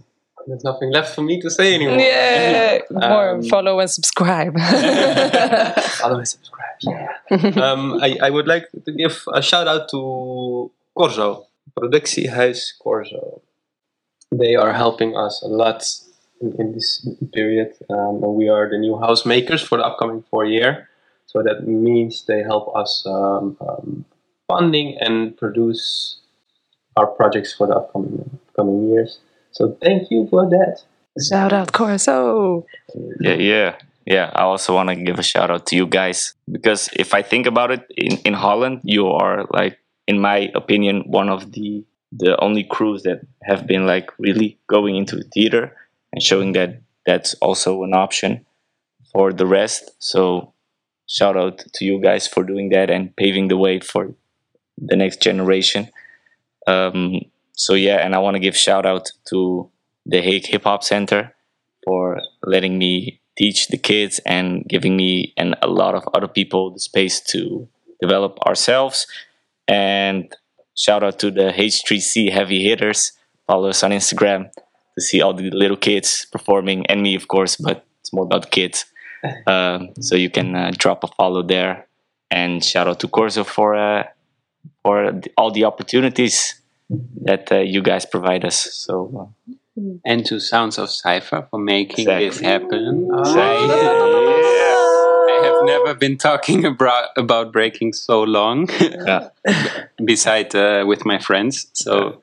There's 0.48 0.64
nothing 0.64 0.90
left 0.90 1.14
for 1.14 1.22
me 1.22 1.40
to 1.42 1.50
say 1.50 1.74
anymore. 1.74 1.98
yeah, 1.98 2.78
more 2.90 3.28
Um, 3.30 3.42
follow 3.42 3.80
and 3.80 3.90
subscribe. 3.90 4.54
Follow 6.00 6.18
and 6.18 6.28
subscribe. 6.28 6.76
Yeah. 6.82 7.08
um, 7.66 7.98
I, 8.00 8.16
I 8.22 8.30
would 8.30 8.46
like 8.46 8.66
to 8.86 8.92
give 8.92 9.24
a 9.34 9.42
shout 9.42 9.68
out 9.68 9.88
to 9.90 10.70
Korzo 10.96 11.44
Productiehuis 11.78 12.72
Korzo. 12.82 13.40
They 14.32 14.54
are 14.54 14.72
helping 14.72 15.16
us 15.16 15.42
a 15.42 15.48
lot 15.48 15.84
in, 16.40 16.54
in 16.58 16.72
this 16.72 17.06
period. 17.34 17.74
Um, 17.90 18.20
we 18.34 18.48
are 18.48 18.70
the 18.70 18.78
new 18.78 18.98
house 18.98 19.26
makers 19.26 19.62
for 19.62 19.76
the 19.78 19.84
upcoming 19.84 20.24
four 20.30 20.44
year. 20.46 20.88
So 21.26 21.42
that 21.42 21.66
means 21.68 22.24
they 22.24 22.42
help 22.42 22.74
us 22.74 23.04
um, 23.06 23.56
um, 23.60 24.06
funding 24.46 24.96
and 24.98 25.36
produce 25.36 26.20
our 26.96 27.06
projects 27.06 27.52
for 27.52 27.66
the 27.66 27.74
upcoming 27.74 28.38
upcoming 28.48 28.88
years. 28.88 29.18
So 29.58 29.76
thank 29.82 30.12
you 30.12 30.28
for 30.30 30.48
that. 30.48 30.84
Shout 31.20 31.52
out 31.52 31.72
Korzo. 31.72 32.64
Yeah, 33.20 33.34
yeah, 33.34 33.74
yeah. 34.06 34.30
I 34.32 34.42
also 34.42 34.72
want 34.72 34.88
to 34.90 34.94
give 34.94 35.18
a 35.18 35.22
shout 35.24 35.50
out 35.50 35.66
to 35.66 35.76
you 35.76 35.84
guys 35.84 36.34
because 36.48 36.88
if 36.92 37.12
I 37.12 37.22
think 37.22 37.44
about 37.48 37.72
it, 37.72 37.84
in, 37.96 38.18
in 38.18 38.34
Holland, 38.34 38.82
you 38.84 39.08
are 39.08 39.46
like, 39.52 39.76
in 40.06 40.20
my 40.20 40.52
opinion, 40.54 41.02
one 41.08 41.28
of 41.28 41.50
the 41.50 41.84
the 42.12 42.40
only 42.40 42.62
crews 42.62 43.02
that 43.02 43.26
have 43.42 43.66
been 43.66 43.84
like 43.84 44.16
really 44.20 44.58
going 44.68 44.94
into 44.94 45.20
theater 45.34 45.76
and 46.12 46.22
showing 46.22 46.52
that 46.52 46.80
that's 47.04 47.34
also 47.42 47.82
an 47.82 47.94
option 47.94 48.46
for 49.12 49.32
the 49.32 49.44
rest. 49.44 49.90
So 49.98 50.54
shout 51.08 51.36
out 51.36 51.64
to 51.74 51.84
you 51.84 52.00
guys 52.00 52.28
for 52.28 52.44
doing 52.44 52.68
that 52.68 52.90
and 52.90 53.14
paving 53.16 53.48
the 53.48 53.56
way 53.56 53.80
for 53.80 54.14
the 54.78 54.94
next 54.94 55.20
generation. 55.20 55.90
Um, 56.68 57.22
so 57.58 57.74
yeah, 57.74 57.96
and 57.96 58.14
I 58.14 58.18
want 58.18 58.36
to 58.36 58.40
give 58.40 58.56
shout 58.56 58.86
out 58.86 59.10
to 59.30 59.68
the 60.06 60.22
Hague 60.22 60.46
Hip 60.46 60.62
Hop 60.62 60.84
Center 60.84 61.34
for 61.84 62.20
letting 62.44 62.78
me 62.78 63.20
teach 63.36 63.66
the 63.66 63.76
kids 63.76 64.20
and 64.24 64.64
giving 64.68 64.96
me 64.96 65.34
and 65.36 65.56
a 65.60 65.66
lot 65.66 65.96
of 65.96 66.04
other 66.14 66.28
people 66.28 66.70
the 66.70 66.78
space 66.78 67.20
to 67.32 67.68
develop 68.00 68.38
ourselves. 68.46 69.08
And 69.66 70.32
shout 70.76 71.02
out 71.02 71.18
to 71.18 71.32
the 71.32 71.50
H3C 71.50 72.30
heavy 72.30 72.62
hitters. 72.62 73.12
Follow 73.48 73.70
us 73.70 73.82
on 73.82 73.90
Instagram 73.90 74.52
to 74.94 75.00
see 75.00 75.20
all 75.20 75.34
the 75.34 75.50
little 75.50 75.76
kids 75.76 76.26
performing 76.30 76.86
and 76.86 77.02
me, 77.02 77.16
of 77.16 77.26
course, 77.26 77.56
but 77.56 77.84
it's 78.00 78.12
more 78.12 78.24
about 78.24 78.42
the 78.42 78.50
kids. 78.50 78.84
Um, 79.48 79.94
so 80.00 80.14
you 80.14 80.30
can 80.30 80.54
uh, 80.54 80.70
drop 80.78 81.02
a 81.02 81.08
follow 81.08 81.42
there. 81.42 81.88
And 82.30 82.64
shout 82.64 82.86
out 82.86 83.00
to 83.00 83.08
Korzo 83.08 83.44
for 83.44 83.74
uh, 83.74 84.04
for 84.84 85.20
all 85.36 85.50
the 85.50 85.64
opportunities 85.64 86.57
that 87.22 87.50
uh, 87.52 87.58
you 87.58 87.82
guys 87.82 88.06
provide 88.06 88.44
us. 88.44 88.58
So 88.74 88.94
uh, 89.78 89.92
And 90.04 90.24
to 90.26 90.40
Sounds 90.40 90.78
of 90.78 90.90
Cypher 90.90 91.46
for 91.50 91.58
making 91.58 92.08
Exactly. 92.08 92.28
this 92.28 92.40
happen. 92.40 93.08
yeah. 93.24 94.74
I 95.30 95.40
have 95.44 95.64
never 95.64 95.94
been 95.94 96.16
talking 96.16 96.64
about 96.64 97.10
about 97.16 97.52
breaking 97.52 97.92
so 97.92 98.22
long, 98.22 98.68
Yeah. 98.80 99.28
beside 100.04 100.54
uh, 100.54 100.84
with 100.86 101.04
my 101.04 101.18
friends. 101.18 101.66
So 101.74 102.22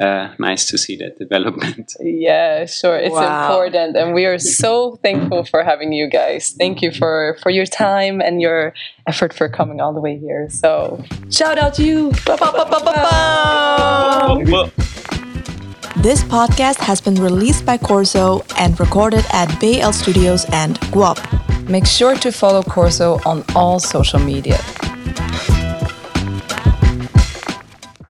uh, 0.00 0.34
nice 0.38 0.66
to 0.66 0.76
see 0.78 0.96
that 0.96 1.18
development. 1.18 1.94
Yeah, 2.00 2.66
sure. 2.66 2.96
It's 2.98 3.12
Wow. 3.14 3.42
important, 3.42 3.96
and 3.96 4.14
we 4.14 4.24
are 4.26 4.38
so 4.38 4.96
thankful 5.02 5.44
for 5.44 5.62
having 5.64 5.92
you 5.92 6.08
guys. 6.08 6.50
Thank 6.58 6.82
you 6.82 6.90
for 6.92 7.36
for 7.42 7.50
your 7.50 7.66
time 7.66 8.20
and 8.20 8.40
your 8.40 8.72
effort 9.06 9.32
for 9.32 9.48
coming 9.48 9.80
all 9.80 9.92
the 9.92 10.00
way 10.00 10.16
here. 10.18 10.48
So 10.50 11.02
shout 11.30 11.58
out 11.58 11.74
to 11.74 11.82
you. 11.84 12.10
This 16.02 16.22
podcast 16.24 16.78
has 16.78 17.00
been 17.00 17.16
released 17.16 17.64
by 17.66 17.78
Korzo 17.78 18.44
and 18.58 18.78
recorded 18.78 19.24
at 19.32 19.48
BL 19.60 19.90
Studios 19.92 20.44
and 20.52 20.78
Guap. 20.92 21.18
Make 21.68 21.86
sure 21.86 22.14
to 22.16 22.30
follow 22.30 22.62
Korzo 22.62 23.18
on 23.26 23.42
all 23.56 23.80
social 23.80 24.20
media. 24.20 24.58